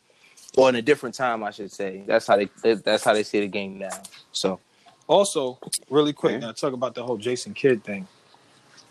[0.56, 2.02] or in a different time, I should say.
[2.06, 4.02] That's how they that's how they see the game now.
[4.32, 4.60] So
[5.06, 8.06] Also, really quick, now talk about the whole Jason Kidd thing.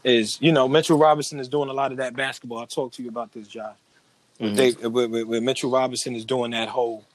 [0.04, 2.60] Is you know Mitchell Robinson is doing a lot of that basketball.
[2.60, 3.76] I talked to you about this, Josh.
[4.40, 4.56] Mhm.
[4.56, 7.06] They, where, where- Mitchell Robinson is doing that whole.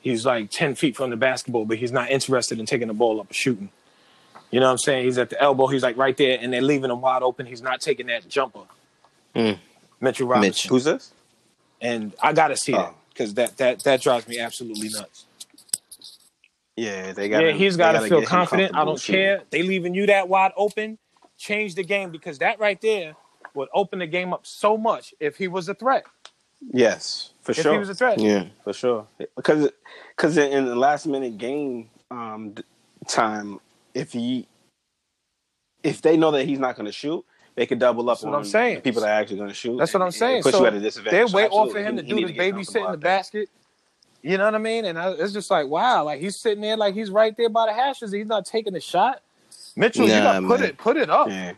[0.00, 3.20] He's like ten feet from the basketball, but he's not interested in taking the ball
[3.20, 3.70] up and shooting.
[4.50, 5.04] You know what I'm saying?
[5.06, 5.66] He's at the elbow.
[5.66, 7.46] He's like right there, and they're leaving him wide open.
[7.46, 8.60] He's not taking that jumper.
[9.34, 9.58] Mm.
[10.00, 10.66] Mitchell Robinson, Mitch.
[10.68, 11.10] Who's this?
[11.80, 12.94] and I gotta see that Oh.
[13.08, 15.24] because that that that drives me absolutely nuts.
[16.76, 17.42] Yeah, they got.
[17.44, 18.74] yeah, he's got to feel confident.
[18.76, 19.42] I don't care.
[19.50, 20.98] They leaving you that wide open.
[21.44, 23.14] Change the game because that right there
[23.52, 26.04] would open the game up so much if he was a threat.
[26.72, 27.66] Yes, for sure.
[27.66, 28.18] If he was a threat.
[28.18, 29.06] yeah, for sure.
[29.36, 29.70] Because
[30.16, 32.54] because in the last minute game um,
[33.06, 33.60] time,
[33.92, 34.48] if he
[35.82, 37.22] if they know that he's not going to shoot,
[37.56, 38.76] they could double up That's what on I'm saying.
[38.76, 39.76] the people that are actually going to shoot.
[39.76, 40.36] That's what I'm saying.
[40.36, 41.30] and Put So you at a disadvantage.
[41.30, 43.50] They're way off for him to he do need this get comfortable babysitting the basket.
[44.22, 44.86] You know what I mean?
[44.86, 47.66] And I, it's just like, wow, like he's sitting there like he's right there by
[47.66, 48.10] the hashes.
[48.12, 49.20] He's not taking a shot.
[49.76, 51.28] Mitchell, you got to put it put it up.
[51.30, 51.52] Yeah,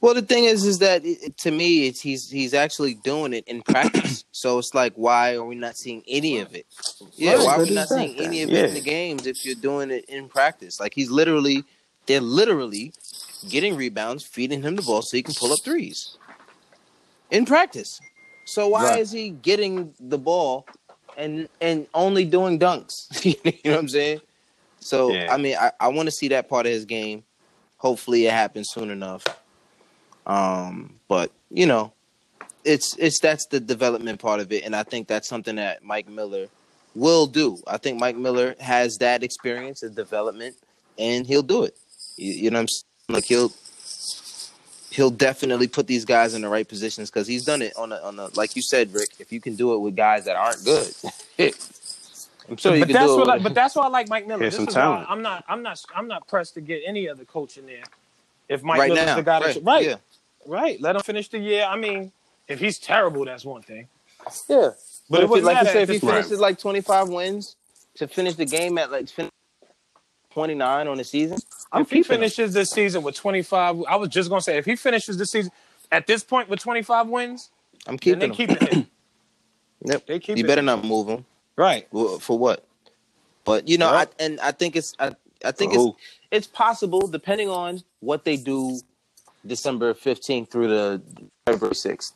[0.00, 3.32] Well, the thing is, is that it, it- to me, it's he's he's actually doing
[3.32, 4.24] it in practice.
[4.32, 6.66] so it's like, why are we not seeing any of it?
[7.16, 8.64] Yeah, Right, why are we not seeing that any of then.
[8.64, 10.80] it in the games if you're doing it in practice?
[10.80, 11.66] Like he's literally,
[12.06, 12.92] they're literally
[13.48, 16.18] getting rebounds, feeding him the ball so he can pull up threes
[17.30, 18.02] in practice.
[18.44, 19.00] So why Right.
[19.00, 20.68] is he getting the ball
[21.16, 23.06] and and only doing dunks?
[23.24, 23.34] you
[23.64, 24.20] know what I'm saying?
[24.80, 25.32] So Yeah.
[25.32, 27.24] I mean, I, I want to see that part of his game.
[27.82, 29.24] Hopefully, it happens soon enough.
[30.24, 31.92] Um, but you know,
[32.64, 36.08] it's it's that's the development part of it, and I think that's something that Mike
[36.08, 36.46] Miller
[36.94, 37.58] will do.
[37.66, 40.54] I think Mike Miller has that experience of development,
[40.96, 41.76] and he'll do it.
[42.16, 42.84] You, you know, I'm saying?
[43.08, 43.52] like he'll
[44.92, 47.96] he'll definitely put these guys in the right positions because he's done it on a
[47.96, 49.08] on a like you said, Rick.
[49.18, 50.94] If you can do it with guys that aren't good,
[52.48, 54.40] I'm sure but that's what I, but that's why I like Mike Miller.
[54.40, 55.06] Here's This some is why.
[55.08, 57.82] I'm not I'm not I'm not pressed to get any other coach in there.
[58.48, 59.54] If Mike right Miller's now, the guy right?
[59.54, 59.96] that right, Yeah,
[60.46, 61.64] right, let him finish the year.
[61.64, 62.12] I mean,
[62.48, 63.88] if he's terrible, that's one thing.
[64.48, 64.70] yeah.
[65.10, 67.56] But it if he, like you said, if he finishes like 25 wins
[67.96, 69.08] to finish the game at like
[70.32, 71.38] 29 on the season,
[71.72, 72.20] I'm if he keeping him.
[72.20, 75.52] finishes this season with 25, I was just gonna say if he finishes this season
[75.90, 77.50] at this point with 25 wins,
[77.86, 78.32] I'm keeping they him.
[78.34, 78.86] keep it.
[79.84, 80.06] Yep.
[80.06, 80.46] They keep you it.
[80.46, 81.24] better not move him.
[81.62, 81.86] Right.
[81.92, 82.64] Well, For what?
[83.44, 83.98] But you know, Yeah.
[83.98, 85.14] I, and I think it's I,
[85.44, 85.96] I think For it's who?
[86.30, 88.80] it's possible depending on what they do
[89.46, 91.02] December 15th through the
[91.46, 92.12] February 6th.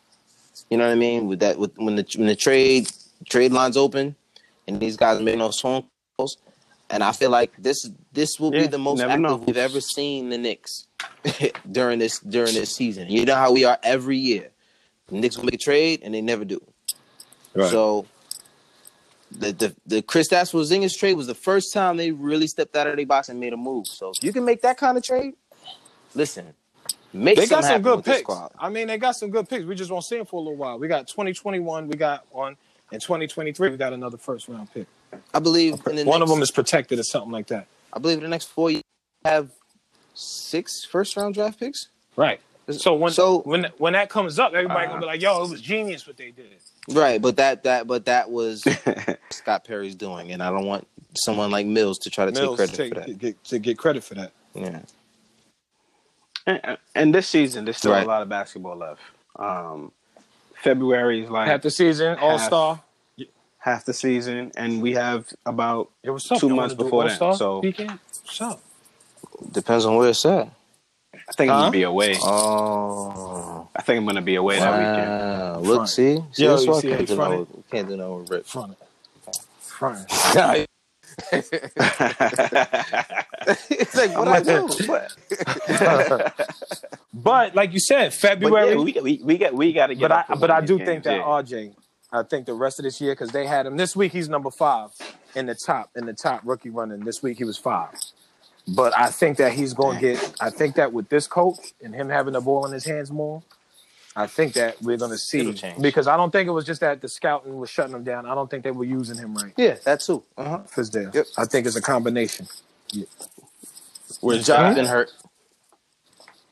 [0.70, 1.26] You know what I mean?
[1.26, 2.88] With that with when the when the trade
[3.28, 4.14] trade lines open
[4.66, 5.84] and these guys make those phone
[6.16, 6.38] calls
[6.90, 9.36] and I feel like this this will be the most active know.
[9.36, 10.86] we've ever seen the Knicks
[11.70, 13.10] during this during this season.
[13.10, 14.50] You know how we are every year.
[15.08, 16.60] The Knicks will make a trade and they never do.
[17.54, 17.70] Right.
[17.70, 18.06] So
[19.30, 22.96] the the the Chris Porzingis trade was the first time they really stepped out of
[22.96, 23.86] their box and made a move.
[23.86, 25.34] So if you can make that kind of trade,
[26.14, 26.54] listen,
[27.12, 28.30] make They got some good picks.
[28.58, 29.64] I mean, they got some good picks.
[29.64, 30.78] We just won't see them for a little while.
[30.78, 32.56] We got 2021, we got one.
[32.92, 34.86] In 2023, we got another first round pick.
[35.34, 37.66] I believe One of them is protected or something like that.
[37.92, 38.84] I believe in the next four years
[39.24, 39.50] have
[40.14, 41.88] six first round draft picks.
[42.14, 42.40] Right.
[42.70, 45.60] So when So- when when that comes up, everybody gonna be like, "Yo, it was
[45.60, 46.56] genius what they did."
[46.88, 48.64] Right, but that that but that was
[49.30, 52.68] Scott Perry's doing, and I don't want someone like Mills to try to Mills take
[52.68, 53.18] credit take- for that.
[53.18, 54.32] Get, to get credit for that.
[54.54, 54.80] Yeah,
[56.46, 58.04] And, and this season, there's still Right.
[58.04, 59.00] a lot of basketball left.
[59.36, 59.92] Um,
[60.62, 62.80] February is like Half the season, All Star.
[63.58, 66.24] half the season, and we have about It was.
[66.24, 67.98] Two months before that, All-Star so- weekend?
[68.24, 68.60] What's up?
[69.52, 70.48] depends on where it's at.
[71.28, 72.14] I think I'm gonna be away.
[72.22, 75.66] Oh, I think I'm gonna be away that weekend.
[75.66, 75.88] look, Front.
[75.88, 77.64] see, see Yo, that's you why I see can't do no, fronted?
[77.70, 78.46] can't do no with Rick.
[78.46, 78.76] Front.
[79.60, 80.06] Front.
[81.32, 81.50] it's
[83.94, 84.68] like what I do.
[87.14, 88.72] But like you said, February.
[88.72, 90.08] yeah, we, we, we got we got to get.
[90.10, 91.22] but I but I do think that yeah.
[91.22, 91.74] RJ.
[92.12, 94.12] I think the rest of this year because they had him this week.
[94.12, 94.90] He's number five
[95.34, 97.00] in the top in the top rookie running.
[97.00, 97.94] This week he was five.
[98.68, 100.34] But I think that he's going to get.
[100.40, 103.42] I think that with this coach and him having the ball in his hands more,
[104.16, 105.80] I think that we're going to see It'll change.
[105.80, 108.26] because I don't think it was just that the scouting was shutting him down.
[108.26, 109.52] I don't think they were using him right.
[109.56, 110.24] Yeah, that too.
[110.36, 110.60] Uh-huh.
[110.66, 111.14] Fizdale.
[111.14, 111.26] Yep.
[111.36, 112.48] I think it's a combination.
[114.20, 115.10] Where John's been hurt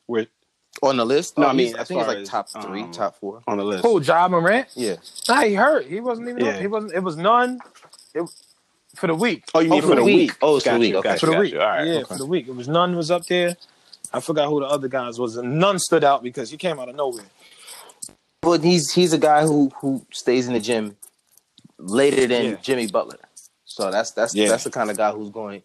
[0.06, 0.26] We're
[0.82, 1.38] on the list.
[1.38, 3.40] No, Oh, I mean, I think it's like as, top three, um, top four.
[3.46, 3.84] on the list.
[3.84, 4.00] Who?
[4.02, 4.68] Ja Morant?
[4.74, 4.96] Yeah,
[5.28, 5.86] Nah, he hurt.
[5.86, 6.44] He wasn't even.
[6.44, 6.60] Yeah.
[6.60, 6.92] He wasn't.
[6.92, 7.58] It was Nunn.
[8.14, 8.22] It
[8.96, 9.44] for the week.
[9.54, 10.36] Oh, you mean Oh, for the week?
[10.42, 10.94] Oh, it's for the week.
[10.96, 11.08] Okay.
[11.10, 11.54] got for the week.
[11.54, 11.86] All right.
[11.86, 12.04] yeah, okay.
[12.04, 12.48] for the week.
[12.48, 13.56] It was Nunn was up there.
[14.12, 16.88] I forgot who the other guys was, and Nunn stood out because he came out
[16.88, 17.24] of nowhere.
[18.40, 20.96] but he's he's a guy who who stays in the gym
[21.78, 22.56] later than Yeah.
[22.62, 23.18] Jimmy Butler.
[23.64, 24.48] So that's that's Yeah.
[24.48, 25.62] that's the kind of guy who's going.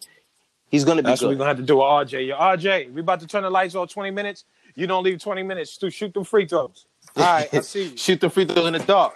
[0.72, 2.28] He's going to be That's what we're gonna have to do with RJ.
[2.28, 4.46] Yo, RJ, we about to turn the lights on 20 minutes.
[4.76, 6.86] You don't leave 20 minutes to shoot them free throws.
[7.16, 7.98] All right, I see you.
[7.98, 9.16] Shoot the free throws in the dark.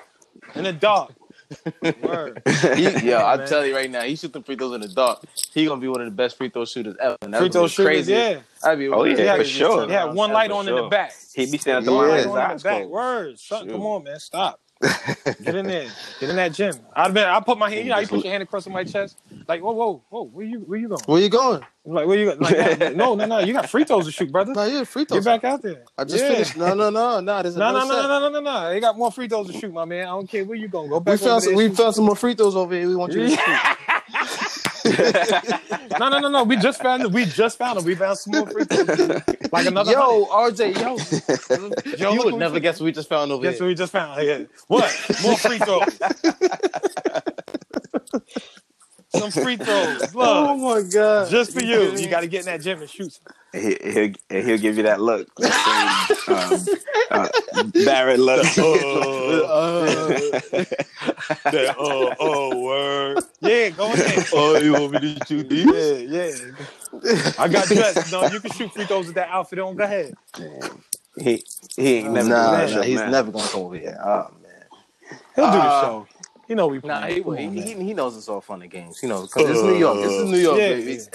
[0.55, 1.13] In the dark.
[2.01, 2.41] Word.
[2.75, 5.23] He, yo, I'm telling you right now, he shoot the free throws in the dark.
[5.53, 7.17] He gonna be one of the best free throw shooters ever.
[7.21, 8.13] And Free throw be shooters, crazy.
[8.13, 8.39] yeah.
[8.61, 9.77] That'd be Oh, one of the yeah, for craziest sure.
[9.85, 11.13] turnarounds He had one light for on in the back.
[11.35, 11.97] He'd be standing at the Yeah.
[11.97, 12.09] Line.
[12.09, 12.77] light with on in his eyes back.
[12.81, 12.91] closed.
[12.91, 13.39] Word.
[13.39, 14.19] Son, come on, man.
[14.19, 14.59] Stop.
[15.43, 15.87] Get in there.
[16.19, 16.75] Get in that gym.
[16.95, 19.19] I'd been I put my hand, you know, you put your hand across my chest.
[19.47, 21.01] Like, whoa, whoa, whoa, where you where you going?
[21.05, 21.61] Where you going?
[21.85, 22.39] I'm like, where you going?
[22.39, 24.53] Like, no, no, no, you got free throws to shoot, brother.
[24.53, 25.23] No, yeah, free throws.
[25.23, 25.83] Get back out there.
[25.97, 26.29] I just Yeah.
[26.31, 26.57] finished.
[26.57, 27.41] No, no, no, no.
[27.43, 28.69] There's No, no, no, no, no, no, no.
[28.69, 30.03] They got more free throws to shoot, my man.
[30.03, 30.89] I don't care where you going.
[30.89, 32.87] Go back We found some, we found some more free throws over here.
[32.87, 34.42] We want you to shoot.
[35.99, 36.43] No, no, no, no.
[36.43, 37.11] We just found it.
[37.11, 37.85] We just found it.
[37.85, 38.65] We found some more free.
[39.51, 40.97] Like another Yo, RJ, yo,
[41.97, 43.63] Yo, you would never we- guess what we just found over Guess here.
[43.63, 44.25] what we just found?
[44.25, 44.43] Yeah.
[44.67, 44.91] What?
[45.23, 45.99] More free throws.
[49.13, 50.01] So them free throws.
[50.15, 51.29] Oh my god!
[51.29, 51.91] just for you.
[51.95, 53.13] You got to get in that gym and shoot.
[53.13, 53.33] some.
[53.61, 54.13] He, he'll,
[54.43, 55.27] he'll give you that look.
[55.37, 56.65] That same, um,
[57.11, 58.43] uh, Barrett look.
[61.43, 63.23] That, oh, oh, word.
[63.41, 64.25] Yeah, go ahead.
[64.33, 65.65] Oh, you want me to shoot these?
[66.09, 66.31] Yeah,
[67.03, 67.31] yeah.
[67.37, 68.11] I got dressed.
[68.11, 69.75] No, you can shoot free throws with that outfit on.
[69.75, 70.13] Go ahead.
[71.19, 71.43] he
[71.75, 73.11] he ain't never Nah, doing nah, he's man.
[73.11, 73.99] never gonna come over here.
[74.03, 74.65] Oh man.
[75.35, 76.07] He'll do the Uh, show.
[76.47, 78.69] You know we Nah, he, Come he, on, he, he knows it's all fun and
[78.69, 78.99] games.
[78.99, 80.01] He knows because it's New York.
[80.01, 80.99] This is New York, Yeah, baby.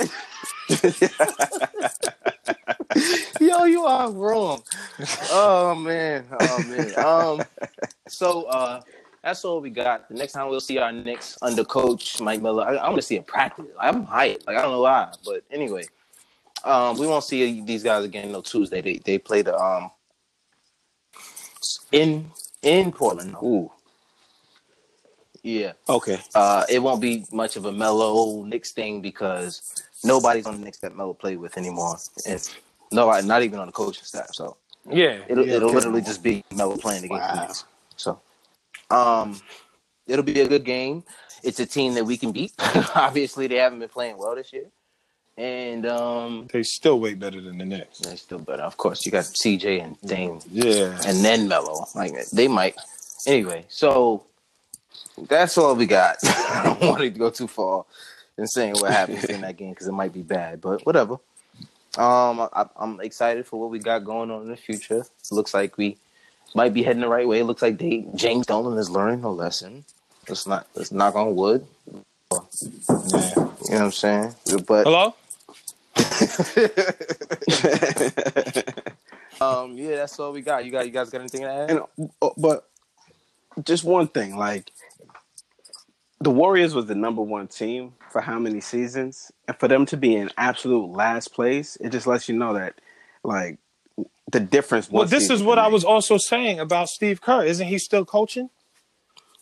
[3.40, 4.62] Yo, you are wrong.
[5.30, 6.98] Oh man, oh man.
[6.98, 7.44] Um,
[8.08, 8.80] so uh,
[9.22, 10.08] that's all we got.
[10.08, 12.64] The next time we'll see our Knicks under coach Mike Miller.
[12.64, 13.66] I, I want to see him practice.
[13.78, 14.46] I'm hyped.
[14.46, 15.84] Like I don't know why, but anyway,
[16.64, 18.80] um, we won't see these guys again no Tuesday.
[18.80, 19.90] They they play the um
[21.92, 22.30] in
[22.62, 23.36] in Portland.
[23.42, 23.70] Ooh,
[25.48, 25.72] yeah.
[25.88, 26.18] Okay.
[26.34, 30.78] Uh, it won't be much of a Melo Knicks thing because nobody's on the Knicks
[30.78, 31.96] that Melo played with anymore.
[32.26, 32.48] And
[32.92, 34.28] no, not even on the coaching staff.
[34.32, 34.56] So
[34.90, 37.64] Yeah, it'll yeah, it'll literally just be Melo playing against the Knicks.
[37.96, 38.20] So,
[38.90, 39.40] um,
[40.06, 41.02] it'll be a good game.
[41.42, 42.52] It's a team that we can beat.
[42.94, 44.66] Obviously, they haven't been playing well this year,
[45.36, 47.98] and um, They still way better than the Knicks.
[48.00, 48.62] they still better.
[48.64, 50.98] Of course, you got CJ and Dame Yeah.
[51.06, 51.86] and then Melo.
[51.94, 52.74] Like they might.
[53.26, 54.24] Anyway, so
[55.28, 56.16] that's all we got.
[56.24, 57.84] I don't want to go too far
[58.36, 61.14] in saying what happens in that game because it might be bad, but whatever.
[61.96, 65.04] Um, I, I'm excited for what we got going on in the future.
[65.30, 65.96] looks like we
[66.54, 67.40] might be heading the right way.
[67.40, 69.84] It looks like they, James Dolan is learning a lesson.
[70.28, 71.66] Let's not let's knock on wood.
[71.90, 72.00] yeah.
[72.30, 72.42] You know
[73.56, 74.34] what I'm saying?
[74.66, 75.14] But Hello?
[79.40, 80.64] um, yeah, that's all we got.
[80.64, 81.70] You got you guys got anything to add?
[81.70, 81.80] And
[82.22, 82.68] uh, but
[83.64, 84.70] just one thing, like
[86.20, 89.96] the Warriors was the number one team for how many seasons, and for them to
[89.96, 92.74] be in absolute last place, it just lets you know that
[93.22, 93.58] like
[94.30, 94.90] the difference.
[94.90, 94.92] Was.
[94.92, 97.44] Well, this is what I was also saying about Steve Kerr.
[97.44, 98.50] Isn't he still coaching?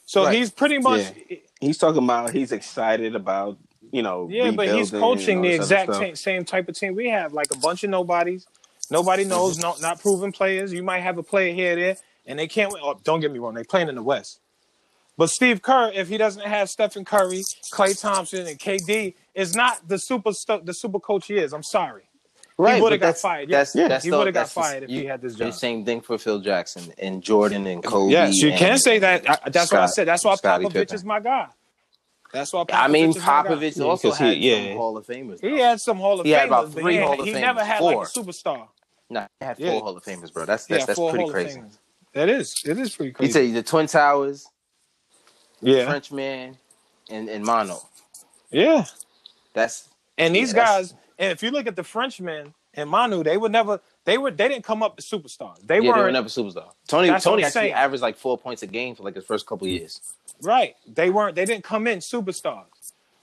[0.05, 0.37] So Right.
[0.37, 1.13] he's pretty much
[1.61, 3.59] He's talking about he's excited about
[3.91, 4.29] you know.
[4.31, 7.09] yeah, but he's coaching the all this other exact ta- same type of team we
[7.09, 8.47] have, like a bunch of nobodies.
[8.91, 10.73] Nobody knows, not not proven players.
[10.73, 11.97] You might have a player here or there,
[12.27, 12.83] and they can't win.
[12.85, 14.41] Oh, don't get me wrong, they playing in the West.
[15.19, 19.89] But Steve Kerr, if he doesn't have Stephen Curry, Klay Thompson, and KD, is not
[19.89, 21.53] the super stu- the super coach he is.
[21.55, 22.03] I'm sorry.
[22.59, 23.49] Right, he would have got that's- fired.
[23.51, 25.47] That's, yeah, that's he the- would have got fired if you- he had this The
[25.47, 25.55] job.
[25.55, 28.13] same thing for Phil Jackson and Jordan and Kobe.
[28.13, 29.29] Yes, you can say that.
[29.29, 30.07] I, that's what I said.
[30.09, 30.95] That's why Scottie Popovich Pippen.
[30.95, 31.49] is my guy.
[32.33, 33.43] That's why Popovich I mean, is my guy.
[33.49, 34.69] Popovich Yeah, also 'cause he- had yeah.
[34.69, 35.41] some Hall of Famers.
[35.41, 36.39] He had some Hall of He Famers.
[36.39, 37.41] had about but three he, Hall of he Famers.
[37.41, 37.95] never had Four.
[37.97, 38.69] like a superstar.
[39.11, 39.73] Nah, he had four Yeah.
[39.81, 40.45] Hall of Famers, bro.
[40.47, 41.63] That's that's, that's pretty crazy.
[42.15, 42.55] That is.
[42.65, 43.29] It is pretty crazy.
[43.29, 43.53] He crazy.
[43.55, 44.47] said the Twin Towers,
[45.63, 46.59] yeah, Frenchman,
[47.11, 47.77] and and Manu.
[48.51, 48.85] yeah.
[49.55, 49.89] That's
[50.19, 53.53] And these Yeah, guys, and if you look at the Frenchmen and Manu, they would
[53.53, 53.81] never.
[54.05, 54.31] They were.
[54.31, 55.67] They didn't come up as superstars.
[55.67, 56.13] They yeah, they were weren't.
[56.13, 56.73] never superstars.
[56.89, 57.73] Tony Tony actually saying.
[57.73, 60.03] averaged like four points a game for like his first couple years.
[60.43, 60.77] Right.
[60.87, 61.37] They weren't.
[61.37, 62.67] They didn't come in superstars.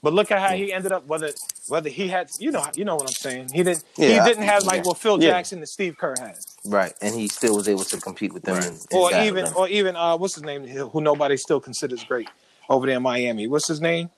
[0.04, 1.06] But look at how he ended up.
[1.06, 1.30] Whether
[1.68, 3.48] whether he had, you know, you know what I'm saying.
[3.54, 3.82] He didn't.
[3.96, 4.88] Yeah, he didn't have like yeah.
[4.88, 5.30] what Phil Yeah.
[5.30, 6.36] Jackson and Steve Kerr had,
[6.66, 8.56] Right, and he still was able to compete with them.
[8.56, 9.54] and- and or even them.
[9.56, 10.66] or even uh, what's his name?
[10.66, 12.28] Who nobody still considers great
[12.68, 13.46] over there in Miami.
[13.48, 14.10] What's his name?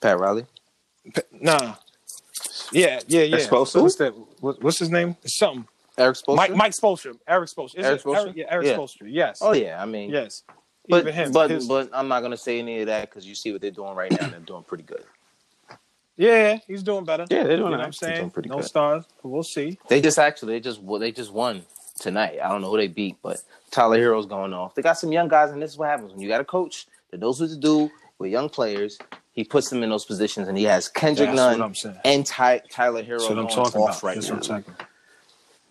[0.00, 0.46] Pat Riley.
[1.32, 1.76] Nah.
[2.72, 3.36] Yeah, yeah, yeah.
[3.36, 3.82] Explosive?
[3.82, 4.12] What's that?
[4.40, 5.16] What, what's his name?
[5.22, 5.66] It's something.
[5.96, 6.36] Eric Spoelstra.
[6.36, 7.16] Mike Mike Spoelstra.
[7.28, 7.78] Eric Spoelstra.
[7.78, 8.36] Is Eric it Spoelstra?
[8.36, 8.76] yeah, Eric Yeah.
[8.76, 9.06] Spoelstra.
[9.06, 9.38] Yes.
[9.42, 10.42] Oh yeah, I mean, Yes.
[10.88, 11.30] but him.
[11.32, 13.70] but his- but I'm not gonna say any of that because you see what they're
[13.70, 14.28] doing right now.
[14.28, 15.04] They're doing pretty good.
[16.20, 17.26] Yeah, he's doing better.
[17.30, 18.16] Yeah, they're You doing know what I'm saying?
[18.18, 18.66] doing pretty no good.
[18.66, 19.04] stars.
[19.22, 19.78] We'll see.
[19.88, 21.62] They just actually they just they just won
[21.98, 22.38] tonight.
[22.42, 23.38] I don't know who they beat, but
[23.70, 24.74] Tyler Herro's going off.
[24.74, 26.86] They got some young guys, and this is what happens when you got a coach
[27.10, 28.98] that knows what to do with young players.
[29.32, 31.96] He puts them in those positions, and he has Kendrick That's Nunn what I'm saying.
[32.04, 34.02] and Ty, Tyler Herro That's what I'm going talking off about.
[34.02, 34.34] right That's now.
[34.34, 34.88] what I'm talking about.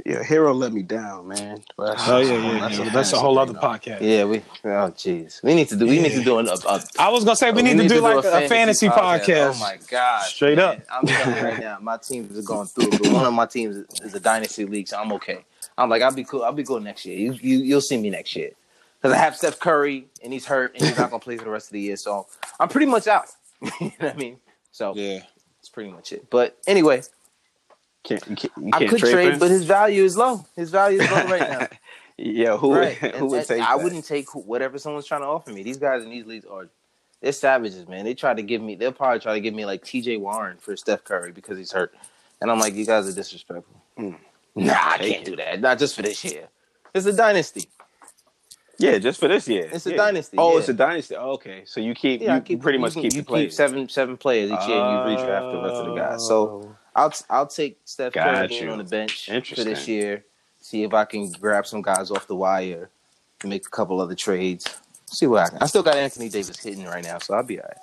[0.05, 1.61] Yeah, Herro let me down, man.
[1.77, 2.87] That's- Oh yeah, yeah, that's yeah.
[2.87, 3.99] a That's a whole other podcast.
[4.01, 6.81] Yeah, we oh jeez, we need to do we need to do an, a, a
[6.97, 9.55] I was gonna say we We need, to do like a, fantasy podcast.
[9.55, 10.23] Oh my god!
[10.23, 10.77] Straight man.
[10.77, 10.83] up.
[10.91, 12.91] I'm telling you right now, my teams are going through.
[12.91, 15.43] But one of my teams is a dynasty league, so I'm okay.
[15.77, 16.43] I'm like, I'll be cool.
[16.43, 17.17] I'll be cool next year.
[17.17, 18.51] You, you you'll see me next year
[19.01, 21.49] because I have Steph Curry and he's hurt and he's not gonna play for the
[21.51, 21.97] rest of the year.
[21.97, 22.27] So
[22.59, 23.25] I'm pretty much out.
[23.61, 24.37] you know what I mean?
[24.71, 25.19] So Yeah.
[25.57, 26.29] that's pretty much it.
[26.29, 27.01] But anyway,
[28.03, 29.39] Can't, you can't, you I could trade, him?
[29.39, 30.45] but his value is low.
[30.55, 31.67] His value is low right now.
[32.17, 32.99] yeah, who right.
[33.01, 33.83] would, who And- would take I that?
[33.83, 35.63] wouldn't take whatever someone's trying to offer me.
[35.63, 36.69] These guys in these leagues are
[37.21, 38.05] they're savages, man.
[38.05, 40.75] They try to give me they'll probably try to give me like TJ Warren for
[40.77, 41.93] Steph Curry because he's hurt.
[42.41, 43.81] And I'm like, you guys are disrespectful.
[43.97, 44.15] Mm.
[44.55, 45.61] Nah, I can't do that.
[45.61, 46.47] Not just for this year.
[46.93, 47.69] It's a dynasty.
[48.77, 49.69] Yeah, just for this year.
[49.71, 49.97] It's a Yeah.
[49.97, 50.59] dynasty, Oh, yeah.
[50.59, 51.15] it's a dynasty.
[51.15, 53.25] Oh, okay, so you keep Yeah, you keep, pretty you much can- keep you the
[53.27, 53.55] players.
[53.55, 56.25] seven seven players each year, and you redraft the rest of the guys.
[56.27, 58.71] So I'll I'll take Steph Curry Got being you.
[58.71, 60.25] on the bench for this year.
[60.61, 62.89] See if I can grab some guys off the wire
[63.41, 64.65] and make a couple other trades.
[65.07, 65.57] See what I can.
[65.61, 67.77] I still got Anthony Davis hitting right now, so I'll be all right.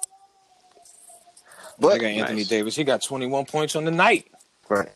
[1.78, 2.49] But I got Anthony nice.
[2.49, 2.77] Davis.
[2.77, 4.31] He got 21 points on the night,
[4.69, 4.91] right,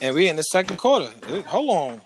[0.00, 1.10] and we in the second quarter.
[1.46, 2.00] Hold on.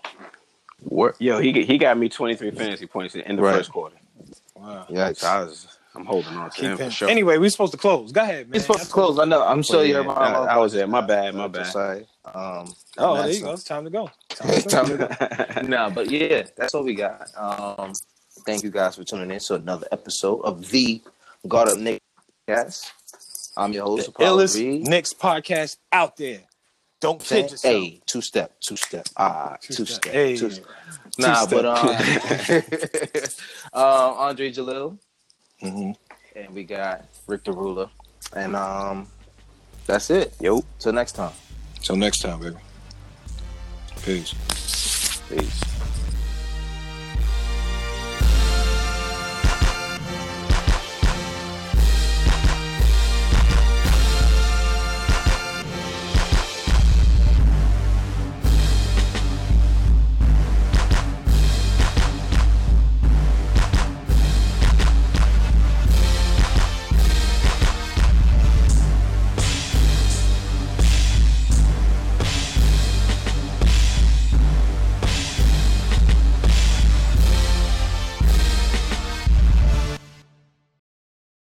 [0.81, 1.15] What?
[1.21, 3.55] Yo, he he got me twenty three fantasy points in the Right.
[3.55, 3.95] first quarter.
[4.55, 4.85] Wow.
[4.89, 7.09] Yeah, So I was I'm holding on to Keep him for sure.
[7.09, 8.11] Anyway, we're supposed to close.
[8.11, 8.55] Go ahead, man.
[8.57, 9.17] It's supposed to close.
[9.19, 9.43] I know.
[9.43, 10.09] I'm sure Yeah, you're.
[10.09, 10.87] I- I was there.
[10.87, 11.65] My bad, my bad.
[11.67, 12.05] Sorry.
[12.33, 13.53] Um, Oh, there you go.
[13.53, 14.09] It's time to go.
[14.29, 14.69] Time to go.
[14.69, 14.97] Time to
[15.55, 15.61] go.
[15.67, 17.27] no, but yeah, that's what we got.
[17.35, 17.93] Um,
[18.45, 21.01] thank you guys for tuning in to another episode of the
[21.47, 22.01] God Up Nick
[22.47, 22.91] Cast.
[23.57, 24.87] I'm your host, The Apollo illest Reed.
[24.87, 26.41] Knicks podcast out there.
[27.01, 27.61] Don't kid yourself.
[27.73, 29.87] Hey, two step, two step, ah, two, step.
[29.87, 30.35] step, Hey.
[30.35, 30.65] two step.
[31.17, 31.49] Nah, step.
[31.49, 31.87] but um,
[33.73, 34.97] um, Andre Jalil,
[35.61, 35.95] Mhm.
[36.35, 37.89] and we got Rick the Ruler,
[38.33, 39.07] and um,
[39.85, 40.33] that's it.
[40.39, 41.33] Yo, Till next time.
[41.81, 42.55] Till next time, baby.
[44.03, 44.33] Peace.
[45.29, 45.68] peace.